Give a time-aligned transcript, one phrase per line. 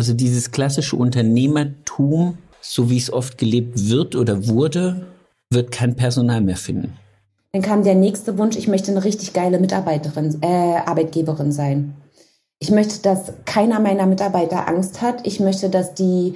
[0.00, 5.08] Also dieses klassische Unternehmertum, so wie es oft gelebt wird oder wurde,
[5.50, 6.96] wird kein Personal mehr finden.
[7.52, 11.92] Dann kam der nächste Wunsch, ich möchte eine richtig geile Mitarbeiterin, äh, Arbeitgeberin sein.
[12.60, 15.26] Ich möchte, dass keiner meiner Mitarbeiter Angst hat.
[15.26, 16.32] Ich möchte, dass die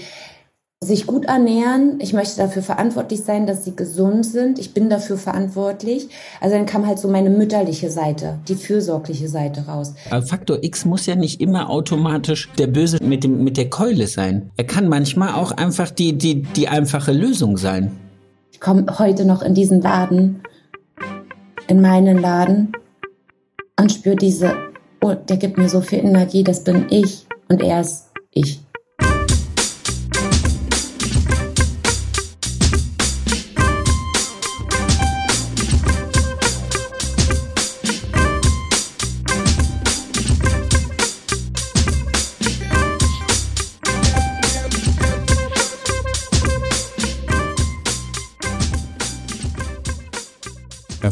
[0.83, 1.99] sich gut ernähren.
[2.01, 4.59] Ich möchte dafür verantwortlich sein, dass sie gesund sind.
[4.59, 6.09] Ich bin dafür verantwortlich.
[6.41, 9.95] Also dann kam halt so meine mütterliche Seite, die fürsorgliche Seite raus.
[10.11, 14.07] Aber Faktor X muss ja nicht immer automatisch der Böse mit, dem, mit der Keule
[14.07, 14.51] sein.
[14.57, 17.93] Er kann manchmal auch einfach die, die, die einfache Lösung sein.
[18.53, 20.43] Ich komme heute noch in diesen Laden,
[21.67, 22.73] in meinen Laden
[23.81, 24.55] und spüre diese,
[25.03, 28.64] oh, der gibt mir so viel Energie, das bin ich und er ist ich.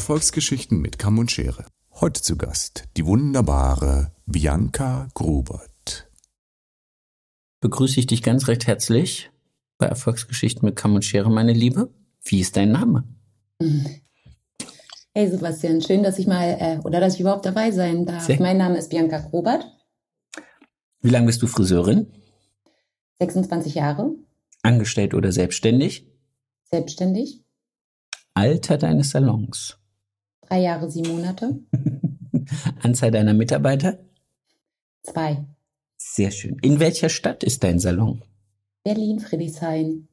[0.06, 1.64] Erfolgsgeschichten mit Kamm und Schere.
[2.00, 6.11] Heute zu Gast die wunderbare Bianca Grubert.
[7.61, 9.31] Begrüße ich dich ganz recht herzlich
[9.78, 11.94] bei Erfolgsgeschichten mit Kamm und Schere, meine Liebe.
[12.25, 13.05] Wie ist dein Name?
[15.14, 18.25] Hey Sebastian, schön, dass ich mal äh, oder dass ich überhaupt dabei sein darf.
[18.25, 18.41] Sehr.
[18.41, 19.64] Mein Name ist Bianca Grobert,
[21.00, 22.12] Wie lange bist du Friseurin?
[23.20, 24.11] 26 Jahre,
[24.64, 26.09] Angestellt oder selbstständig?
[26.72, 27.44] selbstständig,
[28.34, 29.78] Alter deines Salons?
[30.48, 31.58] Drei Jahre, sieben Monate,
[32.82, 33.98] Anzahl deiner Mitarbeiter?
[35.02, 35.44] zwei.
[35.96, 36.58] Sehr schön.
[36.62, 38.22] In welcher Stadt ist dein Salon?
[38.84, 40.08] Berlin, Friedrichshain.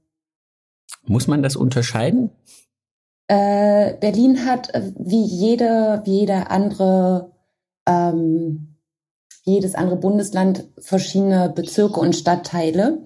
[1.05, 2.31] Muss man das unterscheiden?
[3.27, 7.31] Äh, Berlin hat äh, wie jede, wie jeder andere,
[7.87, 8.75] ähm,
[9.43, 13.03] jedes andere Bundesland verschiedene Bezirke und Stadtteile,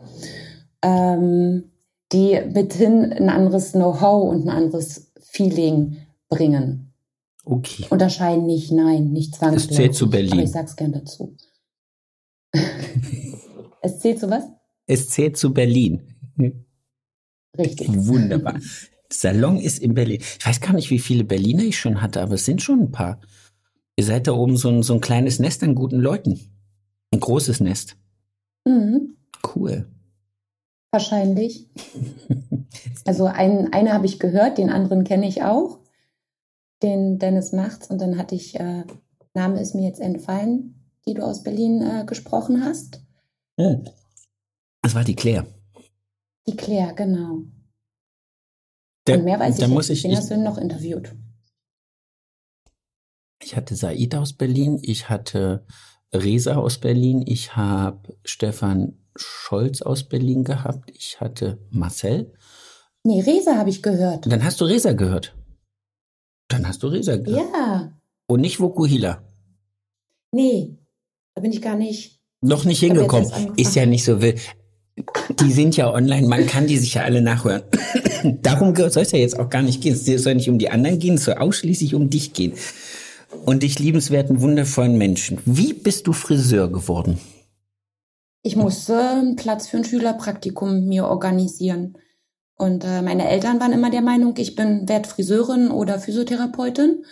[0.81, 1.71] ähm,
[2.11, 5.97] die mithin ein anderes Know-how und ein anderes Feeling
[6.29, 6.82] bringen.
[7.45, 7.85] Okay.
[7.89, 9.67] Unterscheiden nicht, nein, nicht zwangsläufig.
[9.67, 10.33] Das zählt zu Berlin.
[10.33, 11.35] Aber ich sag's gern dazu.
[13.81, 14.45] es zählt zu was?
[14.87, 16.01] Es zählt zu Berlin.
[17.57, 17.87] Richtig.
[17.89, 18.59] Wunderbar.
[19.11, 20.21] Salon ist in Berlin.
[20.39, 22.91] Ich weiß gar nicht, wie viele Berliner ich schon hatte, aber es sind schon ein
[22.91, 23.19] paar.
[23.95, 26.39] Ihr seid da oben so ein, so ein kleines Nest an guten Leuten.
[27.11, 27.95] Ein großes Nest.
[28.65, 29.17] Mhm.
[29.55, 29.87] Cool.
[30.91, 31.67] Wahrscheinlich.
[33.05, 35.79] Also einen, eine habe ich gehört, den anderen kenne ich auch.
[36.83, 37.89] Den Dennis Machts.
[37.89, 38.83] Und dann hatte ich, äh,
[39.33, 40.75] Name ist mir jetzt entfallen,
[41.07, 43.01] die du aus Berlin äh, gesprochen hast.
[43.59, 43.85] Hm.
[44.81, 45.47] Das war die Claire.
[46.45, 47.43] Die Claire, genau.
[49.05, 49.89] Da, Und mehr weiß ich nicht.
[49.89, 51.15] ich, ich, hast du noch interviewt?
[53.45, 55.65] ich hatte Said aus Berlin, ich hatte
[56.13, 62.33] Resa aus Berlin, ich habe Stefan Scholz aus Berlin gehabt, ich hatte Marcel.
[63.03, 64.25] Nee, Resa habe ich gehört.
[64.25, 65.35] Und dann hast du Resa gehört.
[66.53, 67.49] Dann hast du Resa gehört.
[67.51, 67.91] Ja.
[68.27, 69.23] Und nicht Vokuhila.
[70.31, 70.77] Nee,
[71.33, 72.19] da bin ich gar nicht.
[72.41, 73.31] Noch nicht hingekommen.
[73.57, 74.39] Ist ja nicht so wild.
[75.39, 77.63] Die sind ja online, man kann die sich ja alle nachhören.
[78.43, 79.93] Darum soll es ja jetzt auch gar nicht gehen.
[79.93, 82.53] Es soll nicht um die anderen gehen, es soll ausschließlich um dich gehen.
[83.45, 85.39] Und dich liebenswerten, wundervollen Menschen.
[85.45, 87.19] Wie bist du Friseur geworden?
[88.43, 91.97] Ich musste einen Platz für ein Schülerpraktikum mir organisieren.
[92.57, 97.03] Und äh, meine Eltern waren immer der Meinung, ich bin werd Friseurin oder Physiotherapeutin.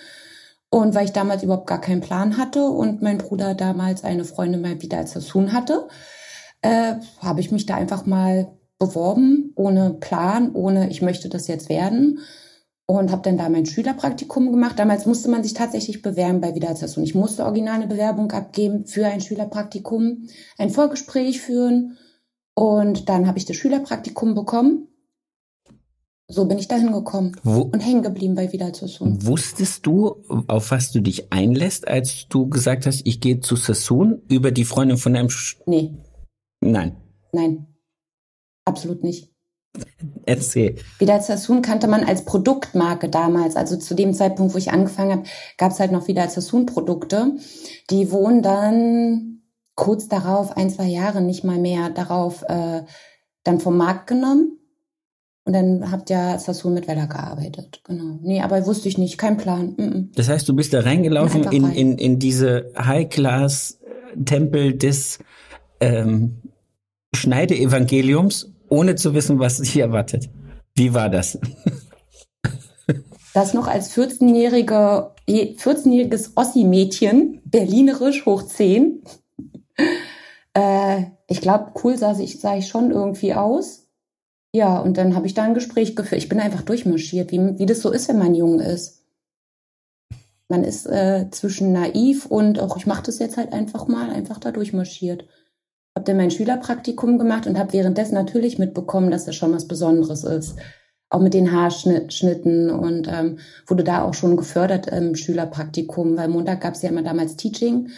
[0.70, 4.62] Und weil ich damals überhaupt gar keinen Plan hatte und mein Bruder damals eine Freundin
[4.62, 5.90] mal wieder als Sassoon hatte,
[6.62, 11.70] äh, habe ich mich da einfach mal beworben, ohne Plan, ohne ich möchte das jetzt
[11.70, 12.20] werden.
[12.86, 14.78] Und habe dann da mein Schülerpraktikum gemacht.
[14.78, 17.06] Damals musste man sich tatsächlich bewerben bei Wieder Sassoon.
[17.06, 21.98] Ich musste original eine Bewerbung abgeben für ein Schülerpraktikum, ein Vorgespräch führen.
[22.54, 24.91] Und dann habe ich das Schülerpraktikum bekommen.
[26.32, 29.26] So bin ich da hingekommen Wo, und hängen geblieben bei Wieder Sassoon.
[29.26, 34.22] wusstest du, auf was du dich einlässt, als du gesagt hast, ich gehe zu Sassoon
[34.30, 35.30] über die Freundin von deinem...
[35.30, 35.94] Sch Nee,
[36.64, 36.96] Nein,
[37.34, 37.68] nein,
[38.66, 39.30] absolut nicht.
[40.26, 40.76] erzähl.
[41.00, 43.56] Wieder Sassoon kannte man als Produktmarke damals.
[43.56, 45.24] Also zu dem Zeitpunkt, wo ich angefangen habe,
[45.58, 47.36] gab es halt noch Wieder Sassoon Produkte.
[47.90, 49.42] Die wurden dann
[49.76, 52.84] kurz darauf, ein, zwei Jahre nicht mal mehr darauf, äh,
[53.44, 54.60] dann vom Markt genommen.
[55.44, 57.82] Und dann habt ja Sassoon mit Weller gearbeitet.
[57.84, 58.20] Genau.
[58.22, 59.18] Nee, aber wusste ich nicht.
[59.18, 59.74] Kein Plan.
[59.76, 60.08] Mm -mm.
[60.16, 61.74] Das heißt, du bist da reingelaufen in, rein.
[61.74, 65.18] in, in diese High-Class-Tempel des
[65.80, 66.42] ähm,
[67.16, 70.30] Schneideevangeliums, ohne zu wissen, was dich erwartet.
[70.76, 71.40] Wie war das?
[73.34, 79.04] Das noch als 14-jährige, 14-jähriges Ossi-Mädchen, berlinerisch hoch 10,
[80.54, 83.81] äh, ich glaube, cool sah ich, sah ich schon irgendwie aus.
[84.54, 86.22] Ja, und dann habe ich da ein Gespräch geführt.
[86.22, 89.02] Ich bin einfach durchmarschiert, wie, wie das so ist, wenn man jung ist.
[90.50, 94.38] Man ist äh, zwischen naiv und auch, ich mache das jetzt halt einfach mal, einfach
[94.38, 95.26] da durchmarschiert.
[95.96, 100.26] Hab dann mein Schülerpraktikum gemacht und habe währenddessen natürlich mitbekommen, dass das schon was Besonderes
[100.26, 100.58] ist.
[101.10, 106.60] Auch mit den Haarschnitten und ähm, wurde da auch schon gefördert im Schülerpraktikum, weil Montag
[106.60, 107.90] gab es ja immer damals Teaching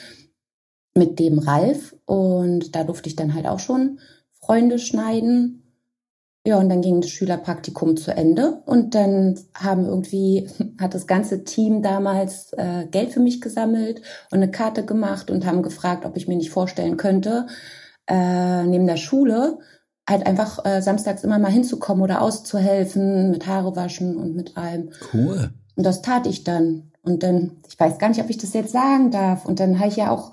[0.95, 3.99] mit dem Ralf und da durfte ich dann halt auch schon
[4.33, 5.62] Freunde schneiden.
[6.45, 10.49] Ja, und dann ging das Schülerpraktikum zu Ende und dann haben irgendwie,
[10.79, 15.45] hat das ganze Team damals äh, Geld für mich gesammelt und eine Karte gemacht und
[15.45, 17.47] haben gefragt, ob ich mir nicht vorstellen könnte,
[18.07, 19.59] äh, neben der Schule
[20.07, 24.89] halt einfach äh, samstags immer mal hinzukommen oder auszuhelfen mit Haare waschen und mit allem.
[25.13, 25.51] Cool.
[25.75, 26.91] Und das tat ich dann.
[27.03, 29.45] Und dann, ich weiß gar nicht, ob ich das jetzt sagen darf.
[29.45, 30.31] Und dann habe ich ja auch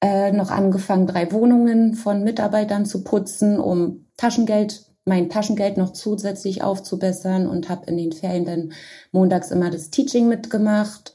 [0.00, 6.62] äh, noch angefangen, drei Wohnungen von Mitarbeitern zu putzen, um Taschengeld, mein Taschengeld noch zusätzlich
[6.62, 8.72] aufzubessern und habe in den Ferien dann
[9.12, 11.14] montags immer das Teaching mitgemacht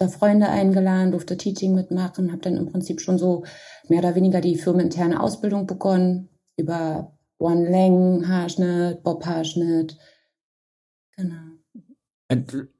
[0.00, 3.44] da Freunde eingeladen, durfte Teaching mitmachen, habe dann im Prinzip schon so
[3.88, 9.98] mehr oder weniger die firmeninterne Ausbildung begonnen über One-Längen, Haarschnitt, Bob-Haarschnitt.
[11.16, 11.36] Genau.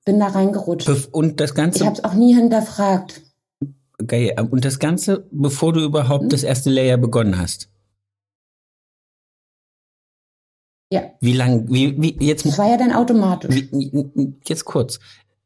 [0.07, 0.89] Bin da reingerutscht.
[1.13, 1.81] Und das Ganze.
[1.81, 3.21] Ich habe es auch nie hinterfragt.
[4.07, 4.35] Geil.
[4.51, 6.29] Und das Ganze, bevor du überhaupt hm?
[6.31, 7.70] das erste Layer begonnen hast.
[10.93, 11.03] Ja.
[11.21, 12.45] Wie lang, wie, wie, jetzt.
[12.45, 13.55] Das war ja dann automatisch.
[13.55, 14.99] Wie, jetzt kurz.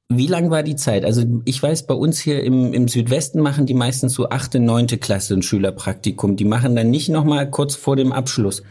[0.08, 1.04] Wie lang war die Zeit?
[1.04, 4.98] Also ich weiß, bei uns hier im, im Südwesten machen die meistens so achte, neunte
[4.98, 6.36] Klasse ein Schülerpraktikum.
[6.36, 8.62] Die machen dann nicht nochmal kurz vor dem Abschluss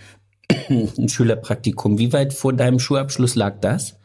[0.69, 1.97] ein Schülerpraktikum.
[1.97, 3.95] Wie weit vor deinem Schulabschluss lag das?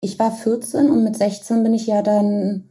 [0.00, 2.68] Ich war 14 und mit 16 bin ich ja dann,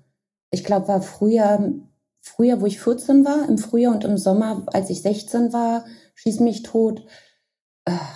[0.52, 1.74] ich glaube, war früher,
[2.22, 5.86] früher, wo ich 14 war, im Frühjahr und im Sommer, als ich 16 war,
[6.16, 7.04] schieß mich tot,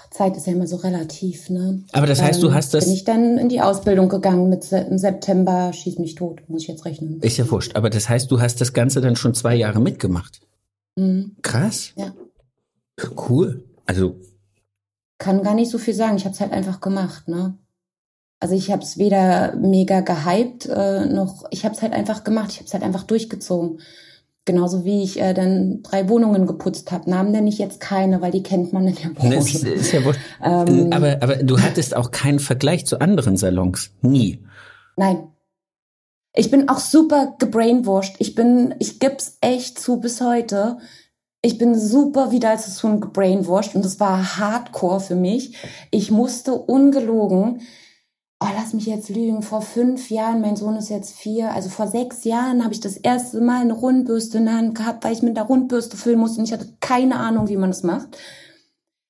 [0.09, 1.83] Zeit ist ja immer so relativ, ne?
[1.93, 2.85] Aber das heißt, ähm, du hast das.
[2.85, 6.67] Bin ich dann in die Ausbildung gegangen mit im September, schieß mich tot, muss ich
[6.67, 7.19] jetzt rechnen.
[7.21, 7.75] Ist ja wurscht.
[7.75, 10.41] Aber das heißt, du hast das Ganze dann schon zwei Jahre mitgemacht.
[10.95, 11.35] Mhm.
[11.41, 11.93] Krass.
[11.95, 12.13] Ja.
[13.29, 13.63] Cool.
[13.85, 14.15] Also.
[15.17, 16.17] Kann gar nicht so viel sagen.
[16.17, 17.57] Ich habe es halt einfach gemacht, ne?
[18.39, 22.49] Also ich habe es weder mega gehypt, äh, noch ich habe es halt einfach gemacht.
[22.51, 23.79] Ich habe es halt einfach durchgezogen.
[24.45, 27.09] Genauso wie ich äh, dann drei Wohnungen geputzt habe.
[27.09, 29.59] Namen nenne ich jetzt keine, weil die kennt man in der Branche.
[29.59, 30.19] Das ist ja wurscht.
[30.43, 33.91] Ähm, aber, aber du hattest auch keinen Vergleich zu anderen Salons.
[34.01, 34.43] Nie.
[34.97, 35.27] Nein.
[36.33, 38.15] Ich bin auch super gebrainwashed.
[38.19, 40.77] Ich bin, ich gib's echt zu bis heute.
[41.43, 45.57] Ich bin super wieder als so ein gebrainwashed und das war hardcore für mich.
[45.91, 47.61] Ich musste ungelogen
[48.41, 51.87] oh, lass mich jetzt lügen, vor fünf Jahren, mein Sohn ist jetzt vier, also vor
[51.87, 55.21] sechs Jahren habe ich das erste Mal eine Rundbürste in der Hand gehabt, weil ich
[55.21, 58.17] mit der Rundbürste füllen musste und ich hatte keine Ahnung, wie man das macht.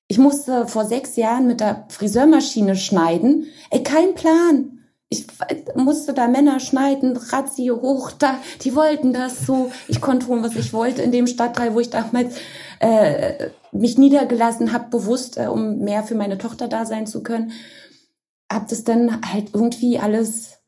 [0.06, 3.46] Ich musste vor sechs Jahren mit der Friseurmaschine schneiden.
[3.70, 4.80] Ey, kein Plan.
[5.08, 5.26] Ich
[5.74, 9.70] musste da Männer schneiden, Razzi hoch, da, die wollten das so.
[9.88, 12.36] Ich konnte tun, was ich wollte in dem Stadtteil, wo ich damals
[12.80, 17.52] äh, mich niedergelassen habe, bewusst, äh, um mehr für meine Tochter da sein zu können
[18.52, 20.58] habe das dann halt irgendwie alles,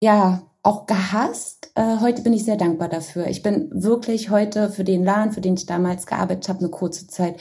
[0.00, 1.72] ja, auch gehasst.
[1.74, 3.26] Äh, heute bin ich sehr dankbar dafür.
[3.26, 7.08] Ich bin wirklich heute für den Laden, für den ich damals gearbeitet habe, eine kurze
[7.08, 7.40] Zeit,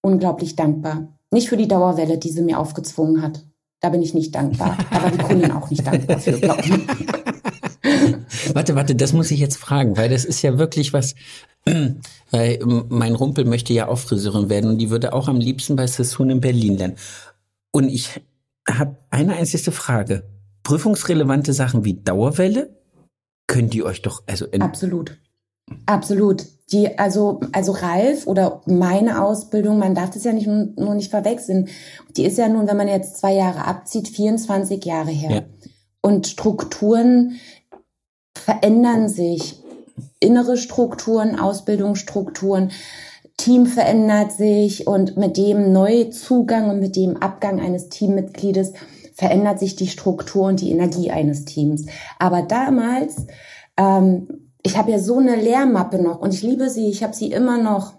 [0.00, 1.08] unglaublich dankbar.
[1.30, 3.44] Nicht für die Dauerwelle, die sie mir aufgezwungen hat.
[3.80, 4.76] Da bin ich nicht dankbar.
[4.90, 6.70] Aber die Kunden auch nicht dankbar für, glaube ich.
[8.54, 11.14] warte, warte, das muss ich jetzt fragen, weil das ist ja wirklich was,
[12.30, 12.58] weil
[12.88, 16.30] mein Rumpel möchte ja auch Friseurin werden und die würde auch am liebsten bei Sassoon
[16.30, 16.96] in Berlin lernen.
[17.70, 18.20] Und ich
[18.68, 20.24] habe eine einzige Frage.
[20.62, 22.76] Prüfungsrelevante Sachen wie Dauerwelle?
[23.46, 25.18] Können die euch doch also absolut.
[25.86, 26.46] Absolut.
[26.70, 31.68] Die also also Ralf oder meine Ausbildung man darf das ja nicht nur nicht verwechseln.
[32.16, 35.30] Die ist ja nun wenn man jetzt zwei Jahre abzieht 24 Jahre her.
[35.30, 35.42] Ja.
[36.00, 37.38] und Strukturen
[38.36, 39.58] verändern sich.
[40.20, 42.70] Innere Strukturen Ausbildungsstrukturen
[43.36, 48.72] Team verändert sich und mit dem Neuzugang und mit dem Abgang eines Teammitgliedes
[49.14, 51.86] verändert sich die Struktur und die Energie eines Teams.
[52.18, 53.26] Aber damals,
[53.76, 54.28] ähm,
[54.62, 57.58] ich habe ja so eine Lehrmappe noch und ich liebe sie, ich habe sie immer
[57.58, 57.94] noch.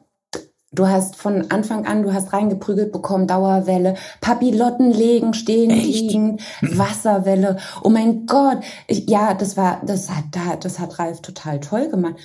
[0.71, 7.57] Du hast von Anfang an, du hast reingeprügelt bekommen, Dauerwelle, Papillotten legen, stehen, liegen, Wasserwelle.
[7.83, 12.15] Oh mein Gott, ich, ja, das war, das hat, das hat Ralf total toll gemacht.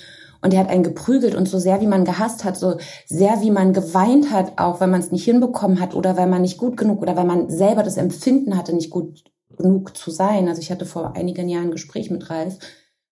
[0.41, 3.51] Und er hat einen geprügelt und so sehr wie man gehasst hat, so sehr wie
[3.51, 6.77] man geweint hat, auch wenn man es nicht hinbekommen hat oder weil man nicht gut
[6.77, 9.23] genug oder weil man selber das Empfinden hatte, nicht gut
[9.57, 10.47] genug zu sein.
[10.47, 12.57] Also ich hatte vor einigen Jahren ein Gespräch mit Ralf,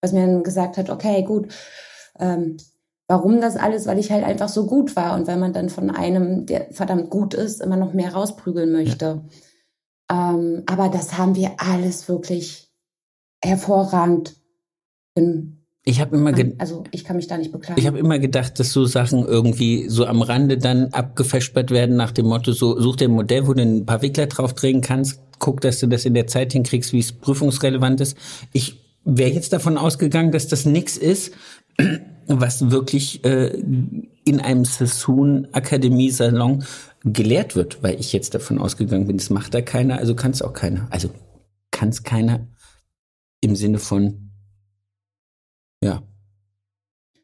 [0.02, 1.54] was mir dann gesagt hat, okay, gut,
[2.20, 2.58] ähm,
[3.10, 3.86] Warum das alles?
[3.86, 7.10] Weil ich halt einfach so gut war und weil man dann von einem, der verdammt
[7.10, 9.24] gut ist, immer noch mehr rausprügeln möchte.
[10.12, 12.70] Ähm, aber das haben wir alles wirklich
[13.42, 14.36] hervorragend
[15.16, 15.57] in
[15.88, 17.80] ich habe immer also ich kann mich da nicht beklagen.
[17.80, 22.12] Ich habe immer gedacht, dass so Sachen irgendwie so am Rande dann abgefespert werden nach
[22.12, 25.22] dem Motto so such dir ein Modell, wo du ein paar Wickler drauf drehen kannst,
[25.40, 28.18] guck, dass du das in der Zeit hinkriegst, wie es prüfungsrelevant ist.
[28.52, 31.32] Ich wäre jetzt davon ausgegangen, dass das nix ist,
[32.28, 33.58] was wirklich äh,
[34.26, 36.66] in einem Sassoon Akademie Salon
[37.06, 40.42] gelehrt wird, weil ich jetzt davon ausgegangen bin, das macht da keiner, also kann es
[40.42, 40.88] auch keiner.
[40.90, 41.12] Also
[41.72, 42.46] kann es keiner
[43.40, 44.27] im Sinne von
[45.84, 46.04] ja.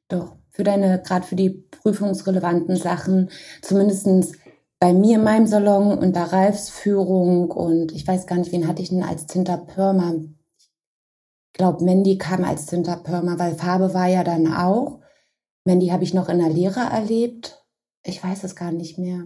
[0.07, 3.29] Doch, für deine, gerade für die prüfungsrelevanten Sachen,
[3.61, 4.33] zumindestens
[4.79, 8.81] bei mir in meinem Salon unter Ralfs Führung und ich weiß gar nicht, wen hatte
[8.81, 10.15] ich denn als Tinterpörmer?
[10.17, 14.99] Ich glaube, Mandy kam als Tinterpörmer, weil Farbe war ja dann auch.
[15.65, 17.63] Mandy habe ich noch in der Lehre erlebt.
[18.03, 19.23] Ich weiß es gar nicht mehr.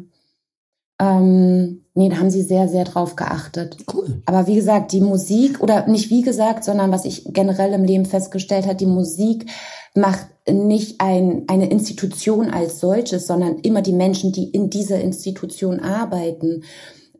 [0.99, 3.77] Ähm, nee, da haben sie sehr, sehr drauf geachtet.
[3.93, 4.21] Cool.
[4.25, 8.05] Aber wie gesagt, die Musik, oder nicht wie gesagt, sondern was ich generell im Leben
[8.05, 9.45] festgestellt habe, die Musik
[9.93, 15.79] macht nicht ein, eine Institution als solches, sondern immer die Menschen, die in dieser Institution
[15.79, 16.63] arbeiten.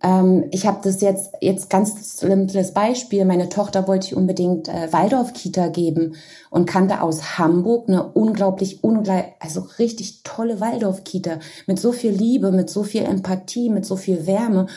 [0.03, 3.25] Ähm, ich habe das jetzt, jetzt ganz simples Beispiel.
[3.25, 6.15] Meine Tochter wollte ich unbedingt äh, Waldorf-Kita geben
[6.49, 12.51] und kannte aus Hamburg eine unglaublich, ungleich, also richtig tolle Waldorf-Kita mit so viel Liebe,
[12.51, 14.67] mit so viel Empathie, mit so viel Wärme.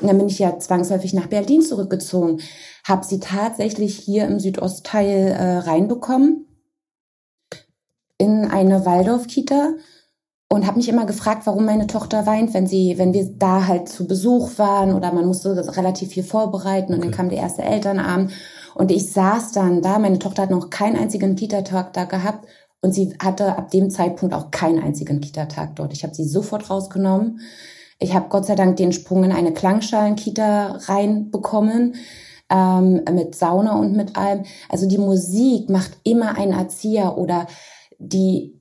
[0.00, 2.40] Und dann bin ich ja zwangsläufig nach Berlin zurückgezogen,
[2.84, 6.46] habe sie tatsächlich hier im Südostteil äh, reinbekommen
[8.16, 9.74] in eine Waldorf-Kita
[10.52, 13.88] und habe mich immer gefragt, warum meine Tochter weint, wenn sie, wenn wir da halt
[13.88, 17.08] zu Besuch waren oder man musste relativ viel vorbereiten und okay.
[17.08, 18.32] dann kam der erste Elternabend
[18.74, 22.48] und ich saß dann da, meine Tochter hat noch keinen einzigen Kita-Tag da gehabt
[22.82, 25.92] und sie hatte ab dem Zeitpunkt auch keinen einzigen Kita-Tag dort.
[25.92, 27.40] Ich habe sie sofort rausgenommen.
[28.00, 31.94] Ich habe Gott sei Dank den Sprung in eine Klangschalen-Kita reinbekommen
[32.48, 34.44] ähm, mit Sauna und mit allem.
[34.68, 37.46] Also die Musik macht immer ein Erzieher oder
[37.98, 38.59] die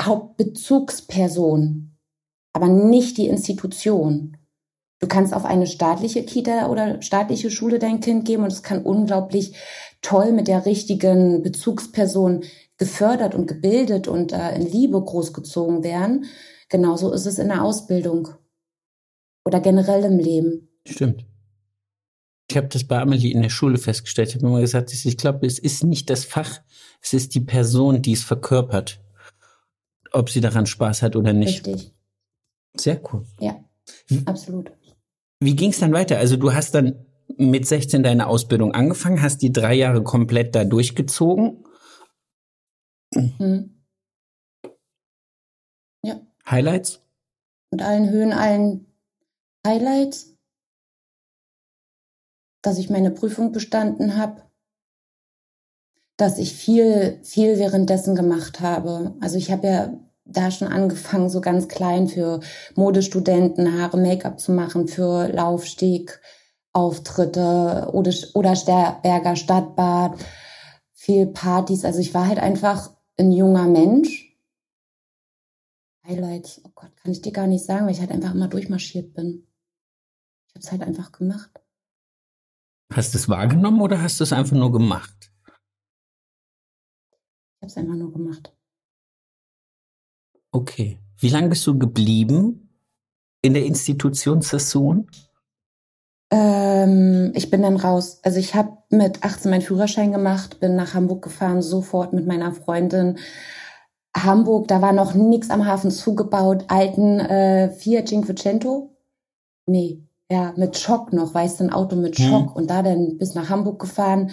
[0.00, 1.96] Hauptbezugsperson,
[2.52, 4.36] aber nicht die Institution.
[5.00, 8.82] Du kannst auf eine staatliche Kita oder staatliche Schule dein Kind geben und es kann
[8.82, 9.54] unglaublich
[10.02, 12.44] toll mit der richtigen Bezugsperson
[12.76, 16.26] gefördert und gebildet und äh, in Liebe großgezogen werden.
[16.68, 18.28] Genauso ist es in der Ausbildung
[19.44, 20.68] oder generell im Leben.
[20.86, 21.24] Stimmt.
[22.50, 24.30] Ich habe das bei Amelie in der Schule festgestellt.
[24.30, 26.60] Ich habe immer gesagt, ich glaube, es ist nicht das Fach,
[27.00, 29.00] es ist die Person, die es verkörpert
[30.12, 31.66] ob sie daran Spaß hat oder nicht.
[31.66, 31.94] Richtig.
[32.76, 33.24] Sehr cool.
[33.40, 33.64] Ja,
[34.26, 34.72] absolut.
[35.40, 36.18] Wie ging es dann weiter?
[36.18, 40.64] Also du hast dann mit 16 deine Ausbildung angefangen, hast die drei Jahre komplett da
[40.64, 41.64] durchgezogen.
[43.14, 43.82] Mhm.
[46.04, 46.20] Ja.
[46.48, 47.02] Highlights?
[47.72, 48.86] Mit allen Höhen, allen
[49.66, 50.36] Highlights,
[52.62, 54.49] dass ich meine Prüfung bestanden habe,
[56.20, 59.14] dass ich viel, viel währenddessen gemacht habe.
[59.20, 59.92] Also ich habe ja
[60.24, 62.40] da schon angefangen, so ganz klein für
[62.74, 66.20] Modestudenten Haare, Make-up zu machen, für Laufsteg,
[66.72, 68.54] Auftritte oder, oder
[69.02, 70.18] Berger Stadtbad,
[70.92, 71.84] viel Partys.
[71.84, 74.36] Also ich war halt einfach ein junger Mensch.
[76.06, 79.14] Highlights, oh Gott, kann ich dir gar nicht sagen, weil ich halt einfach immer durchmarschiert
[79.14, 79.46] bin.
[80.46, 81.50] Ich habe es halt einfach gemacht.
[82.92, 85.30] Hast du es wahrgenommen oder hast du es einfach nur gemacht?
[87.70, 88.52] Habe es einfach nur gemacht.
[90.50, 90.98] Okay.
[91.18, 92.68] Wie lange bist du geblieben
[93.42, 95.08] in der Institution Sassoon?
[96.32, 98.20] Ähm, ich bin dann raus.
[98.22, 102.52] Also ich habe mit 18 meinen Führerschein gemacht, bin nach Hamburg gefahren, sofort mit meiner
[102.52, 103.18] Freundin.
[104.16, 106.64] Hamburg, da war noch nichts am Hafen zugebaut.
[106.68, 108.96] Alten äh, Fiat Cinquecento.
[109.66, 112.50] Nee, ja, mit Schock noch, weißt du, ein Auto mit Schock.
[112.50, 112.52] Hm.
[112.52, 114.30] Und da dann bis nach Hamburg gefahren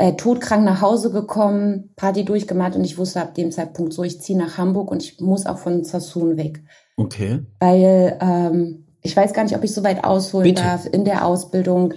[0.00, 4.22] äh, todkrank nach Hause gekommen, Party durchgemacht und ich wusste ab dem Zeitpunkt so, ich
[4.22, 6.62] ziehe nach Hamburg und ich muss auch von Sassoon weg.
[6.96, 7.40] Okay.
[7.58, 10.62] Weil ähm, ich weiß gar nicht, ob ich so weit ausholen Bitte.
[10.62, 11.92] darf in der Ausbildung.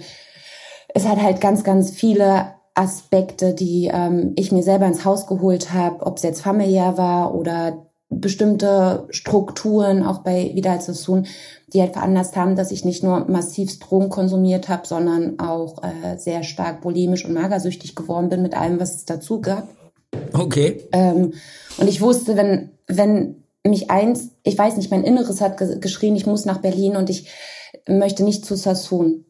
[0.88, 5.72] Es hat halt ganz, ganz viele Aspekte, die ähm, ich mir selber ins Haus geholt
[5.72, 7.86] habe, ob es jetzt familiär war oder
[8.20, 11.26] bestimmte Strukturen, auch bei Wieder als Sassoon,
[11.72, 16.16] die halt veranlasst haben, dass ich nicht nur massiv Drogen konsumiert habe, sondern auch äh,
[16.18, 19.68] sehr stark bulimisch und magersüchtig geworden bin mit allem, was es dazu gab.
[20.32, 20.88] Okay.
[20.92, 21.32] Ähm,
[21.78, 26.16] und ich wusste, wenn, wenn mich eins, ich weiß nicht, mein Inneres hat ge geschrien,
[26.16, 27.28] ich muss nach Berlin und ich
[27.88, 29.24] möchte nicht zu Sassoon.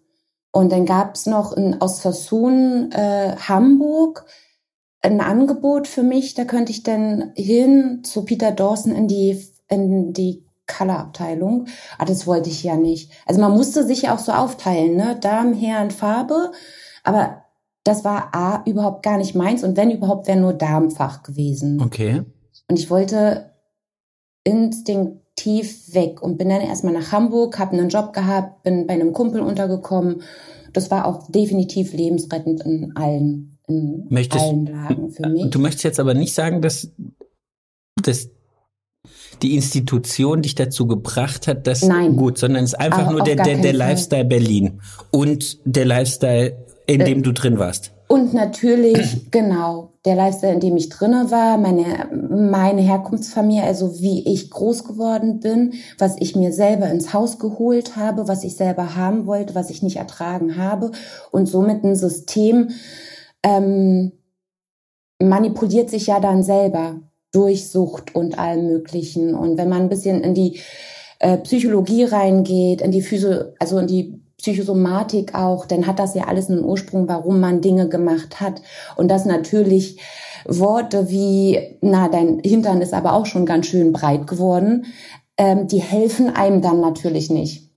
[0.52, 4.26] Und dann gab es noch in, aus Sassoon äh, Hamburg
[5.04, 10.12] ein Angebot für mich, da könnte ich dann hin zu Peter Dawson in die, in
[10.12, 11.66] die Color-Abteilung.
[11.98, 13.12] Ah, das wollte ich ja nicht.
[13.26, 15.18] Also man musste sich ja auch so aufteilen, ne?
[15.20, 16.52] Darm, Herren, Farbe.
[17.02, 17.42] Aber
[17.84, 19.62] das war A, überhaupt gar nicht meins.
[19.62, 21.82] Und wenn überhaupt, wäre nur Darmfach gewesen.
[21.82, 22.22] Okay.
[22.68, 23.52] Und ich wollte
[24.42, 29.12] instinktiv weg und bin dann erstmal nach Hamburg, habe einen Job gehabt, bin bei einem
[29.12, 30.22] Kumpel untergekommen.
[30.72, 35.50] Das war auch definitiv lebensrettend in allen, in Möchtest, allen Lagen für mich.
[35.50, 36.90] Du möchtest jetzt aber nicht sagen, dass,
[38.02, 38.28] dass
[39.42, 42.16] die Institution dich dazu gebracht hat, dass Nein.
[42.16, 43.72] gut, sondern es ist einfach Aber nur der, der, der.
[43.72, 44.80] Lifestyle Berlin
[45.10, 46.56] und der Lifestyle,
[46.86, 47.92] in Äh, dem du drin warst.
[48.08, 54.32] Und natürlich, genau, der Lifestyle, in dem ich drinne war, meine, meine Herkunftsfamilie, also wie
[54.32, 58.96] ich groß geworden bin, was ich mir selber ins Haus geholt habe, was ich selber
[58.96, 60.92] haben wollte, was ich nicht ertragen habe
[61.30, 62.70] und somit ein System
[63.44, 64.10] ähm,
[65.22, 69.34] manipuliert sich ja dann selber durch Sucht und allem Möglichen.
[69.34, 70.60] Und wenn man ein bisschen in die
[71.20, 76.24] äh, Psychologie reingeht, in die Physio, also in die Psychosomatik auch, dann hat das ja
[76.24, 78.60] alles einen Ursprung, warum man Dinge gemacht hat.
[78.96, 80.00] Und das natürlich
[80.46, 84.86] Worte wie, na, dein Hintern ist aber auch schon ganz schön breit geworden,
[85.38, 87.70] ähm, die helfen einem dann natürlich nicht.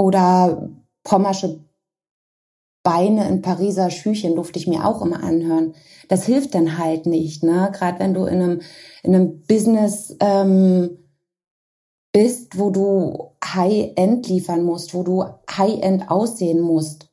[0.00, 0.70] Oder
[1.04, 1.60] pommersche
[2.86, 5.74] Beine in Pariser Schüchen durfte ich mir auch immer anhören.
[6.06, 7.72] Das hilft dann halt nicht, ne?
[7.72, 8.60] Gerade wenn du in einem,
[9.02, 10.96] in einem Business ähm,
[12.12, 17.08] bist, wo du High-End liefern musst, wo du High-End aussehen musst.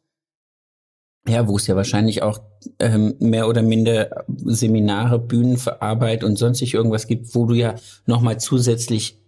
[1.28, 2.40] Ja, wo es ja wahrscheinlich auch
[2.80, 7.74] ähm, mehr oder minder Seminare, Bühnen für Arbeit und sonstig irgendwas gibt, wo du ja
[8.06, 9.20] nochmal zusätzlich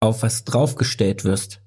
[0.00, 1.60] auf was draufgestellt wirst.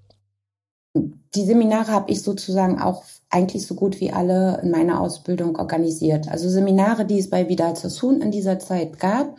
[0.95, 6.29] Die Seminare habe ich sozusagen auch eigentlich so gut wie alle in meiner Ausbildung organisiert.
[6.29, 9.37] Also Seminare, die es bei Vidal Sassoon in dieser Zeit gab,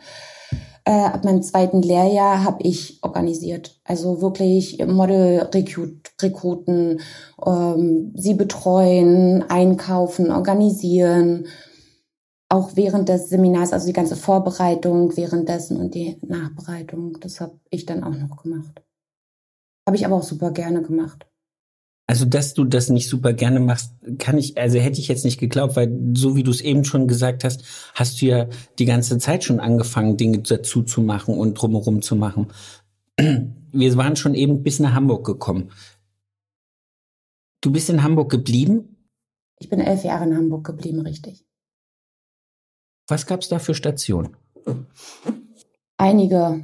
[0.85, 3.79] äh, ab meinem zweiten Lehrjahr habe ich organisiert.
[3.83, 7.01] Also wirklich Model-Rekruten,
[7.45, 11.47] ähm, sie betreuen, einkaufen, organisieren.
[12.49, 17.85] Auch während des Seminars, also die ganze Vorbereitung währenddessen und die Nachbereitung, das habe ich
[17.85, 18.81] dann auch noch gemacht.
[19.85, 21.27] Habe ich aber auch super gerne gemacht.
[22.09, 25.39] Also, dass du das nicht super gerne machst, kann ich, also hätte ich jetzt nicht
[25.39, 28.47] geglaubt, weil so wie du es eben schon gesagt hast, hast du ja
[28.79, 32.47] die ganze Zeit schon angefangen, Dinge dazu zu machen und drumherum zu machen.
[33.71, 35.69] Wir waren schon eben bis nach Hamburg gekommen.
[37.61, 39.05] Du bist in Hamburg geblieben?
[39.59, 41.45] Ich bin elf Jahre in Hamburg geblieben, richtig.
[43.07, 44.35] Was gab's da für Stationen?
[45.97, 46.63] Einige.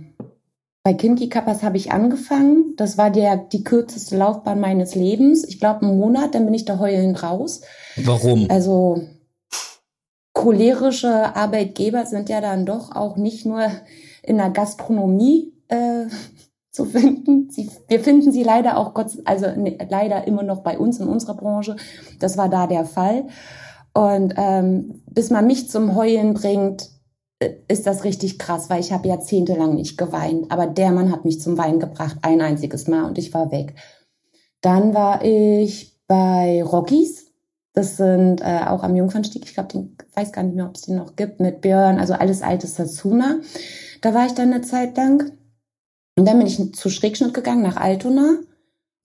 [0.85, 2.75] Bei Kinky Kappas habe ich angefangen.
[2.77, 5.43] Das war der, die kürzeste Laufbahn meines Lebens.
[5.43, 7.61] Ich glaube, einen Monat, dann bin ich da heulend raus.
[7.95, 8.45] Warum?
[8.51, 9.01] Also
[10.33, 13.65] cholerische Arbeitgeber sind ja dann doch auch nicht nur
[14.21, 16.05] in der Gastronomie äh,
[16.69, 17.49] zu finden.
[17.49, 21.07] Sie, wir finden sie leider auch Gott, also ne, leider immer noch bei uns in
[21.07, 21.77] unserer Branche.
[22.19, 23.25] Das war da der Fall.
[23.95, 26.91] Und ähm, bis man mich zum Heulen bringt,
[27.39, 30.51] ist das richtig krass, weil ich habe jahrzehntelang nicht geweint.
[30.51, 33.75] Aber der Mann hat mich zum Weinen gebracht, ein einziges Mal und ich war weg.
[34.61, 37.31] Dann war ich bei Rockies.
[37.73, 39.43] Das sind äh, auch am Jungfernstieg.
[39.45, 41.99] Ich glaube, den weiß gar nicht mehr, ob es den noch gibt mit Björn.
[41.99, 43.41] Also alles altes Satsuna.
[44.01, 45.31] Da war ich dann eine Zeit lang.
[46.17, 48.37] Und dann bin ich zu Schrägschnitt gegangen nach Altona.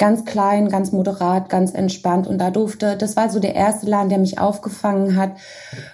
[0.00, 2.26] Ganz klein, ganz moderat, ganz entspannt.
[2.26, 5.32] Und da durfte, das war so der erste Laden, der mich aufgefangen hat,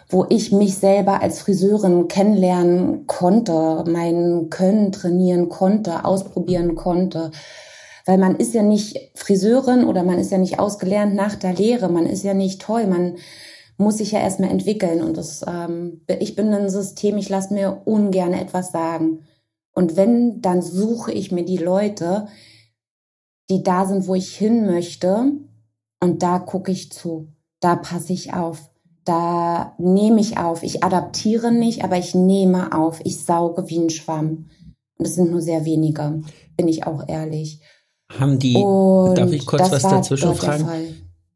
[0.08, 7.32] wo ich mich selber als Friseurin kennenlernen konnte, mein Können trainieren konnte, ausprobieren konnte.
[8.04, 11.88] Weil man ist ja nicht Friseurin oder man ist ja nicht ausgelernt nach der Lehre.
[11.88, 12.86] Man ist ja nicht toll.
[12.86, 13.16] Man
[13.76, 15.02] muss sich ja erstmal entwickeln.
[15.02, 19.26] Und das, ähm, ich bin ein System, ich lasse mir ungern etwas sagen.
[19.74, 22.28] Und wenn, dann suche ich mir die Leute,
[23.50, 25.32] die da sind, wo ich hin möchte.
[26.00, 27.28] Und da gucke ich zu.
[27.60, 28.70] Da passe ich auf.
[29.04, 30.62] Da nehme ich auf.
[30.62, 33.00] Ich adaptiere nicht, aber ich nehme auf.
[33.04, 34.50] Ich sauge wie ein Schwamm.
[34.98, 36.22] Und es sind nur sehr wenige,
[36.56, 37.60] bin ich auch ehrlich.
[38.08, 40.64] Haben die, Und darf ich kurz das was war dazwischen fragen?
[40.64, 40.86] Fall.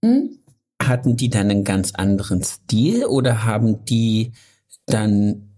[0.05, 0.39] Hm?
[0.83, 4.33] Hatten die dann einen ganz anderen Stil oder haben die
[4.87, 5.51] dann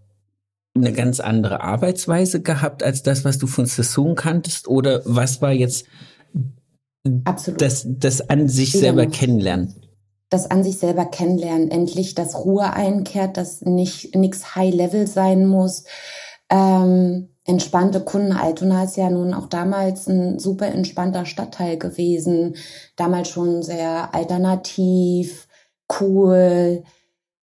[0.75, 4.69] eine ganz andere Arbeitsweise gehabt als das, was du von Sassoon kanntest?
[4.69, 5.87] Oder was war jetzt
[7.25, 7.61] Absolut.
[7.61, 9.13] das, das an sich Wieder selber noch.
[9.13, 9.83] kennenlernen?
[10.33, 15.47] das an sich selber kennenlernen, endlich dass Ruhe einkehrt, dass nicht nix High Level sein
[15.47, 15.85] muss.
[16.49, 18.33] Ähm, entspannte Kunden.
[18.33, 22.57] Altona ist ja nun auch damals ein super entspannter Stadtteil gewesen.
[22.97, 25.49] Damals schon sehr alternativ,
[26.01, 26.83] cool.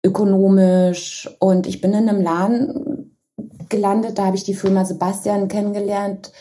[0.05, 1.29] ökonomisch.
[1.39, 3.17] Und ich bin in einem Laden
[3.67, 6.31] gelandet, da habe ich die Firma Sebastian kennengelernt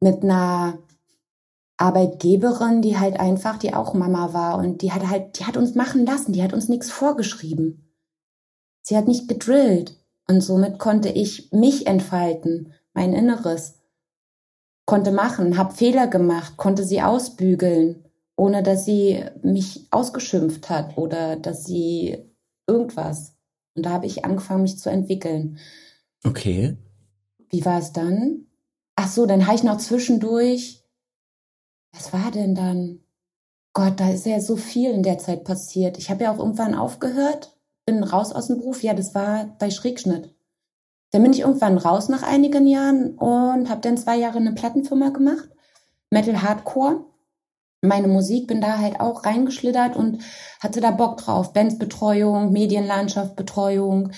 [0.00, 0.78] mit einer
[1.82, 5.74] Arbeitgeberin, die halt einfach, die auch Mama war und die hat halt, die hat uns
[5.74, 7.92] machen lassen, die hat uns nichts vorgeschrieben.
[8.82, 9.96] Sie hat nicht gedrillt
[10.28, 13.80] und somit konnte ich mich entfalten, mein Inneres,
[14.86, 18.04] konnte machen, hab Fehler gemacht, konnte sie ausbügeln,
[18.36, 22.30] ohne dass sie mich ausgeschimpft hat oder dass sie
[22.68, 23.34] irgendwas.
[23.74, 25.58] Und da habe ich angefangen, mich zu entwickeln.
[26.24, 26.76] Okay.
[27.48, 28.46] Wie war es dann?
[28.94, 30.81] Ach so, dann habe ich noch zwischendurch.
[31.92, 33.00] Was war denn dann?
[33.74, 35.98] Gott, da ist ja so viel in der Zeit passiert.
[35.98, 38.82] Ich habe ja auch irgendwann aufgehört, bin raus aus dem Beruf.
[38.82, 40.34] Ja, das war bei Schrägschnitt.
[41.10, 45.10] Dann bin ich irgendwann raus nach einigen Jahren und habe dann zwei Jahre eine Plattenfirma
[45.10, 45.48] gemacht,
[46.10, 47.04] Metal Hardcore
[47.82, 50.22] meine Musik, bin da halt auch reingeschlittert und
[50.60, 51.52] hatte da Bock drauf.
[51.52, 54.12] Bandsbetreuung, Medienlandschaft, Betreuung,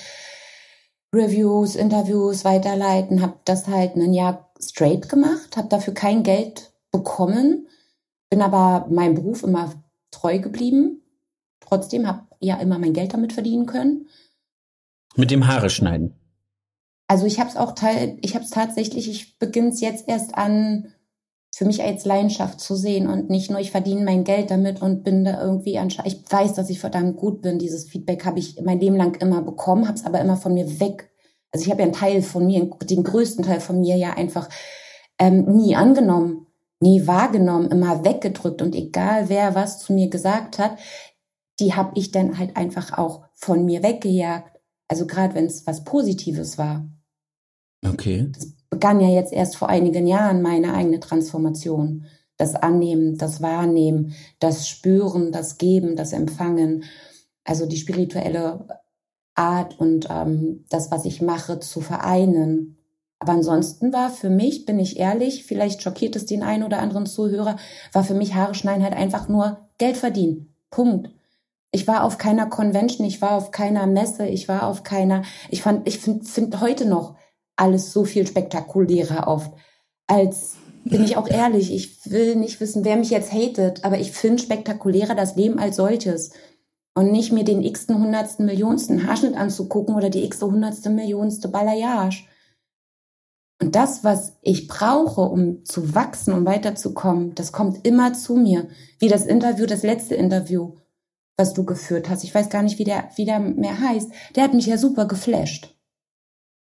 [1.15, 7.67] Reviews, Interviews weiterleiten, habe das halt ein Jahr straight gemacht, habe dafür kein Geld bekommen,
[8.31, 9.73] bin aber meinem Beruf immer
[10.11, 11.03] treu geblieben.
[11.61, 14.09] Trotzdem habe ja immer mein Geld damit verdienen können.
[15.17, 16.15] Mit dem Haare schneiden.
[17.09, 20.37] Also ich habe es auch teil, ich habe es tatsächlich, ich beginne es jetzt erst
[20.37, 20.93] an
[21.55, 25.05] für mich als Leidenschaft zu sehen und nicht nur, ich verdiene mein Geld damit und
[25.05, 27.59] bin da irgendwie anscheinend, ich weiß, dass ich verdammt gut bin.
[27.59, 30.81] Dieses Feedback habe ich mein Leben lang immer bekommen, habe es aber immer von mir
[30.81, 31.13] weg.
[31.53, 34.49] Also ich habe ja einen Teil von mir, den größten Teil von mir ja einfach
[35.21, 36.44] ähm, nie angenommen,
[36.85, 40.79] nie wahrgenommen, immer weggedrückt und egal wer was zu mir gesagt hat,
[41.59, 44.61] die habe ich dann halt einfach auch von mir weggejagt.
[44.87, 46.87] Also gerade wenn es was Positives war.
[47.87, 48.29] Okay.
[48.33, 52.05] Das begann ja jetzt erst vor einigen Jahren meine eigene Transformation.
[52.37, 56.85] Das Annehmen, das Wahrnehmen, das Spüren, das Geben, das Empfangen.
[57.45, 58.83] Also die spirituelle
[59.35, 62.74] Art und ähm, das, was ich mache, zu vereinen.
[63.25, 67.07] Aber ansonsten war für mich, bin ich ehrlich, vielleicht schockiert es den einen oder anderen
[67.07, 67.57] Zuhörer,
[67.95, 70.55] war für mich Haare schneiden halt einfach nur Geld verdienen.
[70.71, 71.09] Punkt.
[71.73, 75.63] Ich war auf keiner Convention, ich war auf keiner Messe, ich war auf keiner, ich
[75.63, 77.17] fand, ich finde find heute noch,
[77.57, 79.55] alles so viel spektakulärer oft.
[80.07, 84.13] Als, bin ich auch ehrlich, ich will nicht wissen, wer mich jetzt hatet, aber ich
[84.13, 86.33] finde spektakulärer das Leben als solches.
[86.95, 92.27] Und nicht mir den x-ten, hundertsten, millionsten Haarschnitt anzugucken oder die x-te, hundertste, millionste Balayage.
[93.61, 98.69] Und das, was ich brauche, um zu wachsen, um weiterzukommen, das kommt immer zu mir.
[98.99, 100.77] Wie das Interview, das letzte Interview,
[101.37, 102.25] was du geführt hast.
[102.25, 104.11] Ich weiß gar nicht, wie der, wie der mehr heißt.
[104.35, 105.75] Der hat mich ja super geflasht.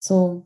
[0.00, 0.42] So,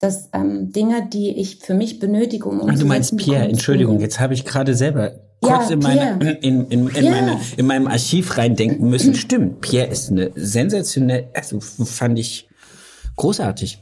[0.00, 4.20] dass ähm, Dinge, die ich für mich benötige, um Ach, Du meinst Pierre, Entschuldigung, jetzt
[4.20, 8.36] habe ich gerade selber kurz ja, in, meine, in, in, in, meine, in meinem Archiv
[8.36, 9.14] reindenken müssen.
[9.14, 12.48] Stimmt, Pierre ist eine sensationelle, also fand ich
[13.16, 13.78] großartig.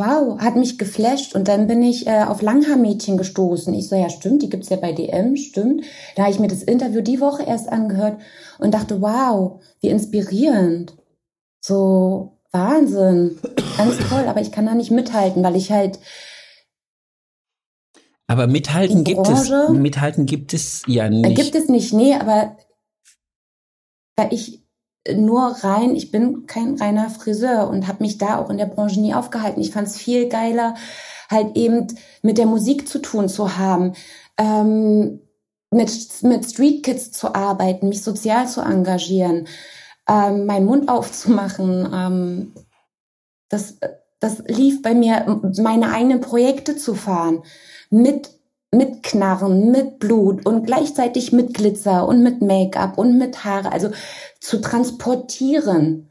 [0.00, 3.74] Wow, hat mich geflasht und dann bin ich äh, auf Langhaarmädchen gestoßen.
[3.74, 5.84] Ich so, ja stimmt, die gibt's ja bei DM, stimmt.
[6.16, 8.18] Da habe ich mir das Interview die Woche erst angehört
[8.58, 10.94] und dachte, wow, wie inspirierend.
[11.60, 13.38] So, Wahnsinn.
[13.76, 15.98] Ganz toll, aber ich kann da nicht mithalten, weil ich halt.
[18.26, 19.50] Aber mithalten gibt es.
[19.68, 21.36] Mithalten gibt es ja äh, nicht.
[21.36, 22.56] Gibt es nicht, nee, aber
[24.16, 24.62] weil ich
[25.14, 29.00] nur rein, ich bin kein reiner Friseur und habe mich da auch in der Branche
[29.00, 29.60] nie aufgehalten.
[29.60, 30.74] Ich fand es viel geiler,
[31.30, 31.86] halt eben
[32.22, 33.94] mit der Musik zu tun zu haben,
[34.36, 35.20] ähm,
[35.70, 35.90] mit,
[36.22, 39.46] mit Street Kids zu arbeiten, mich sozial zu engagieren
[40.10, 41.88] ähm, meinen Mund aufzumachen.
[41.92, 42.52] Ähm,
[43.48, 43.78] das,
[44.18, 47.42] das lief bei mir, meine eigenen Projekte zu fahren.
[47.90, 48.30] Mit,
[48.72, 53.72] mit Knarren, mit Blut und gleichzeitig mit Glitzer und mit Make-up und mit Haare.
[53.72, 53.90] Also
[54.40, 56.08] zu transportieren,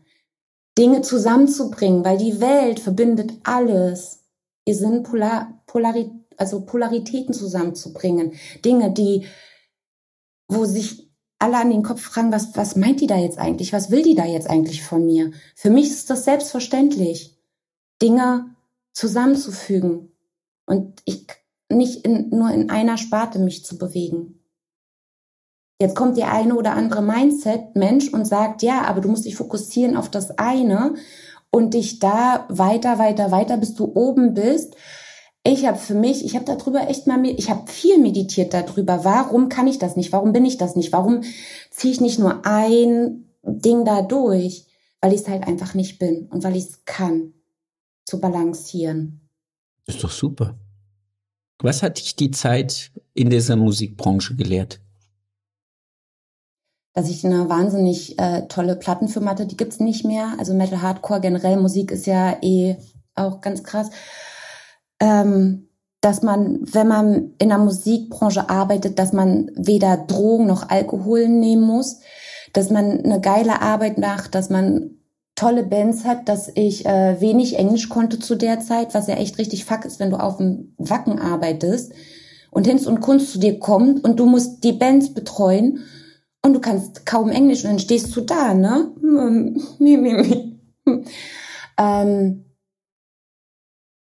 [0.77, 4.23] Dinge zusammenzubringen, weil die Welt verbindet alles.
[4.65, 8.33] Wir sind Polar, Polari also Polaritäten zusammenzubringen.
[8.63, 9.25] Dinge, die,
[10.47, 13.73] wo sich alle an den Kopf fragen, was, was meint die da jetzt eigentlich?
[13.73, 15.31] Was will die da jetzt eigentlich von mir?
[15.55, 17.37] Für mich ist das selbstverständlich,
[18.01, 18.55] Dinge
[18.93, 20.13] zusammenzufügen
[20.65, 21.27] und ich
[21.71, 24.39] nicht in, nur in einer Sparte mich zu bewegen.
[25.81, 29.95] Jetzt kommt der eine oder andere Mindset-Mensch und sagt, ja, aber du musst dich fokussieren
[29.95, 30.95] auf das eine
[31.51, 34.75] und dich da weiter, weiter, weiter, bis du oben bist
[35.43, 39.05] ich habe für mich, ich habe darüber echt mal, ich habe viel meditiert darüber.
[39.05, 40.11] Warum kann ich das nicht?
[40.11, 40.91] Warum bin ich das nicht?
[40.91, 41.21] Warum
[41.69, 44.65] ziehe ich nicht nur ein Ding da durch?
[45.01, 47.33] Weil ich es halt einfach nicht bin und weil ich es kann,
[48.05, 49.21] zu balancieren.
[49.85, 50.59] Ist doch super.
[51.61, 54.79] Was hat dich die Zeit in dieser Musikbranche gelehrt?
[56.99, 59.45] dass ich eine wahnsinnig äh, tolle Plattenfirma hatte.
[59.45, 60.33] Die gibt's nicht mehr.
[60.37, 62.75] Also Metal Hardcore generell Musik ist ja eh
[63.15, 63.89] auch ganz krass.
[64.99, 65.69] Ähm,
[66.01, 71.63] dass man, wenn man in der Musikbranche arbeitet, dass man weder Drogen noch Alkohol nehmen
[71.63, 71.99] muss,
[72.53, 74.98] dass man eine geile Arbeit macht, dass man
[75.39, 79.37] tolle Bands hat, dass ich äh, wenig Englisch konnte zu der Zeit, was ja echt
[79.37, 81.93] richtig fuck ist, wenn du auf dem Wacken arbeitest
[82.51, 85.85] und Hinz und Kunst zu dir kommt und du musst die Bands betreuen
[86.43, 88.91] und du kannst kaum Englisch und dann stehst du da, ne?
[91.77, 92.45] ähm,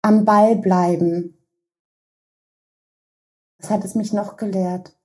[0.03, 1.37] am Ball bleiben.
[3.59, 4.97] Was hat es mich noch gelehrt?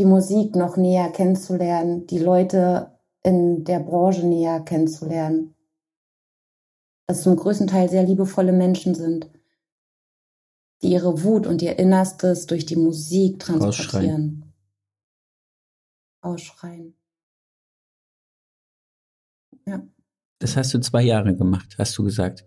[0.00, 5.54] Die Musik noch näher kennenzulernen, die Leute in der Branche näher kennenzulernen.
[7.06, 9.30] Dass zum größten Teil sehr liebevolle Menschen sind
[10.82, 14.54] die ihre Wut und ihr Innerstes durch die Musik transportieren.
[16.22, 16.94] Ausschreien.
[16.94, 16.96] Ausschreien.
[19.66, 19.86] Ja.
[20.38, 22.46] Das hast du zwei Jahre gemacht, hast du gesagt.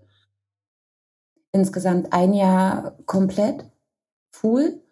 [1.52, 3.70] Insgesamt ein Jahr komplett,
[4.32, 4.83] full.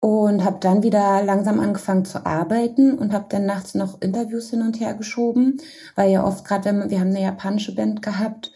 [0.00, 4.62] Und habe dann wieder langsam angefangen zu arbeiten und habe dann nachts noch Interviews hin
[4.62, 5.56] und her geschoben,
[5.96, 8.52] weil ja oft gerade, wenn wir, wir haben eine japanische Band gehabt,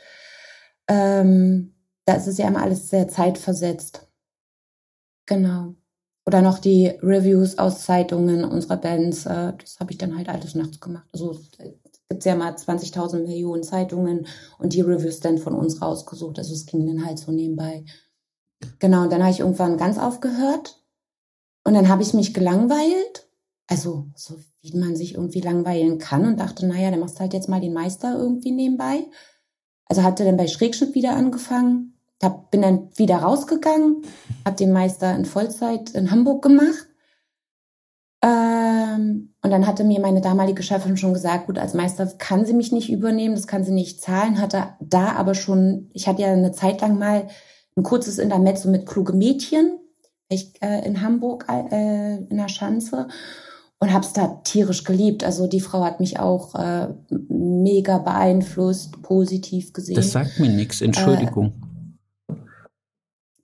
[0.87, 1.75] ähm,
[2.05, 4.09] da ist es ja immer alles sehr zeitversetzt.
[5.27, 5.75] Genau.
[6.27, 9.27] Oder noch die Reviews aus Zeitungen unserer Bands.
[9.27, 11.09] Äh, das habe ich dann halt alles nachts gemacht.
[11.13, 11.41] Also
[12.11, 14.27] gibt ja mal 20.000 Millionen Zeitungen
[14.59, 16.39] und die Reviews dann von uns rausgesucht.
[16.39, 17.85] Also es ging dann halt so nebenbei.
[18.79, 20.80] Genau, und dann habe ich irgendwann ganz aufgehört.
[21.65, 23.29] Und dann habe ich mich gelangweilt.
[23.67, 27.33] Also so wie man sich irgendwie langweilen kann und dachte, naja, dann machst du halt
[27.33, 29.07] jetzt mal den Meister irgendwie nebenbei.
[29.87, 31.91] Also hatte dann bei Schrägschnitt wieder angefangen
[32.23, 34.03] hab, bin dann wieder rausgegangen,
[34.45, 36.87] habe den Meister in Vollzeit in Hamburg gemacht.
[38.23, 42.53] Ähm, und dann hatte mir meine damalige Chefin schon gesagt, gut, als Meister kann sie
[42.53, 46.33] mich nicht übernehmen, das kann sie nicht zahlen, hatte da aber schon, ich hatte ja
[46.33, 47.29] eine Zeit lang mal
[47.77, 49.80] ein kurzes Intermezzo mit kluge Mädchen,
[50.31, 53.09] ich, äh, in Hamburg äh, in der Schanze
[53.81, 55.25] und habe es da tierisch geliebt.
[55.25, 56.89] Also die Frau hat mich auch äh,
[57.29, 59.97] mega beeinflusst, positiv gesehen.
[59.97, 61.53] Das sagt mir nichts, Entschuldigung.
[62.29, 62.35] Äh,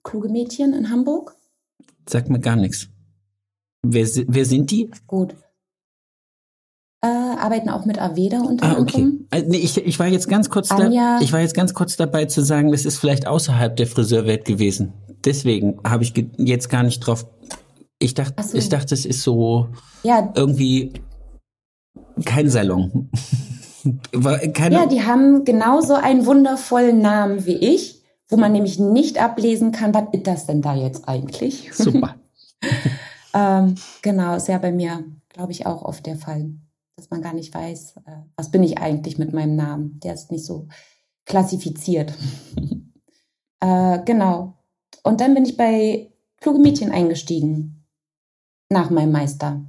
[0.03, 1.35] kluge Mädchen in Hamburg?
[2.07, 2.87] Sagt mir gar nichts.
[3.83, 4.89] Wer, wer sind die?
[5.07, 5.35] Gut.
[7.01, 8.97] Äh, arbeiten auch mit Aveda unter ah, okay.
[8.97, 9.27] anderem.
[9.29, 12.25] Also, nee, ich, ich war jetzt ganz kurz da, ich war jetzt ganz kurz dabei
[12.25, 14.93] zu sagen, das ist vielleicht außerhalb der Friseurwelt gewesen.
[15.25, 17.25] Deswegen habe ich jetzt gar nicht drauf.
[17.99, 18.57] Ich dachte, so.
[18.57, 19.69] ich dachte, es ist so
[20.03, 20.31] ja.
[20.35, 20.93] irgendwie
[22.25, 23.09] kein Salon.
[24.53, 27.97] Keine ja, die haben genauso einen wundervollen Namen wie ich
[28.29, 31.71] wo man nämlich nicht ablesen kann, was ist das denn da jetzt eigentlich?
[31.73, 32.15] Super.
[33.33, 36.51] ähm, genau, ist ja bei mir, glaube ich, auch oft der Fall,
[36.95, 39.99] dass man gar nicht weiß, äh, was bin ich eigentlich mit meinem Namen.
[40.03, 40.67] Der ist nicht so
[41.25, 42.13] klassifiziert.
[43.61, 44.56] äh, genau.
[45.07, 47.85] Und dann bin ich bei Kluge Mädchen eingestiegen.
[48.69, 49.65] Nach meinem Meister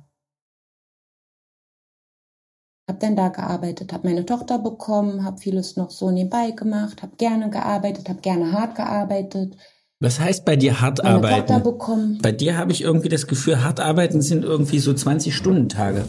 [2.88, 7.14] habe dann da gearbeitet, habe meine Tochter bekommen, habe vieles noch so nebenbei gemacht, habe
[7.16, 9.56] gerne gearbeitet, habe gerne hart gearbeitet.
[10.00, 11.46] Was heißt bei dir hart meine arbeiten?
[11.46, 12.18] Tochter bekommen.
[12.20, 16.06] Bei dir habe ich irgendwie das Gefühl, hart arbeiten sind irgendwie so 20 Stunden Tage.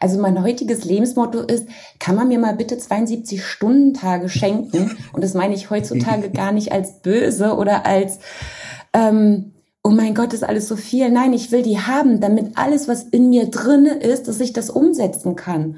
[0.00, 4.96] Also mein heutiges Lebensmotto ist, kann man mir mal bitte 72 Stunden Tage schenken?
[5.12, 8.18] Und das meine ich heutzutage gar nicht als böse oder als
[8.92, 11.10] ähm, oh mein Gott, ist alles so viel.
[11.10, 14.70] Nein, ich will die haben, damit alles, was in mir drinne ist, dass ich das
[14.70, 15.76] umsetzen kann.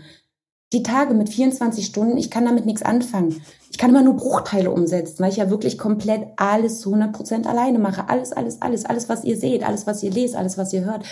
[0.72, 3.42] Die Tage mit 24 Stunden, ich kann damit nichts anfangen.
[3.70, 7.46] Ich kann immer nur Bruchteile umsetzen, weil ich ja wirklich komplett alles zu 100 Prozent
[7.46, 8.08] alleine mache.
[8.08, 11.04] Alles, alles, alles, alles, was ihr seht, alles, was ihr lest, alles, was ihr hört.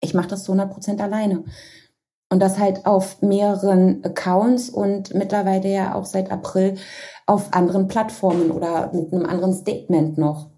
[0.00, 1.44] Ich mache das zu 100 Prozent alleine.
[2.30, 6.76] Und das halt auf mehreren Accounts und mittlerweile ja auch seit April
[7.26, 10.50] auf anderen Plattformen oder mit einem anderen Statement noch.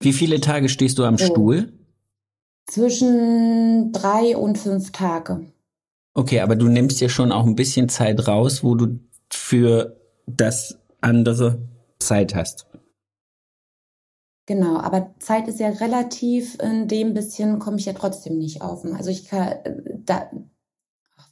[0.00, 1.26] Wie viele Tage stehst du am so.
[1.26, 1.72] Stuhl?
[2.66, 5.52] Zwischen drei und fünf Tage.
[6.14, 8.98] Okay, aber du nimmst ja schon auch ein bisschen Zeit raus, wo du
[9.30, 11.60] für das andere
[11.98, 12.66] Zeit hast.
[14.46, 18.82] Genau, aber Zeit ist ja relativ, in dem bisschen komme ich ja trotzdem nicht auf.
[18.84, 19.56] Also ich kann,
[20.06, 20.30] da,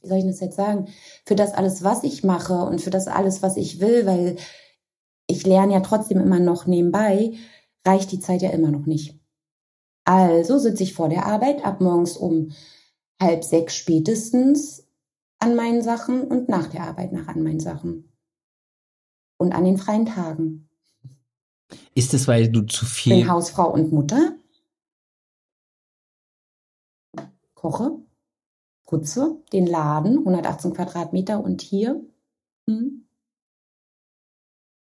[0.07, 0.87] wie soll ich das jetzt sagen?
[1.25, 4.37] Für das alles, was ich mache und für das alles, was ich will, weil
[5.27, 7.33] ich lerne ja trotzdem immer noch nebenbei,
[7.85, 9.19] reicht die Zeit ja immer noch nicht.
[10.05, 12.51] Also sitze ich vor der Arbeit ab morgens um
[13.21, 14.87] halb sechs spätestens
[15.39, 18.13] an meinen Sachen und nach der Arbeit nach an meinen Sachen.
[19.37, 20.69] Und an den freien Tagen.
[21.93, 23.17] Ist es, weil du zu viel.
[23.17, 24.37] Bin Hausfrau und Mutter.
[27.57, 27.99] koche,
[28.87, 32.01] putze den Laden, 118 Quadratmeter und hier.
[32.67, 33.03] Hm.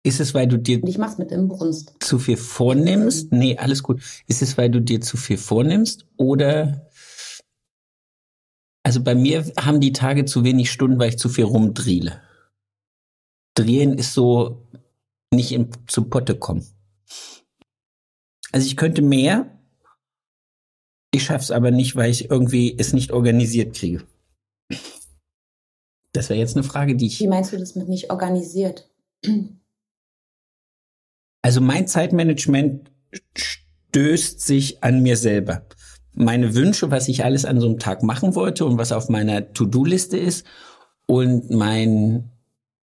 [0.03, 1.95] Ist es, weil du dir ich mach's mit Imbrunst.
[1.99, 3.31] zu viel vornimmst?
[3.31, 4.01] Nee, alles gut.
[4.27, 6.87] Ist es, weil du dir zu viel vornimmst oder
[8.83, 12.21] also bei mir haben die Tage zu wenig Stunden, weil ich zu viel rumdriele.
[13.55, 14.67] Drehen ist so
[15.33, 16.63] nicht in, zu Potte kommen.
[18.51, 19.54] Also ich könnte mehr,
[21.15, 24.03] ich schaff's aber nicht, weil ich irgendwie es nicht organisiert kriege.
[26.13, 28.89] Das wäre jetzt eine Frage, die ich Wie meinst du das mit nicht organisiert?
[31.41, 32.89] Also mein Zeitmanagement
[33.35, 35.65] stößt sich an mir selber.
[36.13, 39.51] Meine Wünsche, was ich alles an so einem Tag machen wollte und was auf meiner
[39.53, 40.45] To-Do-Liste ist
[41.05, 42.31] und mein,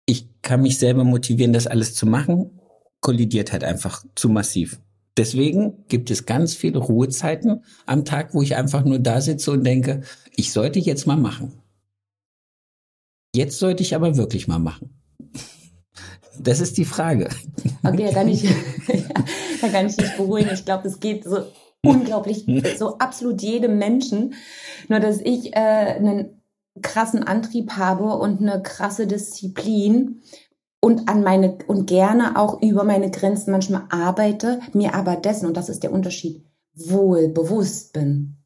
[0.06, 2.60] ich kann mich selber motivieren, das alles zu machen,
[3.00, 4.80] kollidiert halt einfach zu massiv.
[5.18, 9.64] Deswegen gibt es ganz viele Ruhezeiten am Tag, wo ich einfach nur da sitze und
[9.64, 10.02] denke,
[10.36, 11.54] ich sollte jetzt mal machen.
[13.34, 14.90] Jetzt sollte ich aber wirklich mal machen.
[16.40, 17.30] Das ist die Frage.
[17.84, 18.44] Okay, da kann ich,
[18.88, 19.24] ja,
[19.62, 20.52] da kann ich dich beruhigen.
[20.54, 21.46] Ich glaube, es geht so
[21.82, 22.46] unglaublich,
[22.78, 24.34] so absolut jedem Menschen.
[24.90, 26.42] Nur, dass ich äh, einen
[26.82, 30.22] krassen Antrieb habe und eine krasse Disziplin
[30.86, 35.58] und an meine und gerne auch über meine Grenzen manchmal arbeite, mir aber dessen, und
[35.58, 36.46] das ist der Unterschied,
[36.76, 38.38] wohl bewusst bin.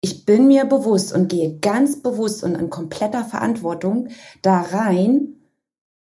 [0.00, 4.08] Ich bin mir bewusst und gehe ganz bewusst und in kompletter Verantwortung
[4.42, 5.36] da rein,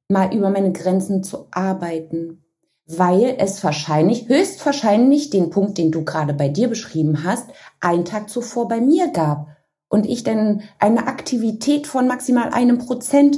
[0.10, 2.44] mal über meine Grenzen zu arbeiten,
[2.88, 7.48] weil es wahrscheinlich, höchstwahrscheinlich den Punkt, den du gerade bei dir beschrieben hast,
[7.80, 9.50] einen Tag zuvor bei mir gab
[9.88, 13.38] und ich dann eine Aktivität von maximal einem Prozent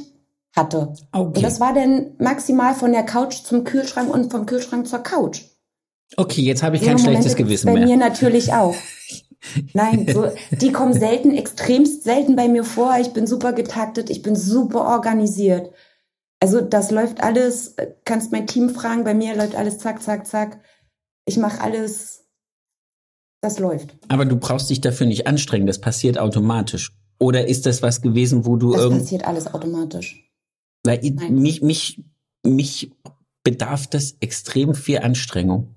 [0.56, 0.94] hatte.
[1.12, 1.38] Okay.
[1.38, 5.42] Und das war dann maximal von der Couch zum Kühlschrank und vom Kühlschrank zur Couch.
[6.18, 7.88] Okay, jetzt habe ich kein schlechtes Momente gibt's Gewissen bei mehr.
[7.88, 8.76] mir natürlich auch.
[9.74, 12.96] Nein, so, die kommen selten, extremst selten bei mir vor.
[13.00, 15.72] Ich bin super getaktet, ich bin super organisiert.
[16.40, 20.60] Also das läuft alles, kannst mein Team fragen, bei mir läuft alles zack, zack, zack.
[21.26, 22.26] Ich mache alles,
[23.42, 23.96] das läuft.
[24.10, 26.92] Aber du brauchst dich dafür nicht anstrengen, das passiert automatisch.
[27.20, 30.26] Oder ist das was gewesen, wo du Das passiert alles automatisch.
[30.86, 32.04] Weil ich- mich, mich,
[32.44, 32.92] mich
[33.44, 35.76] bedarf das extrem viel Anstrengung.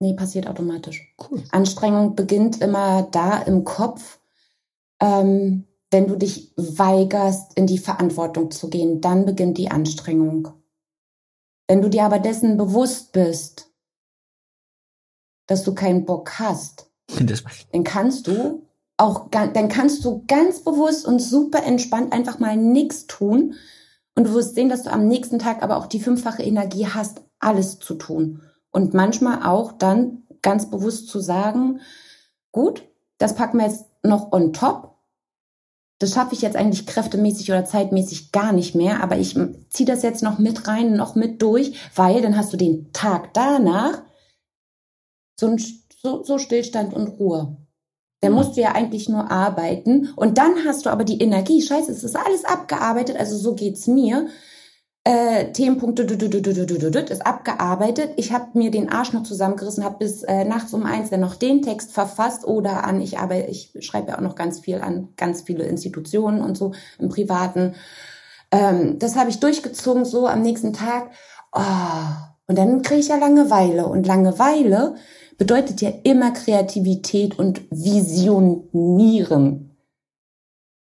[0.00, 1.14] Nee, passiert automatisch.
[1.18, 1.42] Cool.
[1.52, 4.20] Anstrengung beginnt immer da im Kopf,
[5.00, 10.48] ähm, wenn du dich weigerst, in die Verantwortung zu gehen, dann beginnt die Anstrengung.
[11.68, 13.72] Wenn du dir aber dessen bewusst bist,
[15.48, 16.90] dass du keinen Bock hast,
[17.72, 18.65] dann kannst du
[18.96, 23.54] auch, dann kannst du ganz bewusst und super entspannt einfach mal nichts tun
[24.14, 27.20] und du wirst sehen, dass du am nächsten Tag aber auch die fünffache Energie hast,
[27.38, 28.42] alles zu tun.
[28.70, 31.80] Und manchmal auch dann ganz bewusst zu sagen,
[32.52, 32.82] gut,
[33.18, 34.94] das packen wir jetzt noch on top.
[35.98, 39.38] Das schaffe ich jetzt eigentlich kräftemäßig oder zeitmäßig gar nicht mehr, aber ich
[39.70, 43.32] ziehe das jetzt noch mit rein, noch mit durch, weil dann hast du den Tag
[43.34, 44.02] danach
[45.38, 45.58] so, ein,
[46.02, 47.56] so, so Stillstand und Ruhe
[48.26, 48.44] dann genau.
[48.44, 50.08] musst du ja eigentlich nur arbeiten.
[50.16, 51.62] Und dann hast du aber die Energie.
[51.62, 53.16] Scheiße, es ist alles abgearbeitet.
[53.16, 54.26] Also so geht's mir.
[55.04, 58.10] Äh, Themenpunkte ist abgearbeitet.
[58.16, 61.36] Ich habe mir den Arsch noch zusammengerissen, habe bis äh, nachts um eins dann noch
[61.36, 63.00] den Text verfasst oder an.
[63.00, 66.72] Ich arbeite, ich schreibe ja auch noch ganz viel an ganz viele Institutionen und so
[66.98, 67.74] im Privaten.
[68.50, 71.12] Ähm, das habe ich durchgezogen so am nächsten Tag.
[71.52, 71.60] Oh,
[72.48, 74.96] und dann kriege ich ja Langeweile und Langeweile
[75.38, 79.62] bedeutet ja immer Kreativität und Visionieren.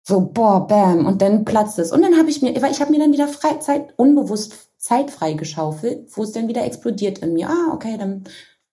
[0.04, 1.92] So, boah, bam, und dann platzt es.
[1.92, 6.10] Und dann habe ich mir, weil ich habe mir dann wieder Freizeit, unbewusst Zeit freigeschaufelt,
[6.18, 7.50] wo es dann wieder explodiert in mir.
[7.50, 8.24] Ah, okay, dann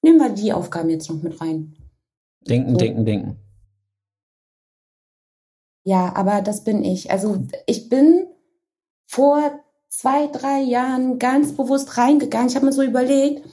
[0.03, 1.77] nehmen wir die Aufgaben jetzt noch mit rein.
[2.49, 2.77] denken, So.
[2.79, 3.37] denken, denken.
[5.85, 7.11] Ja, aber das bin ich.
[7.11, 8.27] Also ich bin
[9.07, 12.49] vor zwei, drei Jahren ganz bewusst reingegangen.
[12.49, 13.47] Ich habe mir so überlegt,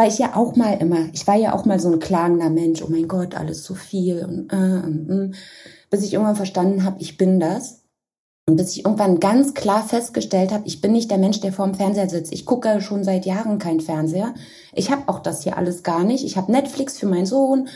[0.00, 2.80] weil ich ja auch mal immer, ich war ja auch mal so ein klagender Mensch.
[2.80, 5.36] Oh mein Gott, alles zu viel und, äh, und, und
[5.90, 7.82] bis ich irgendwann verstanden habe, ich bin das.
[8.48, 11.66] Und bis ich irgendwann ganz klar festgestellt habe, ich bin nicht der Mensch, der vor
[11.66, 12.32] dem Fernseher sitzt.
[12.32, 14.32] Ich gucke schon seit Jahren keinen Fernseher.
[14.72, 16.24] Ich habe auch das hier alles gar nicht.
[16.24, 17.68] Ich habe Netflix für meinen Sohn,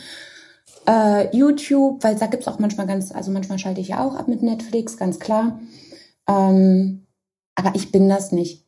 [0.87, 4.27] äh, YouTube, weil da gibt's auch manchmal ganz, also manchmal schalte ich ja auch ab
[4.27, 5.59] mit Netflix, ganz klar.
[6.27, 7.05] Ähm,
[7.53, 8.64] aber ich bin das nicht.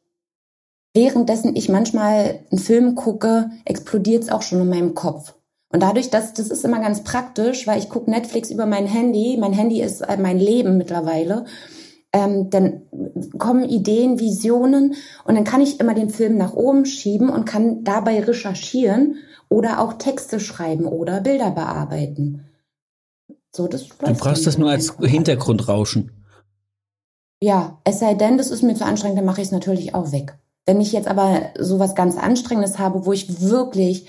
[0.98, 5.36] Währenddessen ich manchmal einen Film gucke, explodiert's auch schon in meinem Kopf.
[5.72, 9.38] Und dadurch, dass das ist immer ganz praktisch, weil ich gucke Netflix über mein Handy.
[9.40, 11.46] Mein Handy ist mein Leben mittlerweile.
[12.14, 12.82] ähm, dann
[13.38, 17.84] kommen Ideen, Visionen und dann kann ich immer den Film nach oben schieben und kann
[17.84, 19.18] dabei recherchieren
[19.50, 22.48] oder auch Texte schreiben oder Bilder bearbeiten.
[23.56, 26.12] So, das du brauchst das nur als Hintergrundrauschen.
[27.40, 30.12] Ja, es sei denn, das ist mir zu anstrengend, dann mache ich es natürlich auch
[30.12, 30.40] weg.
[30.68, 34.08] Wenn ich jetzt aber sowas ganz Anstrengendes habe, wo ich wirklich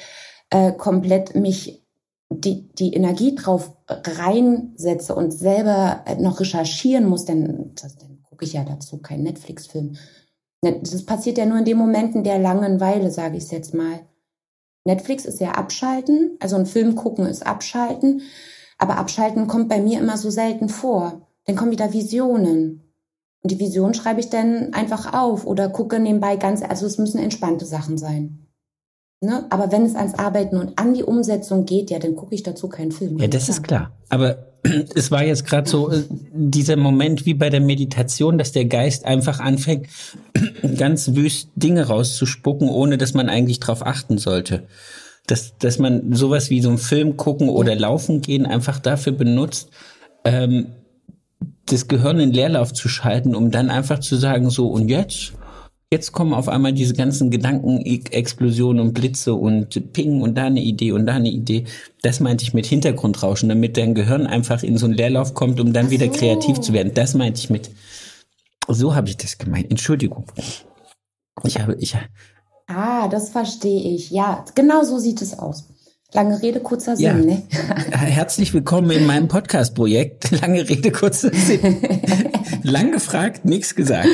[0.50, 1.86] äh, komplett mich
[2.30, 8.64] die, die Energie drauf reinsetze und selber noch recherchieren muss, dann, dann gucke ich ja
[8.64, 9.96] dazu keinen Netflix-Film.
[10.62, 14.00] Ne, das passiert ja nur in den Momenten der Langeweile, sage ich es jetzt mal.
[14.84, 18.22] Netflix ist ja abschalten, also ein Film gucken ist abschalten,
[18.78, 21.28] aber abschalten kommt bei mir immer so selten vor.
[21.44, 22.87] Dann kommen wieder Visionen.
[23.44, 27.64] Die Vision schreibe ich dann einfach auf oder gucke nebenbei ganz, also es müssen entspannte
[27.64, 28.48] Sachen sein.
[29.20, 29.46] Ne?
[29.50, 32.68] Aber wenn es ans Arbeiten und an die Umsetzung geht, ja, dann gucke ich dazu
[32.68, 33.18] keinen Film.
[33.18, 33.56] Ja, das klar.
[33.56, 33.92] ist klar.
[34.08, 34.46] Aber
[34.94, 39.04] es war jetzt gerade so äh, dieser Moment wie bei der Meditation, dass der Geist
[39.04, 39.88] einfach anfängt,
[40.76, 44.68] ganz wüst Dinge rauszuspucken, ohne dass man eigentlich drauf achten sollte.
[45.26, 49.70] Dass, dass man sowas wie so einen Film gucken oder laufen gehen einfach dafür benutzt,
[50.24, 50.68] ähm,
[51.72, 55.32] das Gehirn in Leerlauf zu schalten, um dann einfach zu sagen, so und jetzt?
[55.90, 60.92] Jetzt kommen auf einmal diese ganzen Gedankenexplosionen und Blitze und Ping und da eine Idee
[60.92, 61.64] und da eine Idee.
[62.02, 65.72] Das meinte ich mit Hintergrundrauschen, damit dein Gehirn einfach in so einen Leerlauf kommt, um
[65.72, 65.92] dann so.
[65.92, 66.92] wieder kreativ zu werden.
[66.92, 67.70] Das meinte ich mit.
[68.68, 69.70] So habe ich das gemeint.
[69.70, 70.26] Entschuldigung.
[71.44, 71.96] Ich habe, ich.
[72.66, 74.10] Ah, das verstehe ich.
[74.10, 75.64] Ja, genau so sieht es aus.
[76.14, 77.14] Lange Rede, kurzer Sinn, ja.
[77.14, 77.42] ne?
[77.90, 80.30] Herzlich willkommen in meinem Podcast-Projekt.
[80.40, 81.82] Lange Rede, kurzer Sinn.
[82.62, 84.08] Lang gefragt, nichts gesagt.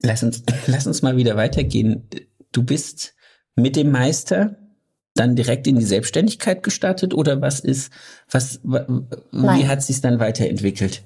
[0.00, 2.08] Lass uns, lass uns mal wieder weitergehen.
[2.52, 3.16] Du bist
[3.56, 4.56] mit dem Meister
[5.14, 7.90] dann direkt in die Selbstständigkeit gestartet oder was ist,
[8.30, 11.02] was, wie hat sich dann weiterentwickelt?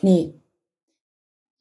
[0.00, 0.32] Nee.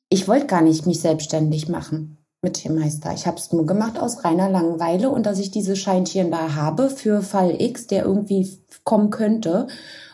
[0.08, 3.14] Ich wollte gar nicht mich selbstständig machen mit dem Meister.
[3.14, 6.90] Ich habe es nur gemacht aus reiner Langeweile und dass ich diese Scheinchen da habe
[6.90, 9.68] für Fall X, der irgendwie kommen könnte.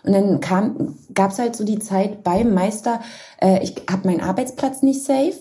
[0.03, 2.99] Und dann kam, gab es halt so die Zeit beim Meister,
[3.41, 5.35] äh, ich habe meinen Arbeitsplatz nicht safe.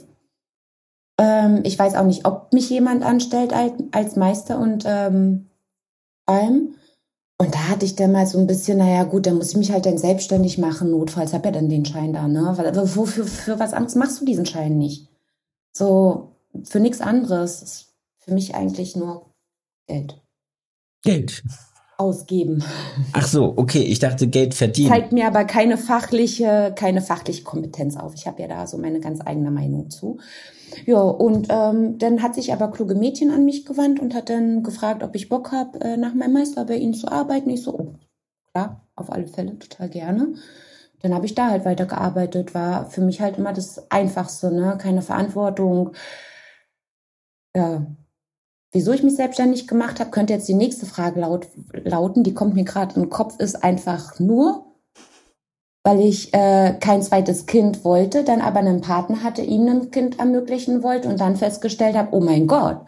[1.19, 5.47] Ähm, ich weiß auch nicht, ob mich jemand anstellt als, als Meister und ähm,
[6.27, 6.75] allem.
[7.39, 9.73] Und da hatte ich dann mal so ein bisschen, naja gut, dann muss ich mich
[9.73, 12.57] halt dann selbstständig machen, notfalls habe ja dann den Schein da, ne?
[12.95, 15.09] Wofür für was anderes machst du diesen Schein nicht?
[15.77, 17.63] So, für nichts anderes.
[17.63, 19.33] Ist für mich eigentlich nur
[19.87, 20.21] Geld.
[21.03, 21.43] Geld
[21.99, 22.63] ausgeben.
[23.13, 24.91] Ach so, okay, ich dachte Geld verdienen.
[24.91, 28.15] Zeigt mir aber keine fachliche, keine fachliche Kompetenz auf.
[28.15, 30.19] Ich habe ja da so meine ganz eigene Meinung zu.
[30.85, 34.63] Ja, und ähm, dann hat sich aber kluge Mädchen an mich gewandt und hat dann
[34.63, 37.49] gefragt, ob ich Bock habe, äh, nach meinem Meister bei ihnen zu arbeiten.
[37.51, 37.95] Ich so, oh,
[38.53, 40.35] klar, auf alle Fälle, total gerne.
[41.03, 44.77] Dann habe ich da halt weitergearbeitet, war für mich halt immer das Einfachste, ne?
[44.81, 45.93] Keine Verantwortung.
[47.57, 47.87] Ja,
[48.77, 52.25] Wieso ich mich selbstständig gemacht habe, könnte jetzt die nächste Frage laut, lauten.
[52.25, 54.67] Die kommt mir gerade den Kopf, ist einfach nur,
[55.83, 60.19] weil ich äh, kein zweites Kind wollte, dann aber einen Partner hatte, ihm ein Kind
[60.19, 62.81] ermöglichen wollte und dann festgestellt habe, oh mein Gott,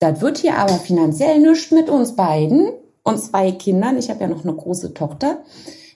[0.00, 2.72] das wird hier aber finanziell nichts mit uns beiden
[3.02, 3.96] und zwei Kindern.
[3.96, 5.38] Ich habe ja noch eine große Tochter.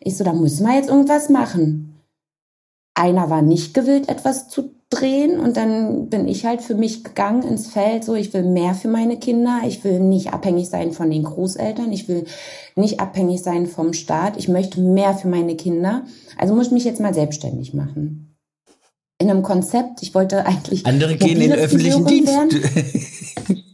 [0.00, 2.00] Ich so, da müssen wir jetzt irgendwas machen.
[2.94, 7.42] Einer war nicht gewillt, etwas zu drehen und dann bin ich halt für mich gegangen
[7.42, 11.10] ins Feld, so ich will mehr für meine Kinder, ich will nicht abhängig sein von
[11.10, 12.24] den Großeltern, ich will
[12.74, 16.04] nicht abhängig sein vom Staat, ich möchte mehr für meine Kinder,
[16.36, 18.36] also muss ich mich jetzt mal selbstständig machen.
[19.18, 22.32] In einem Konzept, ich wollte eigentlich andere gehen in öffentlichen Dienst.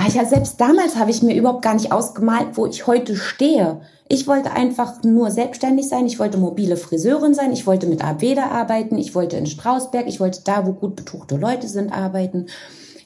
[0.00, 3.80] Ach ja, selbst damals habe ich mir überhaupt gar nicht ausgemalt, wo ich heute stehe.
[4.08, 6.06] Ich wollte einfach nur selbstständig sein.
[6.06, 7.52] Ich wollte mobile Friseurin sein.
[7.52, 8.96] Ich wollte mit Aveda arbeiten.
[8.96, 10.06] Ich wollte in Strausberg.
[10.06, 12.46] Ich wollte da, wo gut betuchte Leute sind, arbeiten.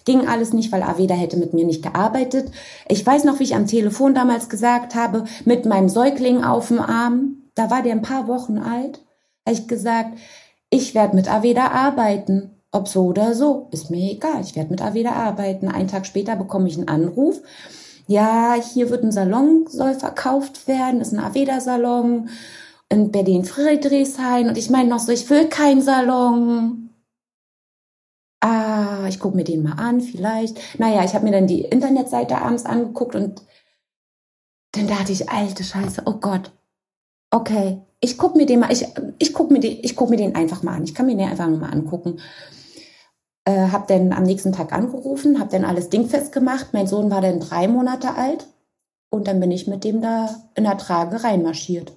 [0.04, 2.52] Ging alles nicht, weil Aveda hätte mit mir nicht gearbeitet.
[2.88, 6.78] Ich weiß noch, wie ich am Telefon damals gesagt habe, mit meinem Säugling auf dem
[6.78, 9.02] Arm, da war der ein paar Wochen alt,
[9.46, 10.18] habe ich gesagt,
[10.68, 12.61] ich werde mit Aveda arbeiten.
[12.72, 14.40] Ob so oder so, ist mir egal.
[14.40, 15.68] Ich werde mit Aveda arbeiten.
[15.68, 17.40] Einen Tag später bekomme ich einen Anruf
[18.06, 22.28] ja, hier wird ein Salon, soll verkauft werden, ist ein Aveda-Salon
[22.88, 24.48] in Berlin-Friedrichshain.
[24.48, 26.90] Und ich meine noch so, ich will keinen Salon.
[28.40, 30.78] Ah, ich gucke mir den mal an, vielleicht.
[30.78, 33.42] Naja, ich habe mir dann die Internetseite abends angeguckt und
[34.72, 36.50] dann dachte ich, alte Scheiße, oh Gott.
[37.30, 38.84] Okay, ich guck mir den mal, ich,
[39.18, 40.84] ich guck mir den, guck mir den einfach mal an.
[40.84, 42.18] Ich kann mir den einfach mal angucken.
[43.44, 46.68] Äh, hab dann am nächsten Tag angerufen, hab dann alles dingfest gemacht.
[46.72, 48.46] Mein Sohn war dann drei Monate alt
[49.10, 51.92] und dann bin ich mit dem da in der Trage reinmarschiert.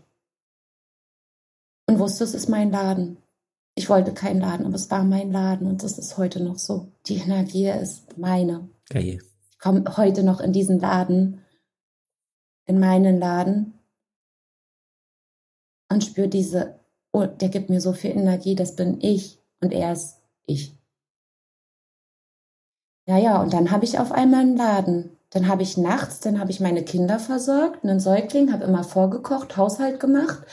[1.88, 3.18] und wusste, es ist mein Laden.
[3.76, 6.92] Ich wollte keinen Laden, aber es war mein Laden und das ist heute noch so.
[7.08, 8.68] Die Energie ist meine.
[8.90, 9.20] Geil.
[9.52, 11.42] Ich komme heute noch in diesen Laden,
[12.66, 13.74] in meinen Laden
[15.90, 16.80] und spüre diese,
[17.12, 20.76] oh, der gibt mir so viel Energie, das bin ich und er ist ich.
[23.08, 25.18] Ja, ja, und dann habe ich auf einmal einen Laden.
[25.30, 29.58] Dann habe ich nachts, dann habe ich meine Kinder versorgt, einen Säugling, habe immer vorgekocht,
[29.58, 30.46] Haushalt gemacht,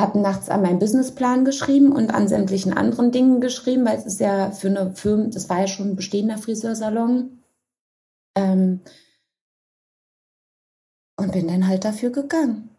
[0.00, 4.20] habe nachts an meinen Businessplan geschrieben und an sämtlichen anderen Dingen geschrieben, weil es ist
[4.20, 7.42] ja für eine Firma, das war ja schon ein bestehender Friseursalon.
[8.36, 8.80] Ähm,
[11.16, 12.70] und bin dann halt dafür gegangen.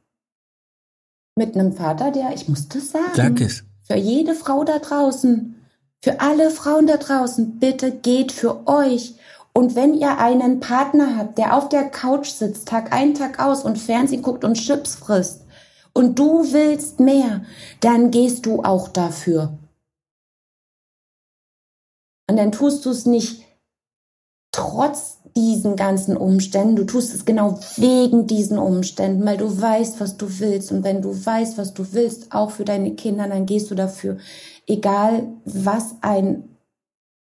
[1.38, 3.64] Mit einem Vater, der, ich muss das sagen, Sag es.
[3.84, 5.55] für jede Frau da draußen,
[6.06, 9.16] für alle Frauen da draußen, bitte geht für euch.
[9.53, 13.66] Und wenn ihr einen Partner habt, der auf der Couch sitzt, Tag ein, Tag aus
[13.66, 15.41] und Fernsehen guckt und Chips frisst,
[15.93, 17.43] und du willst mehr,
[17.80, 19.58] dann gehst du auch dafür.
[22.30, 23.43] Und dann tust du es nicht
[24.51, 30.18] trotz diesen ganzen Umständen, du tust es genau wegen diesen Umständen, weil du weißt, was
[30.18, 30.72] du willst.
[30.72, 34.18] Und wenn du weißt, was du willst, auch für deine Kinder, dann gehst du dafür.
[34.68, 36.49] Egal, was ein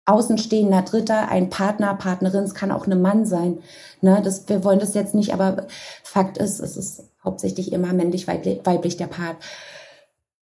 [0.06, 3.58] außenstehender Dritter, ein Partner, Partnerin, es kann auch ein Mann sein.
[4.00, 5.66] Ne, das, wir wollen das jetzt nicht, aber
[6.02, 9.36] Fakt ist, es ist hauptsächlich immer männlich, weiblich, weiblich der Part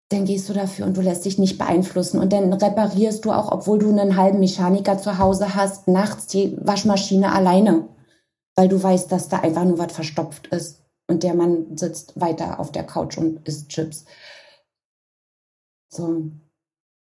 [0.09, 2.19] dann gehst du dafür und du lässt dich nicht beeinflussen.
[2.19, 6.57] Und dann reparierst du auch, obwohl du einen halben Mechaniker zu Hause hast, nachts die
[6.61, 7.89] Waschmaschine alleine.
[8.55, 10.83] Weil du weißt, dass da einfach nur was verstopft ist.
[11.07, 14.07] Und der Mann sitzt weiter auf der Couch und isst Chips.
[15.91, 16.31] So.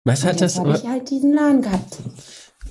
[0.05, 0.59] Was hat das?
[0.59, 1.97] habe ich halt diesen Laden gehabt.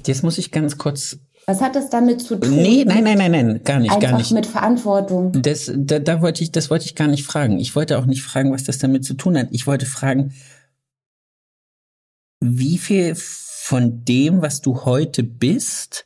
[0.07, 1.18] Jetzt muss ich ganz kurz.
[1.47, 2.55] Was hat das damit zu tun?
[2.55, 4.33] Nee, nein, nein, nein, nein, gar nicht, Einfach gar nicht.
[4.33, 5.33] mit Verantwortung.
[5.43, 7.59] Das, da, da wollte ich, das wollte ich gar nicht fragen.
[7.59, 9.49] Ich wollte auch nicht fragen, was das damit zu tun hat.
[9.51, 10.35] Ich wollte fragen,
[12.41, 16.05] wie viel von dem, was du heute bist,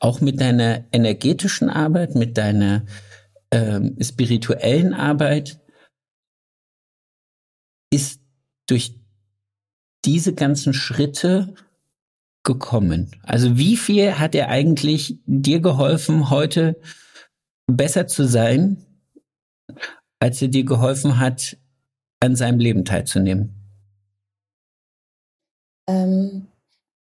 [0.00, 2.84] auch mit deiner energetischen Arbeit, mit deiner
[3.50, 5.60] ähm, spirituellen Arbeit,
[7.90, 8.20] ist
[8.66, 8.94] durch
[10.08, 11.54] diese ganzen Schritte
[12.42, 13.10] gekommen?
[13.24, 16.80] Also wie viel hat er eigentlich dir geholfen, heute
[17.66, 18.78] besser zu sein,
[20.18, 21.58] als er dir geholfen hat,
[22.20, 23.54] an seinem Leben teilzunehmen?
[25.86, 26.46] Ähm,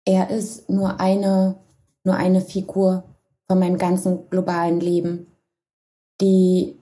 [0.04, 1.58] er ist nur eine,
[2.04, 3.04] nur eine Figur
[3.48, 5.28] von meinem ganzen globalen Leben,
[6.22, 6.76] die,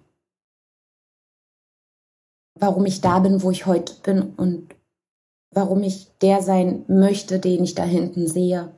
[2.58, 4.74] warum ich da bin, wo ich heute bin und
[5.54, 8.72] warum ich der sein möchte, den ich da hinten sehe.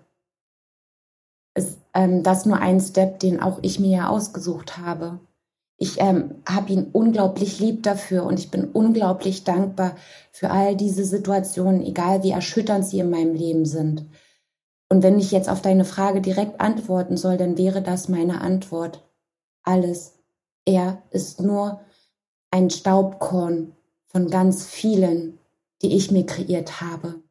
[1.55, 5.19] Ist ähm, das nur ein Step, den auch ich mir ja ausgesucht habe.
[5.77, 9.95] Ich ähm, habe ihn unglaublich lieb dafür und ich bin unglaublich dankbar
[10.31, 14.05] für all diese Situationen, egal wie erschütternd sie in meinem Leben sind.
[14.89, 19.03] Und wenn ich jetzt auf deine Frage direkt antworten soll, dann wäre das meine Antwort.
[19.63, 20.13] Alles.
[20.65, 21.81] Er ist nur
[22.51, 23.75] ein Staubkorn
[24.07, 25.39] von ganz vielen,
[25.81, 27.21] die ich mir kreiert habe.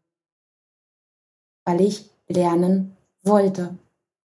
[1.64, 3.78] Weil ich lernen wollte.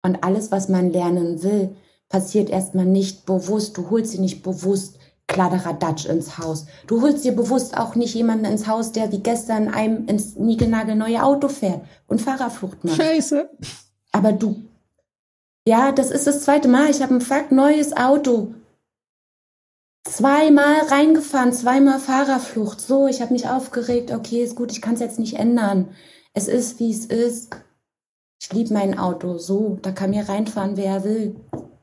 [0.01, 1.75] Und alles, was man lernen will,
[2.09, 3.77] passiert erstmal nicht bewusst.
[3.77, 4.97] Du holst sie nicht bewusst
[5.27, 6.67] Kladderadatsch ins Haus.
[6.87, 11.21] Du holst dir bewusst auch nicht jemanden ins Haus, der wie gestern einem ins niegelnagelneue
[11.21, 12.95] Auto fährt und Fahrerflucht macht.
[12.95, 13.49] Scheiße.
[14.13, 14.55] Aber du,
[15.67, 16.89] ja, das ist das zweite Mal.
[16.89, 18.53] Ich habe ein fuck neues Auto.
[20.07, 22.79] Zweimal reingefahren, zweimal Fahrerflucht.
[22.79, 24.11] So, ich habe mich aufgeregt.
[24.11, 25.89] Okay, ist gut, ich kann es jetzt nicht ändern.
[26.33, 27.55] Es ist, wie es ist.
[28.39, 29.37] Ich liebe mein Auto.
[29.37, 31.35] So, da kann mir reinfahren, wer er will.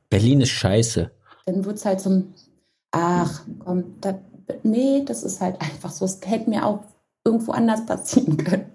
[0.08, 1.10] Berlin ist scheiße.
[1.44, 2.32] Dann wird's halt zum,
[2.92, 4.18] ach, komm, da,
[4.62, 6.06] nee, das ist halt einfach so.
[6.06, 6.80] Es hätte mir auch
[7.24, 8.72] irgendwo anders passieren können.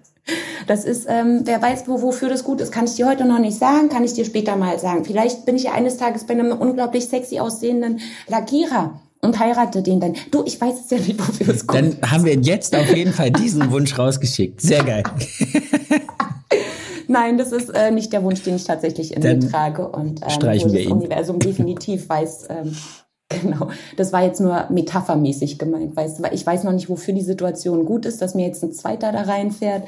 [0.68, 3.40] Das ist, ähm, wer weiß, wo, wofür das gut ist, kann ich dir heute noch
[3.40, 5.04] nicht sagen, kann ich dir später mal sagen.
[5.04, 10.00] Vielleicht bin ich ja eines Tages bei einem unglaublich sexy aussehenden Lackierer und heirate den
[10.00, 10.14] dann.
[10.30, 13.12] Du, ich weiß es ja nicht, wofür es gut Dann haben wir jetzt auf jeden
[13.12, 14.60] Fall diesen Wunsch rausgeschickt.
[14.60, 15.02] Sehr geil.
[17.08, 20.22] Nein, das ist äh, nicht der Wunsch, den ich tatsächlich in Dann mir trage und
[20.22, 20.92] ähm, streichen wir das ihn.
[20.92, 22.48] Universum definitiv weiß.
[22.50, 22.76] Ähm,
[23.28, 27.12] genau, das war jetzt nur metaphermäßig gemeint, weißt du, weil ich weiß noch nicht, wofür
[27.12, 29.86] die Situation gut ist, dass mir jetzt ein Zweiter da reinfährt.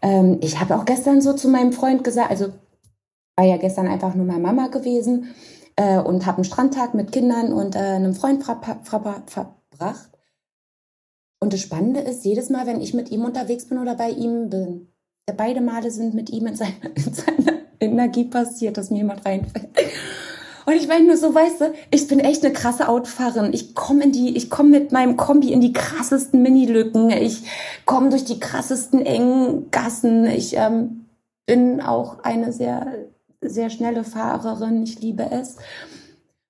[0.00, 2.50] Ähm, ich habe auch gestern so zu meinem Freund gesagt, also
[3.36, 5.34] war ja gestern einfach nur mal Mama gewesen
[5.76, 10.10] äh, und habe einen Strandtag mit Kindern und äh, einem Freund ver ver verbracht.
[11.40, 14.48] Und das Spannende ist, jedes Mal, wenn ich mit ihm unterwegs bin oder bei ihm
[14.48, 14.88] bin,
[15.36, 19.68] beide Male sind mit ihm in seiner, in seiner Energie passiert, dass mir jemand reinfällt.
[20.66, 23.52] Und ich meine nur so, weißt du, ich bin echt eine krasse Autofahrerin.
[23.52, 27.10] Ich komme in die, ich komme mit meinem Kombi in die krassesten Mini-Lücken.
[27.10, 27.42] Ich
[27.84, 30.24] komme durch die krassesten engen Gassen.
[30.26, 31.06] Ich ähm,
[31.46, 32.86] bin auch eine sehr,
[33.48, 34.82] sehr schnelle Fahrerin.
[34.82, 35.56] Ich liebe es.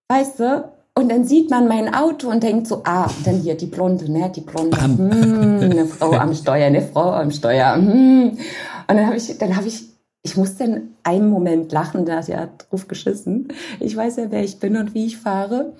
[0.09, 0.72] Weißt du?
[0.97, 4.30] Und dann sieht man mein Auto und denkt so, ah, dann hier die Blonde, ne,
[4.34, 7.74] die Blonde, hm, eine Frau am Steuer, eine Frau am Steuer.
[7.74, 8.30] Hm.
[8.30, 9.95] Und dann habe ich, dann habe ich
[10.26, 13.49] ich musste in einem Moment lachen, da hat ja drauf geschissen.
[13.78, 15.74] Ich weiß ja, wer ich bin und wie ich fahre.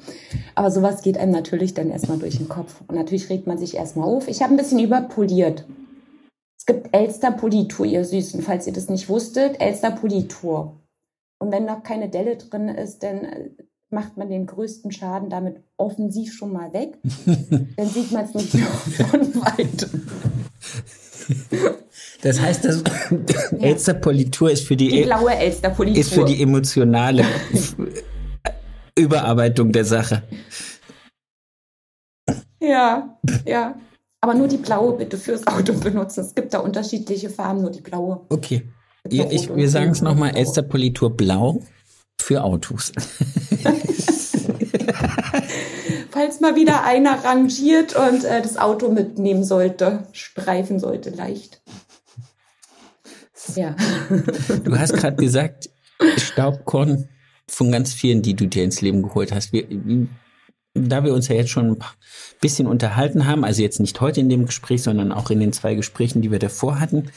[0.55, 2.83] Aber sowas geht einem natürlich dann erstmal durch den Kopf.
[2.87, 4.29] Und natürlich regt man sich erstmal auf.
[4.29, 5.65] Ich habe ein bisschen überpoliert.
[6.59, 9.63] Es gibt Elster Politur, ihr Süßen, falls ihr das nicht wusstet.
[9.63, 10.77] Elster Politur.
[11.45, 13.51] Und wenn noch keine Delle drin ist, dann äh,
[13.91, 16.97] macht man den größten Schaden damit offensiv schon mal weg.
[17.77, 18.57] dann sieht man es nicht
[19.11, 20.07] von weitem.
[22.23, 23.59] Das heißt, das ja.
[23.59, 27.27] Elsterpolitur ist für die, die blaue Elsterpolitur ist für die emotionale
[28.99, 30.23] Überarbeitung der Sache.
[32.59, 33.79] Ja, ja.
[34.23, 36.21] Aber nur die blaue bitte fürs Auto benutzen.
[36.21, 38.23] Es gibt da unterschiedliche Farben, nur die blaue.
[38.31, 38.67] Okay.
[39.11, 41.63] Ja, ich, wir sagen es nochmal, Elsterpolitur blau
[42.19, 42.93] für Autos.
[46.11, 51.61] Falls mal wieder einer rangiert und äh, das Auto mitnehmen sollte, streifen sollte leicht.
[53.57, 53.77] Ja.
[54.65, 55.69] Du hast gerade gesagt,
[56.17, 57.11] Staubkorn
[57.47, 59.53] von ganz vielen, die du dir ins Leben geholt hast.
[59.53, 59.67] Wir,
[60.73, 61.85] da wir uns ja jetzt schon ein
[62.41, 65.75] bisschen unterhalten haben, also jetzt nicht heute in dem Gespräch, sondern auch in den zwei
[65.75, 67.11] Gesprächen, die wir davor hatten,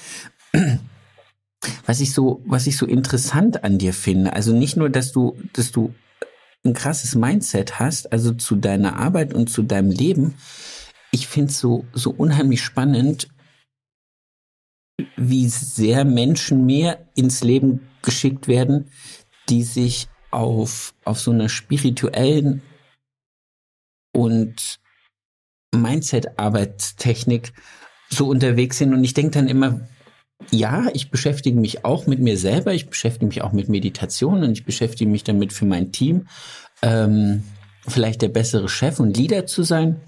[1.86, 5.38] was ich so, was ich so interessant an dir finde, also nicht nur, dass du,
[5.54, 5.94] dass du
[6.66, 10.36] ein krasses Mindset hast, also zu deiner Arbeit und zu deinem Leben,
[11.12, 13.30] ich finde es so, so unheimlich spannend,
[15.16, 18.92] wie sehr Menschen mehr ins Leben geschickt werden,
[19.50, 22.62] die sich auf, auf so einer spirituellen
[24.14, 24.80] und
[25.74, 27.54] Mindset-Arbeitstechnik
[28.10, 28.94] so unterwegs sind.
[28.94, 29.88] Und ich denke dann immer,
[30.52, 34.52] ja, ich beschäftige mich auch mit mir selber, ich beschäftige mich auch mit Meditation und
[34.52, 36.28] ich beschäftige mich damit für mein Team,
[36.82, 37.44] ähm,
[37.88, 40.00] vielleicht der bessere Chef und Leader zu sein.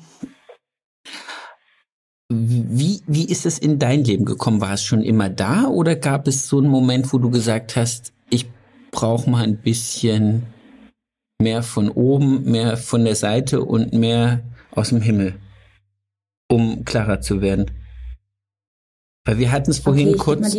[2.32, 4.62] Wie, wie ist es in dein Leben gekommen?
[4.62, 8.14] War es schon immer da oder gab es so einen Moment, wo du gesagt hast,
[8.30, 8.46] ich
[8.92, 10.44] brauche mal ein bisschen
[11.42, 15.40] mehr von oben, mehr von der Seite und mehr aus dem Himmel,
[16.52, 17.72] um klarer zu werden?
[19.30, 20.56] Weil wir hatten es vorhin okay, kurz.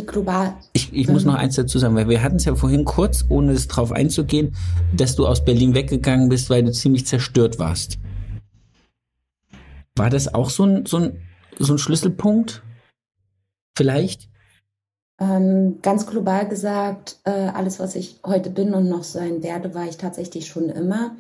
[0.75, 3.51] Ich, ich muss noch eins dazu sagen, weil wir hatten es ja vorhin kurz, ohne
[3.51, 4.55] es drauf einzugehen,
[4.97, 7.99] dass du aus Berlin weggegangen bist, weil du ziemlich zerstört warst.
[9.97, 11.19] War das auch so ein, so ein
[11.59, 12.63] so ein Schlüsselpunkt?
[13.77, 14.29] Vielleicht?
[15.19, 19.89] Ähm, ganz global gesagt, äh, alles, was ich heute bin und noch sein werde, war
[19.89, 21.17] ich tatsächlich schon immer.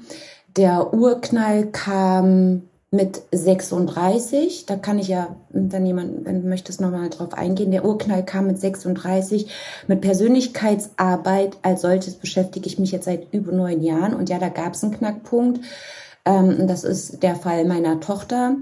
[0.57, 4.66] Der Urknall kam mit 36.
[4.66, 7.70] Da kann ich ja, wenn jemand, wenn du möchtest, nochmal drauf eingehen.
[7.70, 9.49] Der Urknall kam mit 36.
[9.86, 14.14] Mit Persönlichkeitsarbeit als solches beschäftige ich mich jetzt seit über neun Jahren.
[14.14, 15.61] Und ja, da gab es einen Knackpunkt.
[16.24, 18.57] Ähm, das ist der Fall meiner Tochter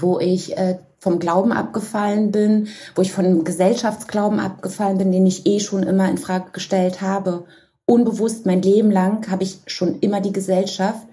[0.00, 5.46] wo ich äh, vom Glauben abgefallen bin, wo ich von Gesellschaftsglauben abgefallen bin, den ich
[5.46, 7.44] eh schon immer in Frage gestellt habe.
[7.86, 11.06] Unbewusst mein Leben lang habe ich schon immer die Gesellschaft,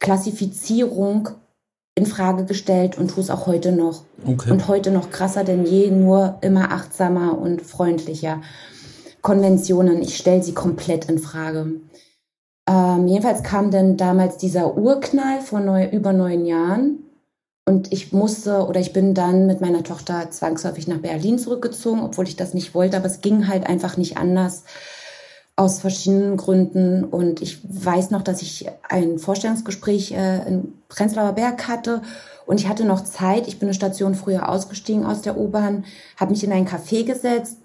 [0.00, 1.30] Klassifizierung
[1.94, 4.04] in Frage gestellt und tue es auch heute noch.
[4.26, 4.50] Okay.
[4.50, 8.42] Und heute noch krasser denn je, nur immer achtsamer und freundlicher.
[9.22, 11.80] Konventionen, ich stelle sie komplett in Frage.
[12.68, 16.98] Ähm, jedenfalls kam dann damals dieser Urknall vor neu, über neun Jahren
[17.64, 22.28] und ich musste oder ich bin dann mit meiner Tochter zwangsläufig nach Berlin zurückgezogen, obwohl
[22.28, 24.64] ich das nicht wollte, aber es ging halt einfach nicht anders
[25.56, 27.04] aus verschiedenen Gründen.
[27.04, 32.02] Und ich weiß noch, dass ich ein Vorstellungsgespräch äh, in Prenzlauer Berg hatte
[32.44, 33.48] und ich hatte noch Zeit.
[33.48, 35.84] Ich bin eine Station früher ausgestiegen aus der U-Bahn,
[36.16, 37.56] habe mich in ein Café gesetzt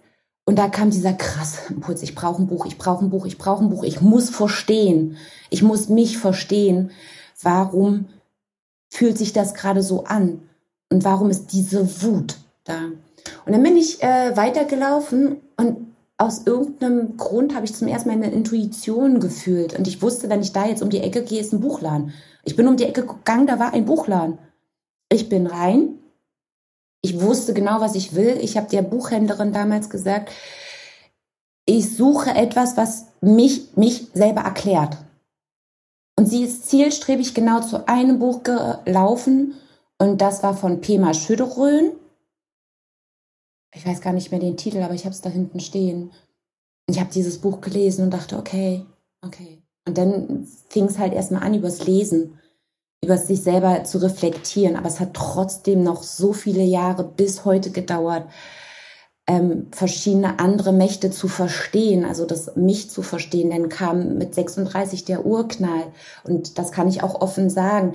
[0.46, 3.38] und da kam dieser krasse Impuls, ich brauche ein Buch, ich brauche ein Buch, ich
[3.38, 5.18] brauche ein Buch, ich muss verstehen,
[5.50, 6.92] ich muss mich verstehen,
[7.42, 8.06] warum
[8.90, 10.42] fühlt sich das gerade so an?
[10.90, 12.80] Und warum ist diese Wut da?
[13.46, 15.91] Und dann bin ich äh, weitergelaufen und
[16.22, 19.78] aus irgendeinem Grund habe ich zum ersten Mal eine Intuition gefühlt.
[19.78, 22.14] Und ich wusste, wenn ich da jetzt um die Ecke gehe, ist ein Buchladen.
[22.44, 24.38] Ich bin um die Ecke gegangen, da war ein Buchladen.
[25.10, 25.98] Ich bin rein.
[27.02, 28.38] Ich wusste genau, was ich will.
[28.40, 30.32] Ich habe der Buchhändlerin damals gesagt,
[31.66, 34.98] ich suche etwas, was mich, mich selber erklärt.
[36.20, 39.56] Und sie ist zielstrebig genau zu einem Buch gelaufen
[39.98, 41.94] und das war von Pema Schüderöhn.
[43.74, 46.12] Ich weiß gar nicht mehr den Titel, aber ich habe es da hinten stehen.
[46.88, 48.86] Ich habe dieses Buch gelesen und dachte, okay,
[49.26, 52.38] okay, Und dann fing es halt erstmal an übers Lesen,
[53.04, 54.76] über sich selber zu reflektieren.
[54.76, 58.28] Aber es hat trotzdem noch so viele Jahre bis heute gedauert,
[59.28, 63.50] ähm, verschiedene andere Mächte zu verstehen, also das mich zu verstehen.
[63.52, 65.86] Dann kam mit 36 der Urknall.
[66.24, 67.94] Und das kann ich auch offen sagen.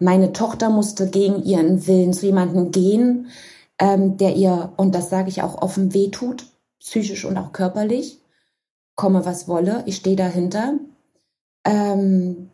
[0.00, 3.28] Meine Tochter musste gegen ihren Willen zu jemandem gehen,
[3.78, 6.46] ähm, der ihr, und das sage ich auch offen, wehtut,
[6.80, 8.20] psychisch und auch körperlich.
[8.94, 10.74] Komme, was wolle, ich stehe dahinter.
[11.64, 12.50] Ähm,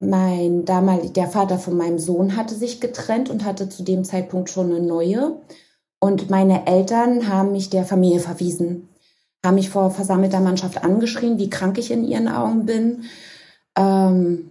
[0.00, 4.50] mein damalig, der Vater von meinem Sohn hatte sich getrennt und hatte zu dem Zeitpunkt
[4.50, 5.38] schon eine neue.
[6.00, 8.88] Und meine Eltern haben mich der Familie verwiesen,
[9.44, 13.04] haben mich vor versammelter Mannschaft angeschrien, wie krank ich in ihren Augen bin.
[13.76, 14.50] Ähm,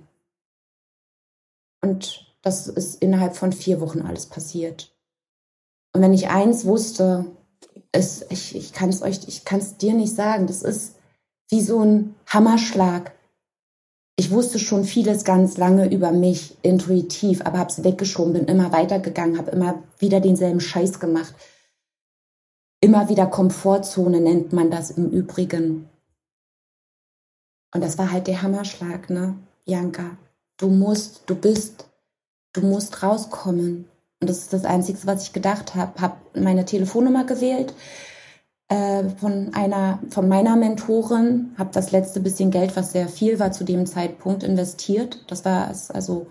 [1.81, 4.92] und das ist innerhalb von vier Wochen alles passiert.
[5.93, 7.25] Und wenn ich eins wusste,
[7.95, 10.95] ist, ich, ich kann es euch, ich kann es dir nicht sagen, das ist
[11.49, 13.13] wie so ein Hammerschlag.
[14.15, 18.71] Ich wusste schon vieles ganz lange über mich, intuitiv, aber habe es weggeschoben, bin immer
[18.71, 21.33] weitergegangen, habe immer wieder denselben Scheiß gemacht.
[22.79, 25.89] Immer wieder Komfortzone nennt man das im Übrigen.
[27.73, 29.35] Und das war halt der Hammerschlag, ne?
[29.65, 30.17] Janka,
[30.57, 31.85] du musst, du bist
[32.53, 33.89] du musst rauskommen.
[34.23, 35.99] Und das ist das Einzige, was ich gedacht habe.
[35.99, 37.73] Habe meine Telefonnummer gewählt
[38.69, 43.51] äh, von einer, von meiner Mentorin, habe das letzte bisschen Geld, was sehr viel war
[43.51, 45.25] zu dem Zeitpunkt, investiert.
[45.27, 46.27] Das war also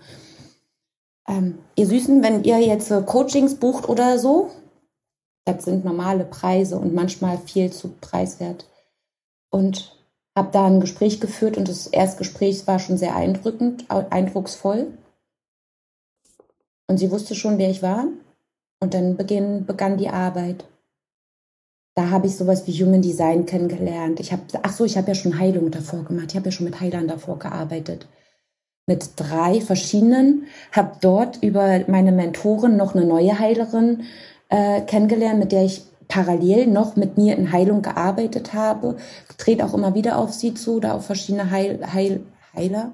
[1.27, 4.49] ähm, ihr Süßen, wenn ihr jetzt äh, Coachings bucht oder so,
[5.45, 8.67] das sind normale Preise und manchmal viel zu preiswert.
[9.51, 9.95] Und
[10.35, 14.97] habe da ein Gespräch geführt und das Erstgespräch war schon sehr eindrückend, eindrucksvoll.
[16.87, 18.07] Und sie wusste schon, wer ich war.
[18.79, 20.65] Und dann beginn, begann die Arbeit.
[21.95, 24.19] Da habe ich sowas wie Human Design kennengelernt.
[24.19, 26.27] Ich habe, ach so, ich habe ja schon Heilung davor gemacht.
[26.29, 28.07] Ich habe ja schon mit Heilern davor gearbeitet.
[28.87, 30.47] Mit drei verschiedenen.
[30.71, 34.03] Habe dort über meine Mentorin noch eine neue Heilerin
[34.49, 38.97] äh, kennengelernt, mit der ich parallel noch mit mir in Heilung gearbeitet habe.
[39.37, 42.21] Trete auch immer wieder auf sie zu oder auf verschiedene Heil, Heil,
[42.55, 42.91] Heiler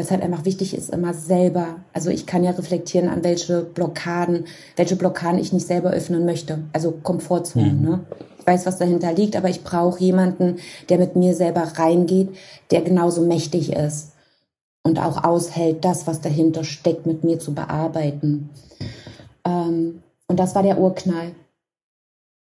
[0.00, 1.76] weil es halt einfach wichtig ist, immer selber.
[1.92, 4.46] Also ich kann ja reflektieren, an welche Blockaden,
[4.76, 6.64] welche Blockaden ich nicht selber öffnen möchte.
[6.72, 7.74] Also Komfortzone.
[7.74, 7.82] Mhm.
[7.82, 8.00] Ne?
[8.38, 10.56] Ich weiß, was dahinter liegt, aber ich brauche jemanden,
[10.88, 12.30] der mit mir selber reingeht,
[12.70, 14.12] der genauso mächtig ist
[14.84, 18.48] und auch aushält, das, was dahinter steckt, mit mir zu bearbeiten.
[19.44, 21.32] Ähm, und das war der Urknall.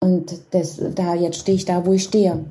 [0.02, 2.44] Und das, da jetzt stehe ich da, wo ich stehe.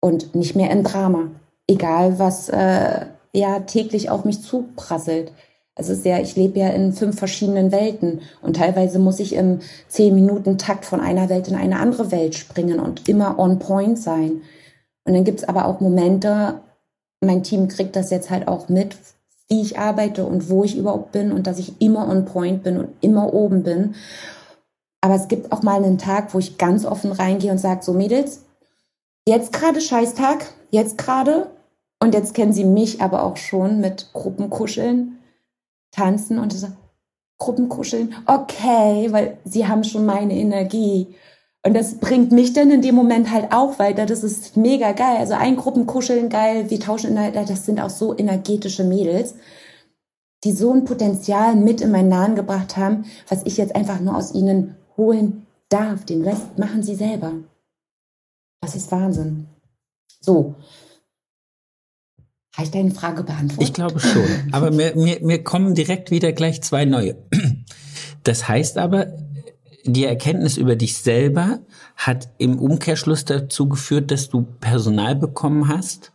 [0.00, 1.30] Und nicht mehr im Drama.
[1.66, 5.32] Egal, was äh, ja täglich auf mich zuprasselt.
[5.74, 9.60] Es ist ja, ich lebe ja in fünf verschiedenen Welten und teilweise muss ich im
[9.88, 13.98] zehn Minuten Takt von einer Welt in eine andere Welt springen und immer on point
[13.98, 14.40] sein.
[15.04, 16.60] Und dann gibt's aber auch Momente,
[17.20, 18.96] mein Team kriegt das jetzt halt auch mit,
[19.48, 22.78] wie ich arbeite und wo ich überhaupt bin und dass ich immer on point bin
[22.78, 23.94] und immer oben bin.
[25.02, 27.92] Aber es gibt auch mal einen Tag, wo ich ganz offen reingehe und sage, so
[27.92, 28.44] Mädels,
[29.28, 31.48] jetzt gerade Scheißtag, jetzt gerade
[32.06, 35.18] und jetzt kennen sie mich aber auch schon mit Gruppenkuscheln,
[35.90, 36.68] tanzen und so,
[37.38, 41.16] Gruppenkuscheln, okay, weil sie haben schon meine Energie.
[41.64, 44.06] Und das bringt mich dann in dem Moment halt auch weiter.
[44.06, 45.16] Das ist mega geil.
[45.18, 49.34] Also ein Gruppenkuscheln geil, wir tauschen Inhalte, das sind auch so energetische Mädels,
[50.44, 54.16] die so ein Potenzial mit in meinen Nahen gebracht haben, was ich jetzt einfach nur
[54.16, 56.04] aus ihnen holen darf.
[56.04, 57.32] Den Rest machen sie selber.
[58.60, 59.48] Das ist Wahnsinn.
[60.20, 60.54] So,
[62.56, 63.68] habe ich deine Frage beantwortet?
[63.68, 64.24] Ich glaube schon.
[64.52, 67.16] Aber mir, mir, mir kommen direkt wieder gleich zwei neue.
[68.24, 69.12] Das heißt aber,
[69.84, 71.60] die Erkenntnis über dich selber
[71.96, 76.12] hat im Umkehrschluss dazu geführt, dass du Personal bekommen hast,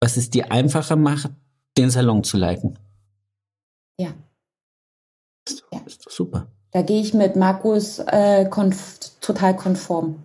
[0.00, 1.30] was es dir einfacher macht,
[1.76, 2.78] den Salon zu leiten.
[4.00, 4.14] Ja.
[5.48, 5.80] Ist doch, ja.
[5.86, 6.48] Ist doch super.
[6.72, 10.24] Da gehe ich mit Markus äh, konf total konform.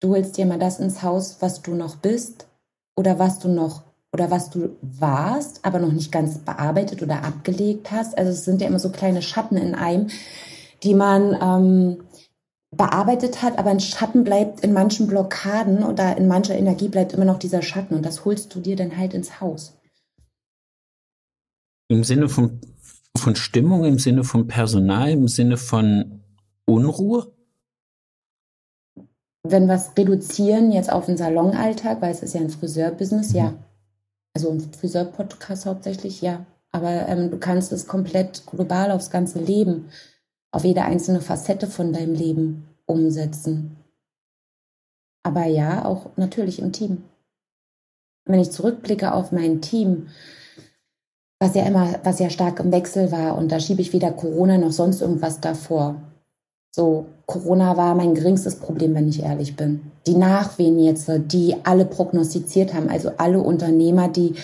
[0.00, 2.46] Du holst dir mal das ins Haus, was du noch bist
[2.96, 7.90] oder was du noch oder was du warst, aber noch nicht ganz bearbeitet oder abgelegt
[7.90, 8.16] hast.
[8.16, 10.08] Also es sind ja immer so kleine Schatten in einem,
[10.82, 12.04] die man ähm,
[12.76, 17.24] bearbeitet hat, aber ein Schatten bleibt in manchen Blockaden oder in mancher Energie bleibt immer
[17.24, 19.78] noch dieser Schatten und das holst du dir dann halt ins Haus.
[21.88, 22.60] Im Sinne von,
[23.16, 26.22] von Stimmung, im Sinne von Personal, im Sinne von
[26.66, 27.32] Unruhe?
[29.42, 33.54] Wenn wir es reduzieren jetzt auf den Salonalltag, weil es ist ja ein Friseurbusiness, ja,
[34.34, 36.46] also ein Friseur-Podcast hauptsächlich, ja.
[36.70, 39.90] Aber ähm, du kannst es komplett global aufs ganze Leben,
[40.50, 43.76] auf jede einzelne Facette von deinem Leben umsetzen.
[45.22, 47.04] Aber ja, auch natürlich im Team.
[48.24, 50.08] Wenn ich zurückblicke auf mein Team,
[51.40, 54.58] was ja immer, was ja stark im Wechsel war, und da schiebe ich weder Corona
[54.58, 56.11] noch sonst irgendwas davor.
[56.74, 59.92] So, Corona war mein geringstes Problem, wenn ich ehrlich bin.
[60.06, 64.34] Die Nachwehen jetzt, die alle prognostiziert haben, also alle Unternehmer, die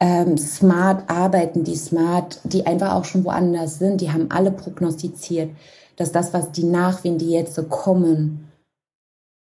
[0.00, 5.50] ähm, smart arbeiten, die smart, die einfach auch schon woanders sind, die haben alle prognostiziert,
[5.96, 8.50] dass das, was die Nachwehen, die jetzt kommen,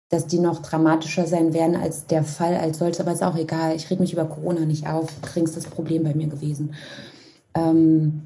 [0.10, 3.76] dass die noch dramatischer sein werden als der Fall als solches, aber ist auch egal.
[3.76, 5.10] Ich rede mich über Corona nicht auf.
[5.22, 6.74] Geringstes Problem bei mir gewesen.
[7.54, 8.24] Ähm,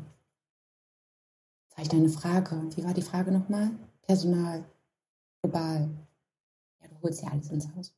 [1.77, 2.61] jetzt habe ich deine Frage.
[2.75, 3.71] Wie war die Frage nochmal?
[4.05, 4.63] Personal.
[5.41, 5.89] Global.
[6.81, 7.93] Ja, du holst ja alles ins Haus.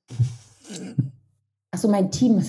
[1.71, 2.43] Achso, mein Team.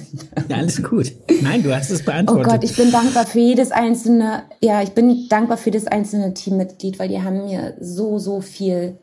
[0.48, 1.12] Ja, alles gut.
[1.42, 2.46] Nein, du hast es beantwortet.
[2.46, 6.34] Oh Gott, ich bin dankbar für jedes einzelne, ja, ich bin dankbar für jedes einzelne
[6.34, 8.96] Teammitglied, weil die haben mir so, so viel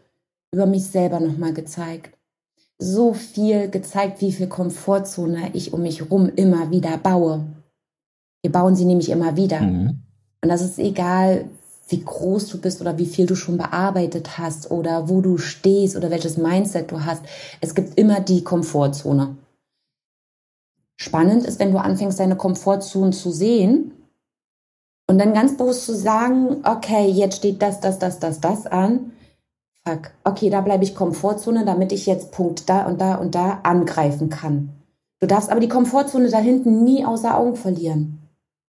[0.51, 2.15] über mich selber nochmal gezeigt
[2.77, 7.45] so viel gezeigt, wie viel Komfortzone ich um mich rum immer wieder baue.
[8.41, 9.61] Wir bauen sie nämlich immer wieder.
[9.61, 10.01] Mhm.
[10.41, 11.45] Und das ist egal,
[11.87, 15.95] wie groß du bist oder wie viel du schon bearbeitet hast oder wo du stehst
[15.95, 17.23] oder welches Mindset du hast.
[17.61, 19.35] Es gibt immer die Komfortzone.
[20.97, 23.91] Spannend ist, wenn du anfängst, deine Komfortzone zu sehen
[25.07, 29.11] und dann ganz bewusst zu sagen, okay, jetzt steht das, das, das, das, das an
[29.87, 33.59] fuck, okay, da bleibe ich Komfortzone, damit ich jetzt Punkt da und da und da
[33.63, 34.69] angreifen kann.
[35.19, 38.24] Du darfst aber die Komfortzone da hinten nie außer Augen verlieren.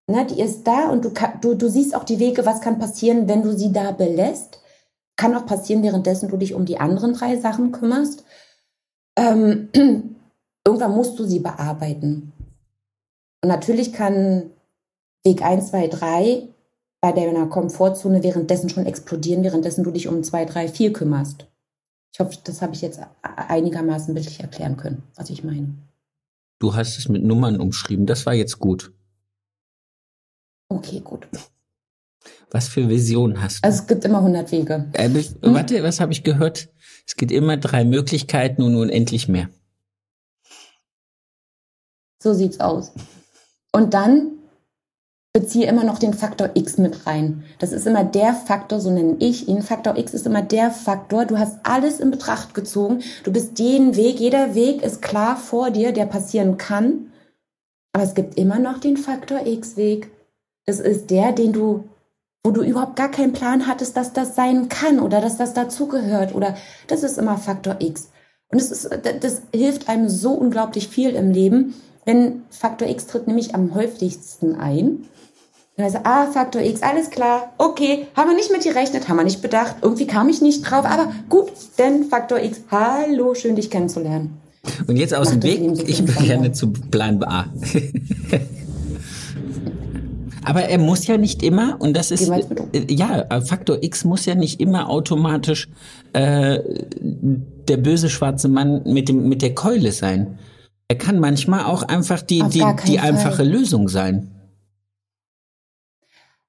[0.09, 3.27] Ne, die ist da und du, du, du siehst auch die Wege, was kann passieren,
[3.29, 4.61] wenn du sie da belässt.
[5.17, 8.25] Kann auch passieren, währenddessen du dich um die anderen drei Sachen kümmerst.
[9.19, 9.69] Ähm,
[10.65, 12.33] irgendwann musst du sie bearbeiten.
[13.43, 14.51] Und natürlich kann
[15.25, 16.49] Weg 1, 2, 3
[17.01, 21.47] bei deiner Komfortzone währenddessen schon explodieren, währenddessen du dich um zwei, drei, vier kümmerst.
[22.13, 25.75] Ich hoffe, das habe ich jetzt einigermaßen bildlich erklären können, was ich meine.
[26.59, 28.93] Du hast es mit Nummern umschrieben, das war jetzt gut.
[30.69, 31.27] Okay, gut.
[32.51, 33.69] Was für Vision hast du?
[33.69, 34.91] Also es gibt immer 100 Wege.
[34.93, 35.55] Äh, hm?
[35.55, 36.69] Warte, was habe ich gehört?
[37.07, 39.49] Es gibt immer drei Möglichkeiten und unendlich mehr.
[42.23, 42.93] So sieht's aus.
[43.73, 44.33] Und dann
[45.33, 47.45] beziehe immer noch den Faktor X mit rein.
[47.59, 49.61] Das ist immer der Faktor, so nenne ich ihn.
[49.61, 51.27] Faktor X ist immer der Faktor.
[51.27, 53.03] Du hast alles in Betracht gezogen.
[53.23, 57.13] Du bist jeden Weg, jeder Weg ist klar vor dir, der passieren kann.
[57.93, 60.11] Aber es gibt immer noch den Faktor X-Weg.
[60.67, 61.85] Das ist der, den du,
[62.45, 66.35] wo du überhaupt gar keinen Plan hattest, dass das sein kann oder dass das dazugehört
[66.35, 66.57] oder
[66.89, 68.11] das ist immer Faktor X.
[68.51, 68.91] Und das ist,
[69.21, 74.55] das hilft einem so unglaublich viel im Leben, wenn Faktor X tritt nämlich am häufigsten
[74.55, 75.09] ein
[75.79, 79.43] also, ah, Faktor X, alles klar, okay, haben wir nicht mit gerechnet, haben wir nicht
[79.43, 84.39] bedacht, irgendwie kam ich nicht drauf, aber gut, denn Faktor X, hallo, schön dich kennenzulernen.
[84.87, 87.47] Und jetzt aus dem Weg, ich will gerne zu Plan A.
[90.47, 94.37] aber er muss ja nicht immer, und das ist, äh, ja, Faktor X muss ja
[94.37, 95.69] nicht immer automatisch
[96.13, 96.61] äh,
[97.01, 100.39] der böse schwarze Mann mit, dem, mit der Keule sein.
[100.89, 104.31] Er kann manchmal auch einfach die, die, die einfache Lösung sein.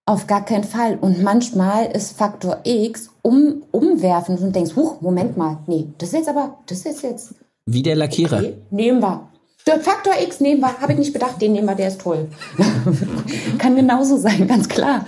[0.06, 0.98] Auf gar keinen Fall.
[1.02, 6.20] Und manchmal ist Faktor X um, umwerfend und denkst, huch, Moment mal, nee, das ist
[6.20, 7.34] jetzt aber, das ist jetzt.
[7.66, 8.38] Wie der Lackierer.
[8.38, 9.28] Okay, nehmen wir.
[9.74, 12.28] Faktor X nehmen wir, habe ich nicht bedacht, den nehmen wir, der ist toll.
[13.57, 15.05] Kann genauso sein, ganz klar.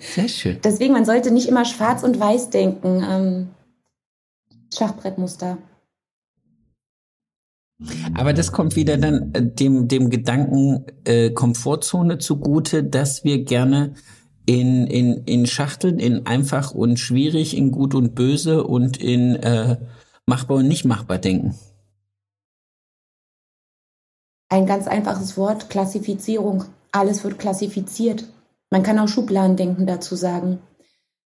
[0.00, 0.58] Sehr schön.
[0.62, 3.04] Deswegen, man sollte nicht immer schwarz und weiß denken.
[3.08, 3.48] Ähm,
[4.74, 5.58] Schachbrettmuster.
[8.14, 13.94] Aber das kommt wieder dann äh, dem, dem Gedanken äh, Komfortzone zugute, dass wir gerne
[14.46, 19.76] in, in, in Schachteln, in einfach und schwierig, in gut und böse und in äh,
[20.26, 21.54] machbar und nicht machbar denken.
[24.52, 26.64] Ein ganz einfaches Wort, Klassifizierung.
[26.92, 28.24] Alles wird klassifiziert.
[28.70, 30.60] Man kann auch Schubladendenken dazu sagen.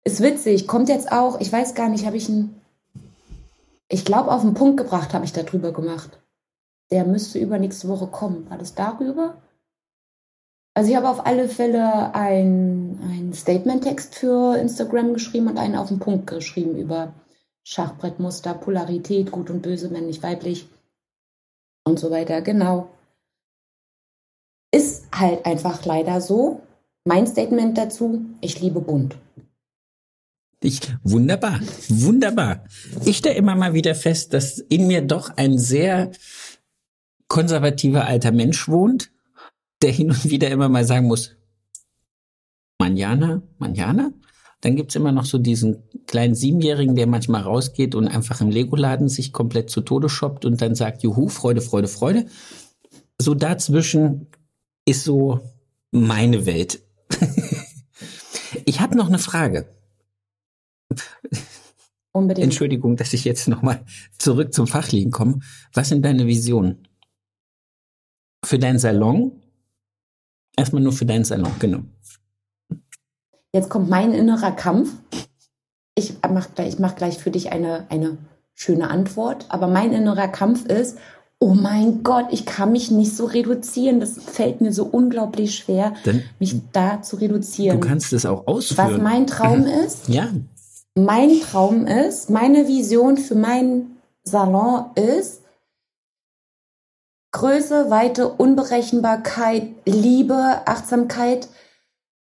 [0.04, 2.60] Ist witzig, kommt jetzt auch, ich weiß gar nicht, habe ich einen,
[3.88, 6.20] ich glaube, auf den Punkt gebracht habe ich darüber gemacht
[6.90, 8.48] der müsste übernächste Woche kommen.
[8.50, 9.42] War das darüber?
[10.74, 15.98] Also ich habe auf alle Fälle ein, Statement-Text für Instagram geschrieben und einen auf den
[15.98, 17.14] Punkt geschrieben über
[17.64, 20.68] Schachbrettmuster, Polarität, gut und böse, männlich, weiblich
[21.84, 22.40] und so weiter.
[22.40, 22.88] Genau.
[25.18, 26.62] Halt einfach leider so.
[27.04, 29.16] Mein Statement dazu, ich liebe bunt.
[30.60, 32.64] Ich, wunderbar, wunderbar.
[33.04, 36.10] Ich stelle immer mal wieder fest, dass in mir doch ein sehr
[37.28, 39.10] konservativer alter Mensch wohnt,
[39.82, 41.36] der hin und wieder immer mal sagen muss,
[42.78, 44.12] Manjana, Manjana.
[44.60, 49.08] Dann gibt's immer noch so diesen kleinen Siebenjährigen, der manchmal rausgeht und einfach im Lego-Laden
[49.08, 52.26] sich komplett zu Tode shoppt und dann sagt, juhu, Freude, Freude, Freude.
[53.20, 54.28] So dazwischen
[54.86, 55.40] ist so
[55.90, 56.82] meine Welt.
[58.64, 59.68] ich habe noch eine Frage.
[62.12, 62.44] Unbedingt.
[62.44, 63.84] Entschuldigung, dass ich jetzt nochmal
[64.18, 65.40] zurück zum Fachlichen komme.
[65.74, 66.88] Was sind deine Visionen?
[68.42, 69.42] Für deinen Salon?
[70.56, 71.82] Erstmal nur für deinen Salon, genau.
[73.52, 74.94] Jetzt kommt mein innerer Kampf.
[75.94, 78.16] Ich mache gleich, mach gleich für dich eine, eine
[78.54, 79.46] schöne Antwort.
[79.50, 80.98] Aber mein innerer Kampf ist,
[81.38, 84.00] oh mein Gott, ich kann mich nicht so reduzieren.
[84.00, 87.80] Das fällt mir so unglaublich schwer, Dann, mich da zu reduzieren.
[87.80, 88.94] du kannst es auch ausführen.
[88.94, 90.28] Was mein Traum ist, ja,
[90.94, 95.42] mein Traum ist, meine Vision für meinen Salon ist,
[97.32, 101.48] Größe, Weite, Unberechenbarkeit, Liebe, Achtsamkeit,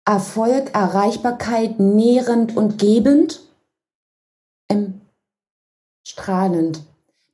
[0.06, 3.42] Erfolg, Erreichbarkeit, nährend und gebend,
[6.06, 6.80] strahlend.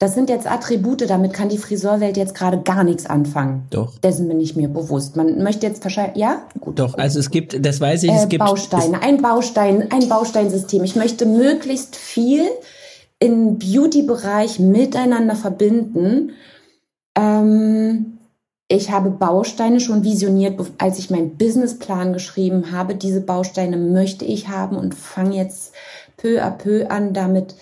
[0.02, 3.68] Das sind jetzt Attribute, damit kann die Friseurwelt jetzt gerade gar nichts anfangen.
[3.70, 3.96] doch.
[4.00, 5.14] Dessen bin ich mir bewusst.
[5.14, 6.42] Man möchte jetzt wahrscheinlich, ja?
[6.58, 6.80] Gut.
[6.80, 8.44] Doch, also es gibt, das weiß ich, es Äh, gibt.
[8.44, 10.82] Bausteine, ein Baustein, ein Bausteinsystem.
[10.82, 12.42] Ich möchte möglichst viel
[13.20, 16.32] im Beauty-Bereich miteinander verbinden.
[17.16, 18.18] Ähm,
[18.66, 22.96] ich habe Bausteine schon visioniert, als ich meinen Businessplan geschrieben habe.
[22.96, 25.74] Diese Bausteine möchte ich haben und fange jetzt
[26.16, 27.54] peu à peu an, damit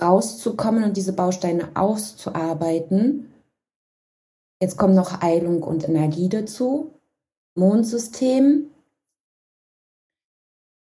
[0.00, 3.32] rauszukommen und diese Bausteine auszuarbeiten.
[4.60, 6.92] Jetzt kommen noch Eilung und Energie dazu.
[7.54, 8.70] Mondsystem,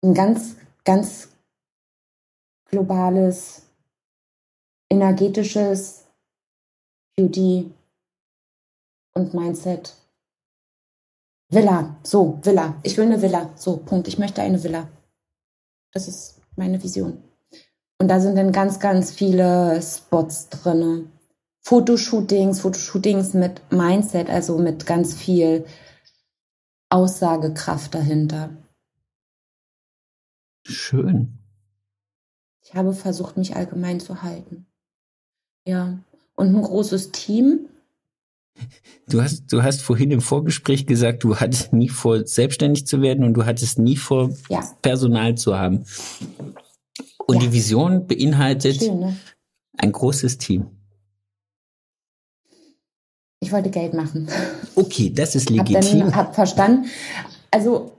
[0.03, 1.30] ein ganz, ganz
[2.65, 3.63] globales,
[4.89, 6.05] energetisches
[7.15, 7.72] Beauty
[9.15, 9.95] und Mindset.
[11.49, 12.80] Villa, so, Villa.
[12.84, 13.51] Ich will eine Villa.
[13.55, 14.07] So, Punkt.
[14.07, 14.88] Ich möchte eine Villa.
[15.93, 17.24] Das ist meine Vision.
[17.99, 21.05] Und da sind dann ganz, ganz viele Spots drinne.
[21.61, 25.65] Fotoshootings, Fotoshootings mit Mindset, also mit ganz viel
[26.89, 28.51] Aussagekraft dahinter.
[30.65, 31.39] Schön.
[32.63, 34.65] Ich habe versucht, mich allgemein zu halten.
[35.65, 35.99] Ja.
[36.35, 37.67] Und ein großes Team.
[39.09, 43.23] Du hast, du hast vorhin im Vorgespräch gesagt, du hattest nie vor, selbstständig zu werden
[43.23, 44.63] und du hattest nie vor, Ja.
[44.81, 45.85] Personal zu haben.
[47.28, 47.41] Und Ja.
[47.41, 49.17] die Vision beinhaltet Schön, ne?
[49.78, 50.67] ein großes Team.
[53.39, 54.28] Ich wollte Geld machen.
[54.75, 55.99] Okay, das ist Hab legitim.
[55.99, 56.88] dann hab verstanden.
[57.51, 57.91] Also,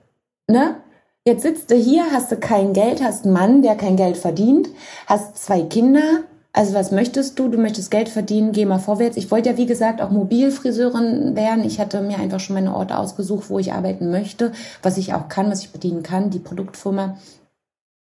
[0.48, 0.76] ne?
[1.24, 4.68] Jetzt sitzt du hier, hast du kein Geld, hast einen Mann, der kein Geld verdient,
[5.06, 6.22] hast zwei Kinder.
[6.54, 7.48] Also was möchtest du?
[7.48, 9.16] Du möchtest Geld verdienen, geh mal vorwärts.
[9.18, 11.64] Ich wollte ja, wie gesagt, auch Mobilfriseurin werden.
[11.64, 14.52] Ich hatte mir einfach schon meine Orte ausgesucht, wo ich arbeiten möchte,
[14.82, 17.18] was ich auch kann, was ich bedienen kann, die Produktfirma.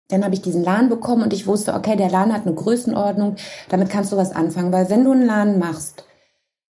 [0.09, 3.35] Dann habe ich diesen Laden bekommen und ich wusste, okay, der Laden hat eine Größenordnung,
[3.69, 4.71] damit kannst du was anfangen.
[4.71, 6.05] Weil wenn du einen Laden machst,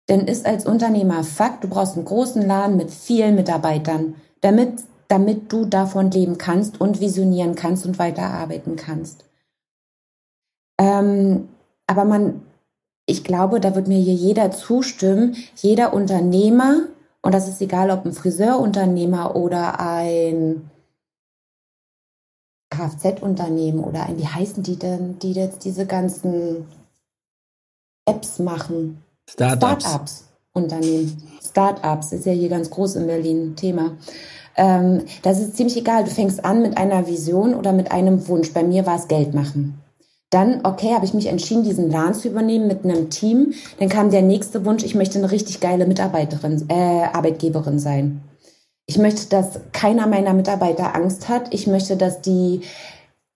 [0.08, 5.52] dann ist als Unternehmer Fakt, du brauchst einen großen Laden mit vielen Mitarbeitern, damit, damit
[5.52, 9.26] du davon leben kannst und visionieren kannst und weiterarbeiten kannst.
[10.80, 11.50] Ähm,
[11.88, 12.42] aber man,
[13.06, 16.88] ich glaube, da wird mir hier jeder zustimmen, jeder Unternehmer,
[17.22, 20.70] und das ist egal, ob ein Friseurunternehmer oder ein
[22.74, 26.66] Kfz-Unternehmen oder ein, wie heißen die denn, die jetzt diese ganzen
[28.06, 29.04] Apps machen?
[29.30, 29.84] Startups.
[29.84, 31.24] Startups Unternehmen.
[31.42, 33.98] Startups ist ja hier ganz groß in Berlin Thema.
[34.56, 36.04] Ähm, das ist ziemlich egal.
[36.04, 38.54] Du fängst an mit einer Vision oder mit einem Wunsch.
[38.54, 39.80] Bei mir war es Geld machen.
[40.30, 43.54] Dann, okay, habe ich mich entschieden, diesen Laden zu übernehmen mit einem Team.
[43.80, 48.22] Dann kam der nächste Wunsch, ich möchte eine richtig geile Mitarbeiterin, äh, Arbeitgeberin sein.
[48.86, 51.54] Ich möchte, dass keiner meiner Mitarbeiter Angst hat.
[51.54, 52.62] Ich möchte, dass die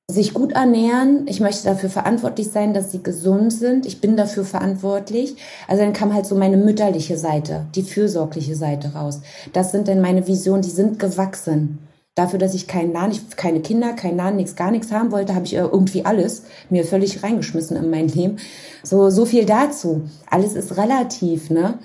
[0.10, 1.26] sich gut ernähren.
[1.28, 3.86] Ich möchte dafür verantwortlich sein, dass sie gesund sind.
[3.86, 5.36] Ich bin dafür verantwortlich.
[5.68, 9.22] Also dann kam halt so meine mütterliche Seite, die fürsorgliche Seite raus.
[9.54, 11.80] Das sind dann meine Visionen, die sind gewachsen.
[12.16, 15.46] Dafür, dass ich keinen Laden, keine Kinder, keinen Laden, nichts, gar nichts haben wollte, habe
[15.46, 18.38] ich äh, irgendwie alles mir völlig reingeschmissen in mein Leben.
[18.84, 20.10] So, so viel dazu.
[20.28, 21.78] Alles ist relativ, ne?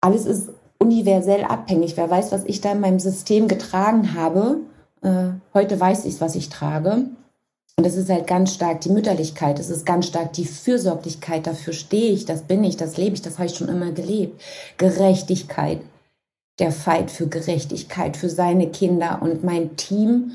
[0.00, 0.48] Alles ist
[0.78, 1.96] universell abhängig.
[1.96, 4.60] Wer weiß, was ich da in meinem System getragen habe.
[5.02, 7.06] Äh, heute weiß ich, was ich trage.
[7.76, 11.72] Und es ist halt ganz stark die Mütterlichkeit, es ist ganz stark die Fürsorglichkeit, dafür
[11.72, 14.42] stehe ich, das bin ich, das lebe ich, das habe ich schon immer gelebt.
[14.78, 15.80] Gerechtigkeit,
[16.58, 20.32] der Fight für Gerechtigkeit, für seine Kinder und mein Team.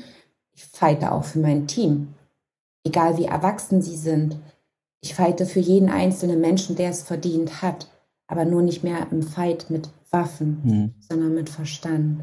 [0.54, 2.14] Ich fighte auch für mein Team.
[2.82, 4.36] Egal wie erwachsen sie sind.
[5.02, 7.88] Ich fighte für jeden einzelnen Menschen, der es verdient hat.
[8.26, 10.94] Aber nur nicht mehr im Fight mit Waffen, Hm.
[11.08, 12.22] sondern mit Verstand.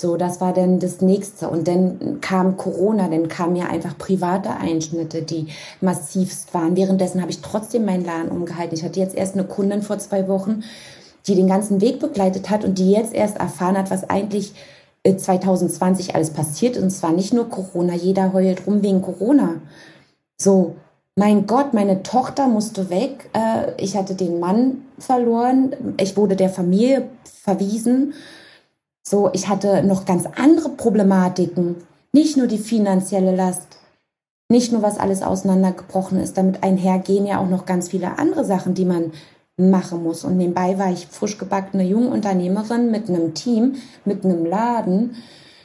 [0.00, 1.48] So, das war dann das nächste.
[1.48, 5.48] Und dann kam Corona, dann kamen ja einfach private Einschnitte, die
[5.80, 6.76] massivst waren.
[6.76, 8.74] Währenddessen habe ich trotzdem meinen Laden umgehalten.
[8.74, 10.64] Ich hatte jetzt erst eine Kundin vor zwei Wochen,
[11.26, 14.54] die den ganzen Weg begleitet hat und die jetzt erst erfahren hat, was eigentlich
[15.06, 16.76] 2020 äh, alles passiert.
[16.76, 17.94] Und zwar nicht nur Corona.
[17.94, 19.60] Jeder heult rum wegen Corona.
[20.40, 20.74] So,
[21.16, 23.30] mein Gott, meine Tochter musste weg.
[23.32, 25.94] Äh, ich hatte den Mann verloren.
[25.98, 28.14] Ich wurde der Familie verwiesen.
[29.06, 31.76] So, ich hatte noch ganz andere Problematiken.
[32.12, 33.78] Nicht nur die finanzielle Last,
[34.48, 36.36] nicht nur was alles auseinandergebrochen ist.
[36.36, 39.12] Damit einhergehen ja auch noch ganz viele andere Sachen, die man
[39.56, 40.24] machen muss.
[40.24, 45.16] Und nebenbei war ich frisch gebackene Jungunternehmerin mit einem Team, mit einem Laden,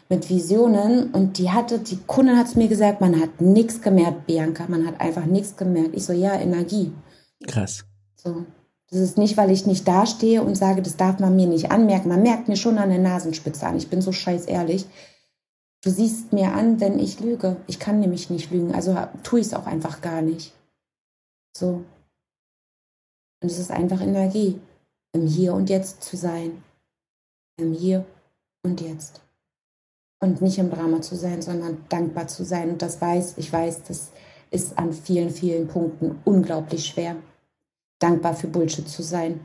[0.10, 1.12] mit Visionen.
[1.12, 4.66] Und die hatte, die Kundin hat es mir gesagt, man hat nichts gemerkt, Bianca.
[4.68, 5.91] Man hat einfach nichts gemerkt.
[5.93, 6.91] Ich so, ja, Energie.
[7.47, 7.86] Krass.
[8.16, 8.45] So.
[8.89, 12.10] Das ist nicht, weil ich nicht dastehe und sage, das darf man mir nicht anmerken.
[12.10, 13.78] Man merkt mir schon an der Nasenspitze an.
[13.78, 14.88] Ich bin so scheiß ehrlich.
[15.84, 17.57] Du siehst mir an, wenn ich lüge.
[17.68, 18.74] Ich kann nämlich nicht lügen.
[18.74, 20.53] Also tue ich es auch einfach gar nicht.
[21.55, 21.86] So.
[23.41, 24.60] Und es ist einfach Energie,
[25.14, 26.64] im Hier und Jetzt zu sein.
[27.57, 28.05] Im Hier
[28.64, 29.22] und Jetzt.
[30.22, 32.72] Und nicht im Drama zu sein, sondern dankbar zu sein.
[32.72, 34.11] Und das weiß, ich weiß, das
[34.51, 37.15] ist an vielen, vielen Punkten unglaublich schwer
[37.99, 39.41] dankbar für Bullshit zu sein.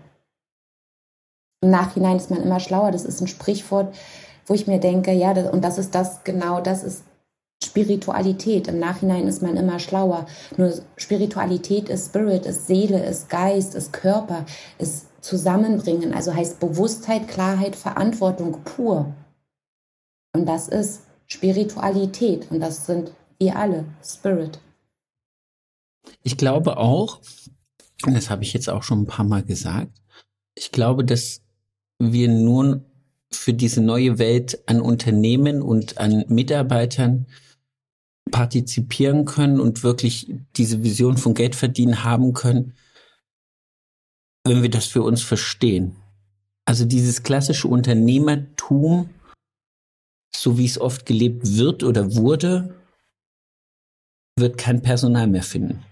[1.61, 2.93] Im Nachhinein ist man immer schlauer.
[2.93, 3.95] Das ist ein Sprichwort,
[4.47, 7.05] wo ich mir denke, ja, das, und das ist das, genau das ist
[7.62, 8.68] Spiritualität.
[8.68, 10.27] Im Nachhinein ist man immer schlauer.
[10.57, 14.45] Nur Spiritualität ist Spirit, ist Seele, ist Geist, ist Körper,
[14.79, 16.14] ist Zusammenbringen.
[16.14, 19.12] Also heißt Bewusstheit, Klarheit, Verantwortung pur.
[20.35, 22.51] Und das ist Spiritualität.
[22.51, 24.59] Und das sind wir alle, Spirit.
[26.22, 27.20] Ich glaube auch,
[28.07, 30.03] das habe ich jetzt auch schon ein paar Mal gesagt,
[30.55, 31.41] ich glaube, dass
[31.99, 32.85] wir nun
[33.32, 37.26] für diese neue Welt an Unternehmen und an Mitarbeitern
[38.30, 42.74] partizipieren können und wirklich diese Vision von Geld verdienen haben können,
[44.45, 45.97] wenn wir das für uns verstehen.
[46.64, 49.11] Also dieses klassische Unternehmertum,
[50.37, 52.74] so wie es oft gelebt wird oder wurde,
[54.37, 55.82] wird kein Personal mehr finden.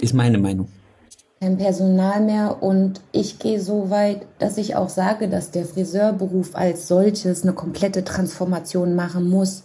[0.00, 0.68] Ist meine Meinung.
[1.40, 6.54] Kein Personal mehr und ich gehe so weit, dass ich auch sage, dass der Friseurberuf
[6.54, 9.64] als solches eine komplette Transformation machen muss.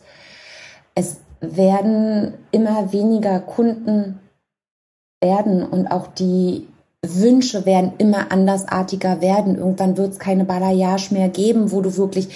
[0.95, 4.19] Es werden immer weniger Kunden
[5.21, 6.67] werden und auch die
[7.04, 9.58] Wünsche werden immer andersartiger werden.
[9.58, 12.30] Irgendwann wird es keine Balayage mehr geben, wo du wirklich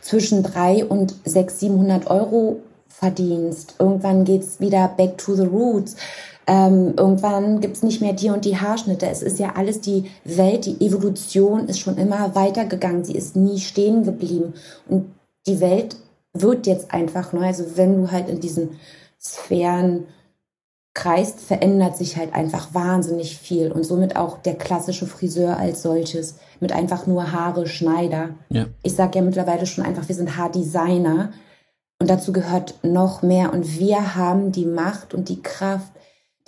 [0.00, 3.76] zwischen drei und sechs, siebenhundert Euro verdienst.
[3.78, 5.94] Irgendwann geht es wieder back to the roots.
[6.48, 9.06] Ähm, irgendwann gibt es nicht mehr die und die Haarschnitte.
[9.06, 13.04] Es ist ja alles die Welt, die Evolution ist schon immer weitergegangen.
[13.04, 14.54] Sie ist nie stehen geblieben.
[14.88, 15.14] Und
[15.46, 15.96] die Welt
[16.32, 17.46] wird jetzt einfach neu.
[17.46, 18.80] Also wenn du halt in diesen
[19.20, 20.06] Sphären
[20.98, 23.70] kreist, verändert sich halt einfach wahnsinnig viel.
[23.70, 26.34] Und somit auch der klassische Friseur als solches.
[26.60, 28.30] Mit einfach nur Haare, Schneider.
[28.48, 28.66] Ja.
[28.82, 31.32] Ich sage ja mittlerweile schon einfach, wir sind Haardesigner.
[32.00, 33.52] Und dazu gehört noch mehr.
[33.52, 35.92] Und wir haben die Macht und die Kraft,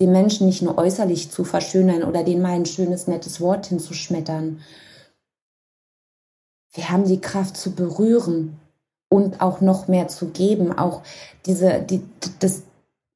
[0.01, 4.63] den Menschen nicht nur äußerlich zu verschönern oder denen mal ein schönes, nettes Wort hinzuschmettern.
[6.73, 8.59] Wir haben die Kraft zu berühren
[9.09, 10.77] und auch noch mehr zu geben.
[10.77, 11.03] Auch
[11.47, 12.03] diese, die,
[12.41, 12.63] das,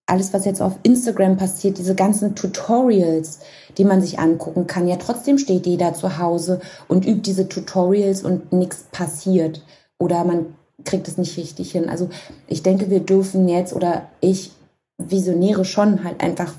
[0.07, 3.41] alles, was jetzt auf Instagram passiert, diese ganzen Tutorials,
[3.79, 4.87] die man sich angucken kann.
[4.87, 9.63] Ja, trotzdem steht jeder zu Hause und übt diese Tutorials und nichts passiert.
[9.99, 11.89] Oder man kriegt es nicht richtig hin.
[11.89, 12.11] Also
[12.47, 14.53] ich denke, wir dürfen jetzt oder ich
[14.99, 16.53] visioniere schon halt einfach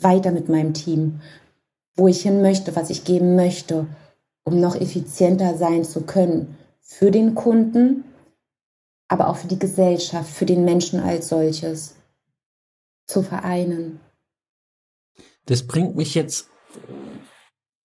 [0.00, 1.20] weiter mit meinem Team,
[1.96, 3.86] wo ich hin möchte, was ich geben möchte,
[4.44, 8.04] um noch effizienter sein zu können für den Kunden,
[9.08, 11.94] aber auch für die Gesellschaft, für den Menschen als solches
[13.10, 14.00] zu vereinen.
[15.46, 16.48] Das bringt mich jetzt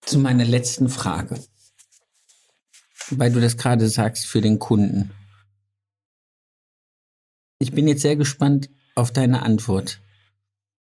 [0.01, 1.39] zu meiner letzten Frage,
[3.09, 5.11] weil du das gerade sagst für den Kunden.
[7.59, 10.01] Ich bin jetzt sehr gespannt auf deine Antwort.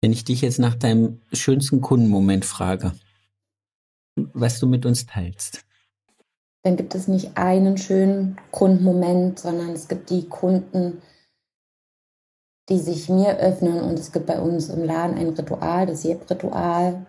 [0.01, 2.93] Wenn ich dich jetzt nach deinem schönsten Kundenmoment frage,
[4.17, 5.65] was du mit uns teilst.
[6.65, 11.03] Dann gibt es nicht einen schönen Kundenmoment, sondern es gibt die Kunden,
[12.69, 17.07] die sich mir öffnen und es gibt bei uns im Laden ein Ritual, das Jeb-Ritual.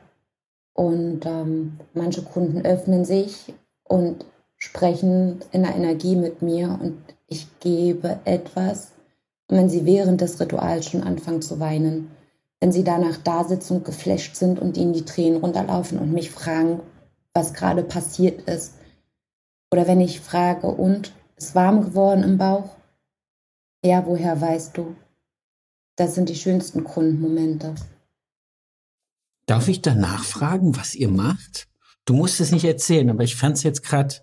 [0.73, 3.53] Und ähm, manche Kunden öffnen sich
[3.83, 4.25] und
[4.57, 6.97] sprechen in der Energie mit mir und
[7.27, 8.91] ich gebe etwas.
[9.47, 12.11] Und wenn sie während des Rituals schon anfangen zu weinen,
[12.59, 16.31] wenn sie danach da sitzen und geflasht sind und ihnen die Tränen runterlaufen und mich
[16.31, 16.79] fragen,
[17.33, 18.75] was gerade passiert ist.
[19.71, 22.69] Oder wenn ich frage, und ist warm geworden im Bauch?
[23.83, 24.95] Ja, woher weißt du?
[25.95, 27.75] Das sind die schönsten Grundmomente.
[29.45, 31.67] Darf ich danach fragen, was ihr macht?
[32.05, 34.15] Du musst es nicht erzählen, aber ich fand es jetzt gerade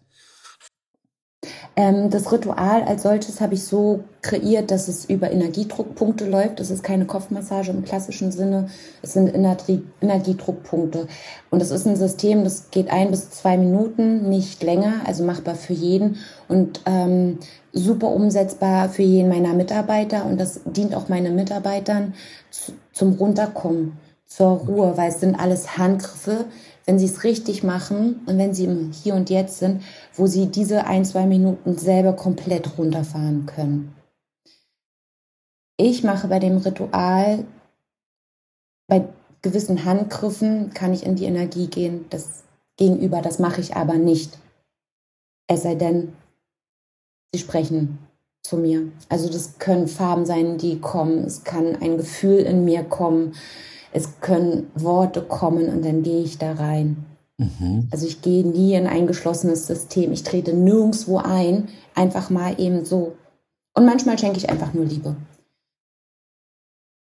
[1.75, 6.61] ähm, das Ritual als solches habe ich so kreiert, dass es über Energiedruckpunkte läuft.
[6.61, 8.69] Es ist keine Kopfmassage im klassischen Sinne,
[9.01, 11.07] es sind Energie Energiedruckpunkte.
[11.49, 15.55] Und es ist ein System, das geht ein bis zwei Minuten, nicht länger, also machbar
[15.55, 16.19] für jeden
[16.49, 17.39] und ähm,
[17.73, 20.27] super umsetzbar für jeden meiner Mitarbeiter.
[20.27, 22.15] Und das dient auch meinen Mitarbeitern
[22.51, 23.97] zu, zum Runterkommen,
[24.27, 26.45] zur Ruhe, weil es sind alles Handgriffe,
[26.87, 29.83] wenn sie es richtig machen und wenn sie im Hier und Jetzt sind,
[30.15, 33.95] wo sie diese ein, zwei Minuten selber komplett runterfahren können.
[35.77, 37.45] Ich mache bei dem Ritual,
[38.87, 39.05] bei
[39.43, 42.45] gewissen Handgriffen kann ich in die Energie gehen, das
[42.77, 44.39] Gegenüber, das mache ich aber nicht.
[45.47, 46.13] Es sei denn,
[47.33, 47.99] sie sprechen
[48.43, 48.91] zu mir.
[49.09, 53.35] Also das können Farben sein, die kommen, es kann ein Gefühl in mir kommen,
[53.93, 57.05] es können Worte kommen und dann gehe ich da rein.
[57.39, 57.89] Mhm.
[57.91, 60.13] Also ich gehe nie in ein geschlossenes System.
[60.13, 63.17] Ich trete nirgendwo ein, einfach mal eben so.
[63.75, 65.17] Und manchmal schenke ich einfach nur Liebe.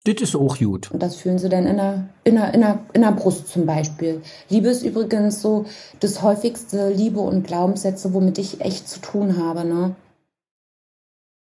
[0.05, 0.91] Das ist auch gut.
[0.91, 3.65] Und das fühlen sie dann in der, in, der, in, der, in der Brust zum
[3.65, 4.21] Beispiel.
[4.51, 5.65] Liebe ist übrigens so
[6.01, 9.97] das häufigste Liebe und Glaubenssätze, womit ich echt zu tun habe, ne?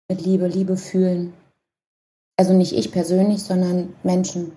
[0.08, 1.34] Mit Liebe, Liebe fühlen.
[2.36, 4.52] Also nicht ich persönlich, sondern Menschen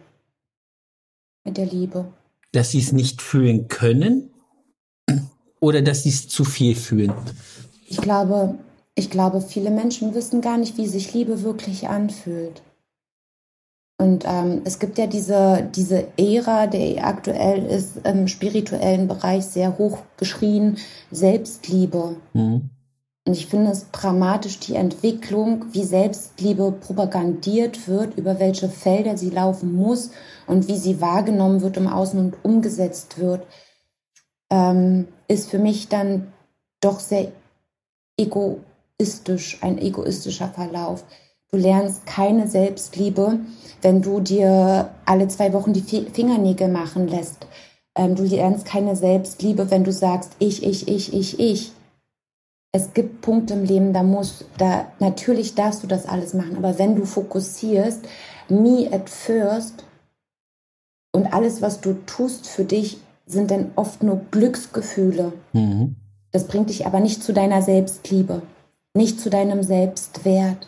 [1.47, 2.05] mit der Liebe.
[2.51, 4.29] Dass sie es nicht fühlen können
[5.59, 7.13] oder dass sie es zu viel fühlen?
[7.87, 8.55] Ich glaube,
[8.95, 12.61] ich glaube, viele Menschen wissen gar nicht, wie sich Liebe wirklich anfühlt.
[13.99, 19.77] Und ähm, es gibt ja diese, diese Ära, die aktuell ist im spirituellen Bereich sehr
[19.77, 20.77] hoch geschrien,
[21.09, 22.17] Selbstliebe.
[22.33, 22.69] Mhm.
[23.25, 29.31] Und ich finde es dramatisch, die Entwicklung, wie Selbstliebe propagandiert wird, über welche Felder sie
[29.31, 30.11] laufen muss
[30.47, 33.45] und wie sie wahrgenommen wird im Außen und umgesetzt wird,
[34.49, 36.33] ähm, ist für mich dann
[36.81, 37.31] doch sehr
[38.17, 41.03] egoistisch, ein egoistischer Verlauf.
[41.51, 43.39] Du lernst keine Selbstliebe,
[43.81, 47.47] wenn du dir alle zwei Wochen die Fingernägel machen lässt.
[47.95, 51.71] Ähm, du lernst keine Selbstliebe, wenn du sagst, ich, ich, ich, ich, ich
[52.73, 56.77] es gibt Punkte im Leben, da muss, da, natürlich darfst du das alles machen, aber
[56.77, 58.05] wenn du fokussierst,
[58.49, 59.83] me at first
[61.17, 65.33] und alles, was du tust für dich, sind dann oft nur Glücksgefühle.
[65.51, 65.95] Mhm.
[66.31, 68.43] Das bringt dich aber nicht zu deiner Selbstliebe,
[68.93, 70.67] nicht zu deinem Selbstwert.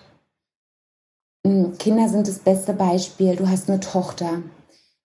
[1.46, 3.36] Hm, Kinder sind das beste Beispiel.
[3.36, 4.42] Du hast eine Tochter.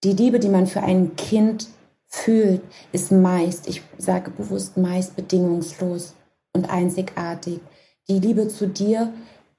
[0.03, 1.69] Die Liebe, die man für ein Kind
[2.07, 2.63] fühlt,
[2.93, 6.15] ist meist, ich sage bewusst meist bedingungslos
[6.55, 7.61] und einzigartig.
[8.09, 9.13] Die Liebe zu dir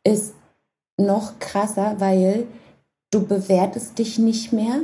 [0.03, 0.33] ist
[0.97, 2.47] noch krasser, weil
[3.11, 4.81] du bewertest dich nicht mehr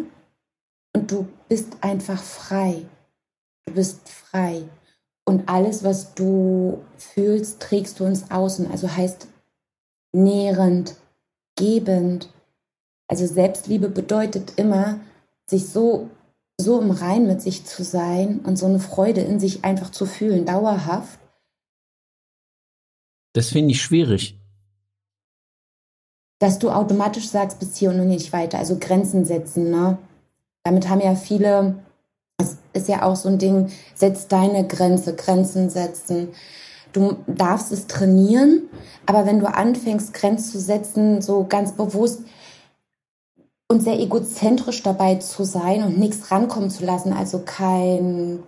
[0.93, 2.85] und du bist einfach frei.
[3.65, 4.63] Du bist frei.
[5.25, 8.69] Und alles, was du fühlst, trägst du ins Außen.
[8.71, 9.27] Also heißt
[10.13, 10.95] nährend,
[11.55, 12.29] gebend.
[13.07, 14.99] Also Selbstliebe bedeutet immer,
[15.47, 16.09] sich so,
[16.59, 20.05] so im Rein mit sich zu sein und so eine Freude in sich einfach zu
[20.05, 21.19] fühlen, dauerhaft
[23.33, 24.37] das finde ich schwierig.
[26.39, 29.97] Dass du automatisch sagst, bis hier und nicht weiter, also Grenzen setzen, ne?
[30.63, 31.75] Damit haben ja viele,
[32.37, 36.29] es ist ja auch so ein Ding, setz deine Grenze, Grenzen setzen.
[36.93, 38.63] Du darfst es trainieren,
[39.05, 42.21] aber wenn du anfängst, Grenzen zu setzen, so ganz bewusst
[43.69, 48.43] und sehr egozentrisch dabei zu sein und nichts rankommen zu lassen, also kein,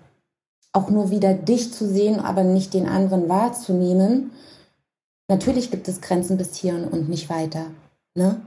[0.74, 4.32] auch nur wieder dich zu sehen, aber nicht den anderen wahrzunehmen,
[5.30, 7.72] Natürlich gibt es Grenzen bis hierhin und nicht weiter.
[8.16, 8.42] Ne?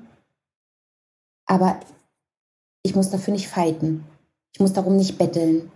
[1.46, 1.80] Aber
[2.86, 4.04] ich muss dafür nicht fighten.
[4.52, 5.72] Ich muss darum nicht betteln.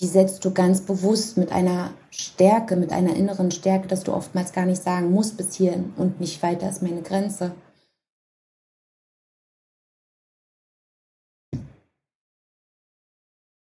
[0.00, 4.52] Die setzt du ganz bewusst mit einer Stärke, mit einer inneren Stärke, dass du oftmals
[4.52, 7.54] gar nicht sagen musst, bis hierhin und nicht weiter ist meine Grenze.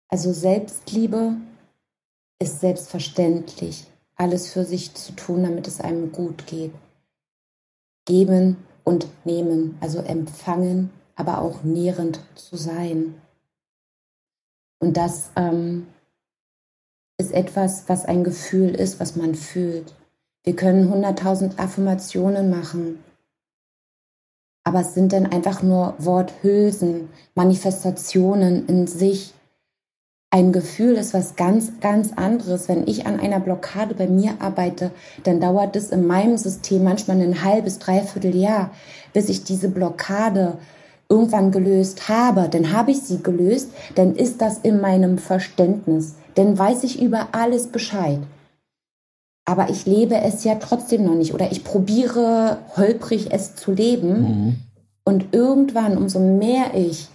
[0.08, 1.36] Also Selbstliebe
[2.40, 3.86] ist selbstverständlich
[4.16, 6.72] alles für sich zu tun, damit es einem gut geht.
[8.04, 13.20] Geben und nehmen, also empfangen, aber auch nährend zu sein.
[14.78, 15.88] Und das ähm,
[17.18, 19.94] ist etwas, was ein Gefühl ist, was man fühlt.
[20.44, 23.02] Wir können hunderttausend Affirmationen machen,
[24.64, 29.34] aber es sind dann einfach nur Worthülsen, Manifestationen in sich.
[30.30, 32.68] ein Gefühl ist was ganz, ganz anderes.
[32.68, 34.90] Wenn ich an einer Blockade bei mir arbeite,
[35.24, 38.70] dann dauert es in meinem System manchmal ein halbes, dreiviertel Jahr,
[39.14, 40.58] bis ich diese Blockade
[41.08, 42.48] irgendwann gelöst habe.
[42.48, 46.16] Dann habe ich sie gelöst, dann ist das in meinem Verständnis.
[46.34, 48.20] Dann weiß ich über alles Bescheid.
[49.44, 54.20] Aber ich lebe es ja trotzdem noch nicht oder ich probiere holprig es zu leben.
[54.20, 54.56] Mhm.
[55.04, 57.08] Und irgendwann, umso mehr ich,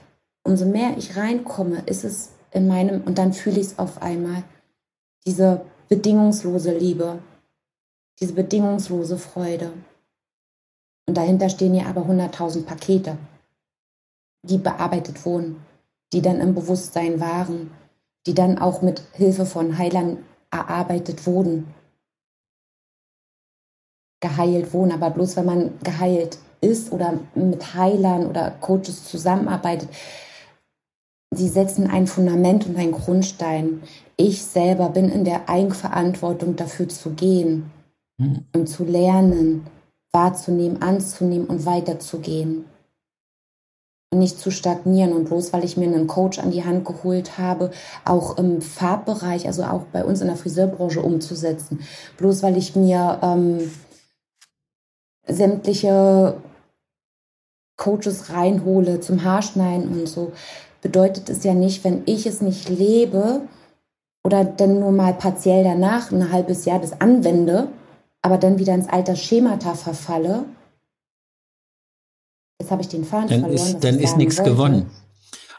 [0.43, 4.43] umso mehr ich reinkomme, ist es in meinem, und dann fühle ich es auf einmal,
[5.27, 7.19] diese bedingungslose Liebe,
[8.19, 9.71] diese bedingungslose Freude.
[11.05, 13.17] Und dahinter stehen ja aber 100.000 Pakete,
[14.43, 15.57] die bearbeitet wurden,
[16.11, 17.71] die dann im Bewusstsein waren,
[18.27, 20.19] die dann auch mit Hilfe von Heilern
[20.51, 21.73] erarbeitet wurden,
[24.21, 24.91] geheilt wurden.
[24.91, 29.89] Aber bloß wenn man geheilt ist oder mit Heilern oder Coaches zusammenarbeitet,
[31.31, 33.81] sie setzen ein Fundament und einen Grundstein.
[34.15, 37.71] Ich selber bin in der Eigenverantwortung dafür zu gehen
[38.17, 38.45] mhm.
[38.53, 39.67] und zu lernen,
[40.11, 42.65] wahrzunehmen, anzunehmen und weiterzugehen.
[44.13, 47.71] Nicht zu stagnieren und bloß weil ich mir einen Coach an die Hand geholt habe,
[48.05, 51.79] auch im Farbbereich, also auch bei uns in der Friseurbranche umzusetzen.
[52.17, 53.71] Bloß weil ich mir ähm,
[55.27, 56.35] sämtliche
[57.77, 60.31] Coaches reinhole zum Haarschneiden und so,
[60.81, 63.41] bedeutet es ja nicht, wenn ich es nicht lebe
[64.23, 67.69] oder dann nur mal partiell danach ein halbes Jahr das anwende,
[68.21, 70.45] aber dann wieder ins alter Schemata verfalle.
[72.63, 73.55] Jetzt habe ich den Faden dann verloren.
[73.55, 74.89] Ist, dann ist nichts gewonnen.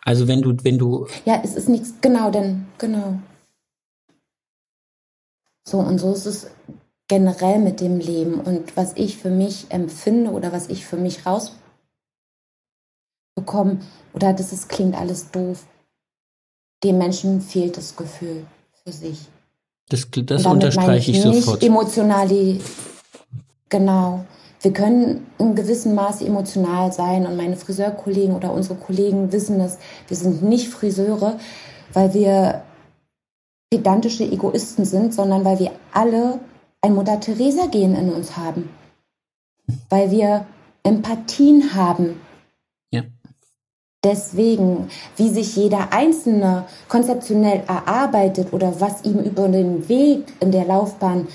[0.00, 1.06] Also wenn du, wenn du.
[1.26, 3.18] Ja, es ist nichts, genau, denn, genau.
[5.68, 6.46] So, und so ist es
[7.06, 8.40] generell mit dem Leben.
[8.40, 11.26] Und was ich für mich empfinde oder was ich für mich
[13.36, 13.80] rausbekomme,
[14.14, 15.66] oder das ist, klingt alles doof.
[16.82, 18.46] Dem Menschen fehlt das Gefühl
[18.82, 19.26] für sich.
[19.90, 21.62] Das, das unterstreiche ich, ich sofort.
[21.62, 22.58] Emotional,
[23.68, 24.24] genau.
[24.64, 29.78] Wir können in gewissem Maße emotional sein und meine Friseurkollegen oder unsere Kollegen wissen das.
[30.08, 31.38] Wir sind nicht Friseure,
[31.92, 32.62] weil wir
[33.70, 36.40] pedantische Egoisten sind, sondern weil wir alle
[36.80, 38.70] ein Mutter Teresa gehen in uns haben.
[39.90, 40.46] Weil wir
[40.82, 42.20] Empathien haben
[44.04, 50.66] Deswegen, wie sich jeder Einzelne konzeptionell erarbeitet oder was ihm über den Weg in der
[50.66, 51.26] Laufbahn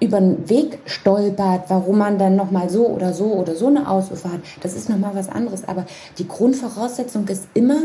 [0.00, 4.32] über den Weg stolpert, warum man dann nochmal so oder so oder so eine Ausrufe
[4.32, 5.62] hat, das ist nochmal was anderes.
[5.68, 5.86] Aber
[6.18, 7.78] die Grundvoraussetzung ist immer,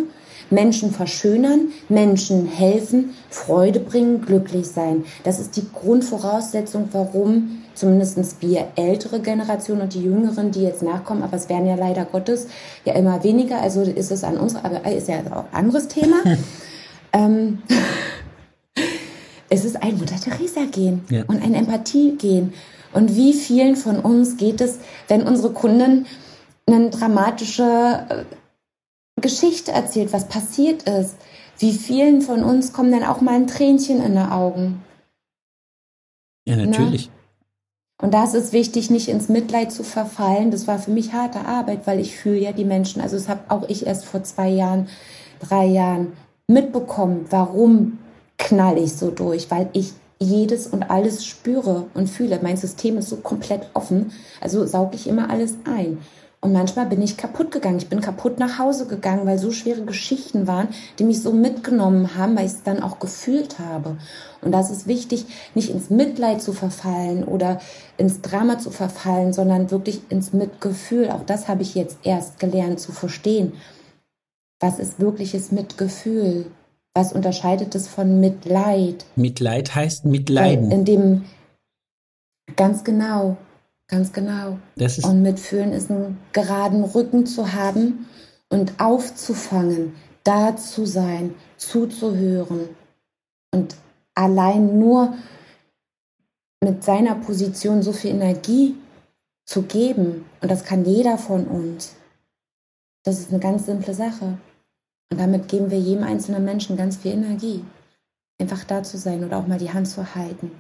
[0.50, 5.06] Menschen verschönern, Menschen helfen, Freude bringen, glücklich sein.
[5.24, 11.22] Das ist die Grundvoraussetzung, warum zumindest wir ältere Generation und die Jüngeren, die jetzt nachkommen,
[11.22, 12.48] aber es werden ja leider Gottes
[12.84, 16.18] ja immer weniger, also ist es an uns, aber ist ja auch ein anderes Thema.
[17.14, 17.60] ähm,
[19.90, 21.24] ein Mutter Teresa gehen ja.
[21.28, 22.54] und ein Empathie gehen.
[22.94, 26.06] Und wie vielen von uns geht es, wenn unsere Kunden
[26.66, 31.16] eine dramatische äh, Geschichte erzählt, was passiert ist.
[31.58, 34.84] Wie vielen von uns kommen dann auch mal ein Tränchen in die Augen?
[36.48, 37.10] Ja, natürlich.
[37.12, 37.20] Na?
[38.02, 40.52] Und da ist es wichtig, nicht ins Mitleid zu verfallen.
[40.52, 43.02] Das war für mich harte Arbeit, weil ich fühle ja die Menschen.
[43.02, 44.88] Also das habe auch ich erst vor zwei Jahren,
[45.42, 46.14] drei Jahren
[46.48, 47.26] mitbekommen.
[47.30, 47.99] Warum
[48.40, 49.52] knall ich so durch?
[49.52, 52.40] Weil ich jedes und alles spüre und fühle.
[52.42, 54.12] Mein System ist so komplett offen.
[54.42, 56.00] Also sauge ich immer alles ein.
[56.42, 57.80] Und manchmal bin ich kaputt gegangen.
[57.80, 62.16] Ich bin kaputt nach Hause gegangen, weil so schwere Geschichten waren, die mich so mitgenommen
[62.16, 63.98] haben, weil ich es dann auch gefühlt habe.
[64.42, 67.60] Und das ist wichtig, nicht ins Mitleid zu verfallen oder
[67.98, 71.12] ins Drama zu verfallen, sondern wirklich ins Mitgefühl.
[71.12, 73.54] Auch das habe ich jetzt erst gelernt zu verstehen.
[74.62, 76.46] Was ist wirkliches Mitgefühl?
[76.94, 79.06] Was unterscheidet es von Mitleid?
[79.16, 80.72] Mitleid heißt Mitleiden.
[80.72, 81.26] In dem,
[82.56, 83.38] ganz genau.
[83.88, 84.60] Ganz genau.
[85.04, 88.06] und mitfühlen ist einen geraden Rücken zu haben
[88.50, 92.70] und aufzufangen, da zu sein, zuzuhören
[93.52, 93.76] und
[94.14, 95.16] allein nur
[96.64, 98.76] mit seiner Position so viel Energie
[99.46, 100.26] zu geben.
[100.42, 101.96] Und das kann jeder von uns.
[103.04, 104.38] Das ist eine ganz simple Sache.
[105.12, 107.66] Und damit geben wir jedem einzelnen Menschen ganz viel Energie.
[108.40, 110.52] Einfach da zu sein oder auch mal die Hand zu halten.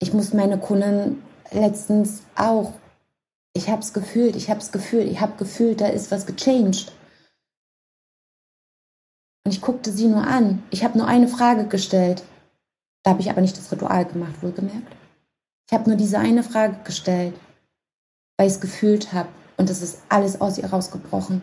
[0.00, 2.72] Ich muss meine Kunden letztens auch.
[3.52, 6.92] Ich habe es gefühlt, ich habe es gefühlt, ich habe gefühlt, da ist was gechanged.
[9.44, 10.62] Und ich guckte sie nur an.
[10.70, 12.22] Ich habe nur eine Frage gestellt.
[13.02, 14.94] Da habe ich aber nicht das Ritual gemacht, wohlgemerkt.
[15.66, 17.34] Ich habe nur diese eine Frage gestellt,
[18.36, 19.28] weil ich es gefühlt habe.
[19.56, 21.42] Und es ist alles aus ihr rausgebrochen.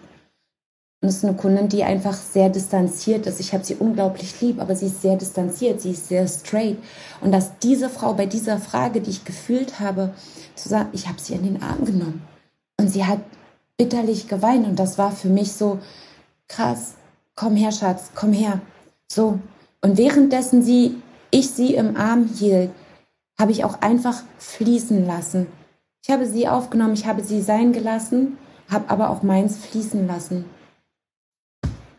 [1.06, 3.40] Und es ist eine Kundin, die einfach sehr distanziert ist.
[3.40, 6.80] Ich habe sie unglaublich lieb, aber sie ist sehr distanziert, sie ist sehr straight.
[7.22, 10.16] Und dass diese Frau bei dieser Frage, die ich gefühlt habe,
[10.56, 12.24] zu sagen, ich habe sie in den Arm genommen.
[12.80, 13.20] Und sie hat
[13.78, 14.66] bitterlich geweint.
[14.66, 15.78] Und das war für mich so
[16.48, 16.96] krass.
[17.36, 18.62] Komm her, Schatz, komm her.
[19.08, 19.38] So.
[19.84, 22.72] Und währenddessen sie, ich sie im Arm hielt,
[23.38, 25.46] habe ich auch einfach fließen lassen.
[26.04, 28.40] Ich habe sie aufgenommen, ich habe sie sein gelassen,
[28.72, 30.46] habe aber auch meins fließen lassen.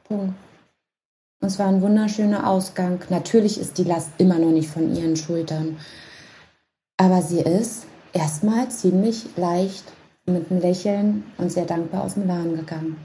[0.08, 0.34] Punkt.
[1.40, 3.00] Und es war ein wunderschöner Ausgang.
[3.10, 5.76] Natürlich ist die Last immer noch nicht von ihren Schultern.
[6.96, 9.84] Aber sie ist erstmal ziemlich leicht
[10.26, 12.96] mit einem Lächeln und sehr dankbar aus dem Laden gegangen.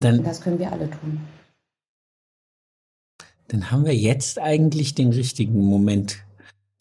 [0.00, 1.20] Dann, das können wir alle tun.
[3.48, 6.18] Dann haben wir jetzt eigentlich den richtigen Moment,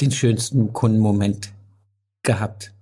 [0.01, 1.53] den schönsten Kundenmoment
[2.23, 2.73] gehabt.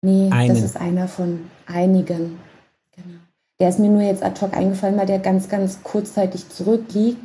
[0.00, 0.54] Nee, Einen.
[0.54, 2.38] das ist einer von einigen.
[2.92, 3.20] Genau.
[3.62, 7.20] Der ist mir nur jetzt ad hoc eingefallen, weil der ganz, ganz kurzzeitig zurückliegt.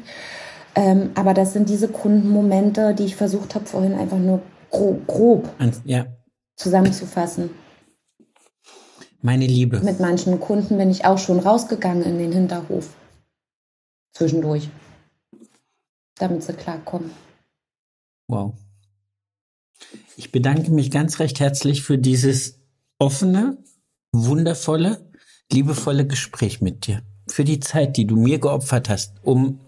[0.75, 5.49] Ähm, aber das sind diese Kundenmomente, die ich versucht habe, vorhin einfach nur grob, grob
[5.83, 6.05] ja.
[6.55, 7.49] zusammenzufassen.
[9.19, 9.79] Meine Liebe.
[9.79, 12.93] Mit manchen Kunden bin ich auch schon rausgegangen in den Hinterhof.
[14.13, 14.69] Zwischendurch.
[16.19, 17.09] Damit sie klarkommen.
[18.27, 18.53] Wow.
[20.15, 22.59] Ich bedanke mich ganz recht herzlich für dieses
[22.99, 23.57] offene,
[24.11, 25.06] wundervolle,
[25.51, 27.01] liebevolle Gespräch mit dir.
[27.27, 29.59] Für die Zeit, die du mir geopfert hast, um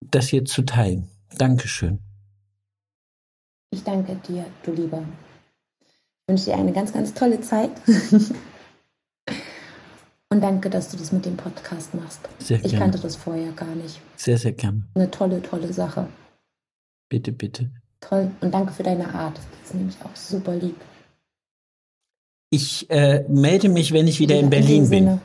[0.00, 1.08] das hier zu teilen.
[1.36, 2.00] Dankeschön.
[3.70, 5.02] Ich danke dir, du Lieber.
[5.80, 7.70] Ich wünsche dir eine ganz, ganz tolle Zeit.
[10.30, 12.20] Und danke, dass du das mit dem Podcast machst.
[12.38, 12.72] Sehr gerne.
[12.72, 14.00] Ich kannte das vorher gar nicht.
[14.16, 14.82] Sehr, sehr gerne.
[14.94, 16.08] Eine tolle, tolle Sache.
[17.10, 17.70] Bitte, bitte.
[18.00, 18.30] Toll.
[18.40, 19.36] Und danke für deine Art.
[19.36, 20.76] Das ist nämlich auch super lieb.
[22.54, 25.20] Ich äh, melde mich, wenn ich wieder in Berlin in bin.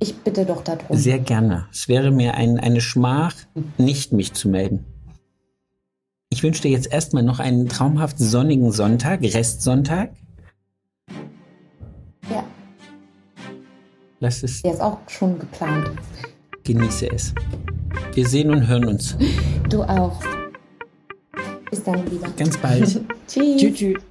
[0.00, 0.96] Ich bitte doch darum.
[0.96, 1.68] Sehr gerne.
[1.70, 3.36] Es wäre mir ein, eine Schmach,
[3.78, 4.84] nicht mich zu melden.
[6.28, 10.10] Ich wünsche dir jetzt erstmal noch einen traumhaft sonnigen Sonntag, Restsonntag.
[12.28, 12.42] Ja.
[14.18, 14.62] Lass es.
[14.62, 15.92] Der ist auch schon geplant.
[16.64, 17.32] Genieße es.
[18.12, 19.16] Wir sehen und hören uns.
[19.70, 20.20] Du auch.
[21.70, 22.28] Bis dann wieder.
[22.36, 23.00] Ganz bald.
[23.28, 23.56] tschüss.
[23.56, 23.74] Tschüss.
[23.76, 24.02] tschüss.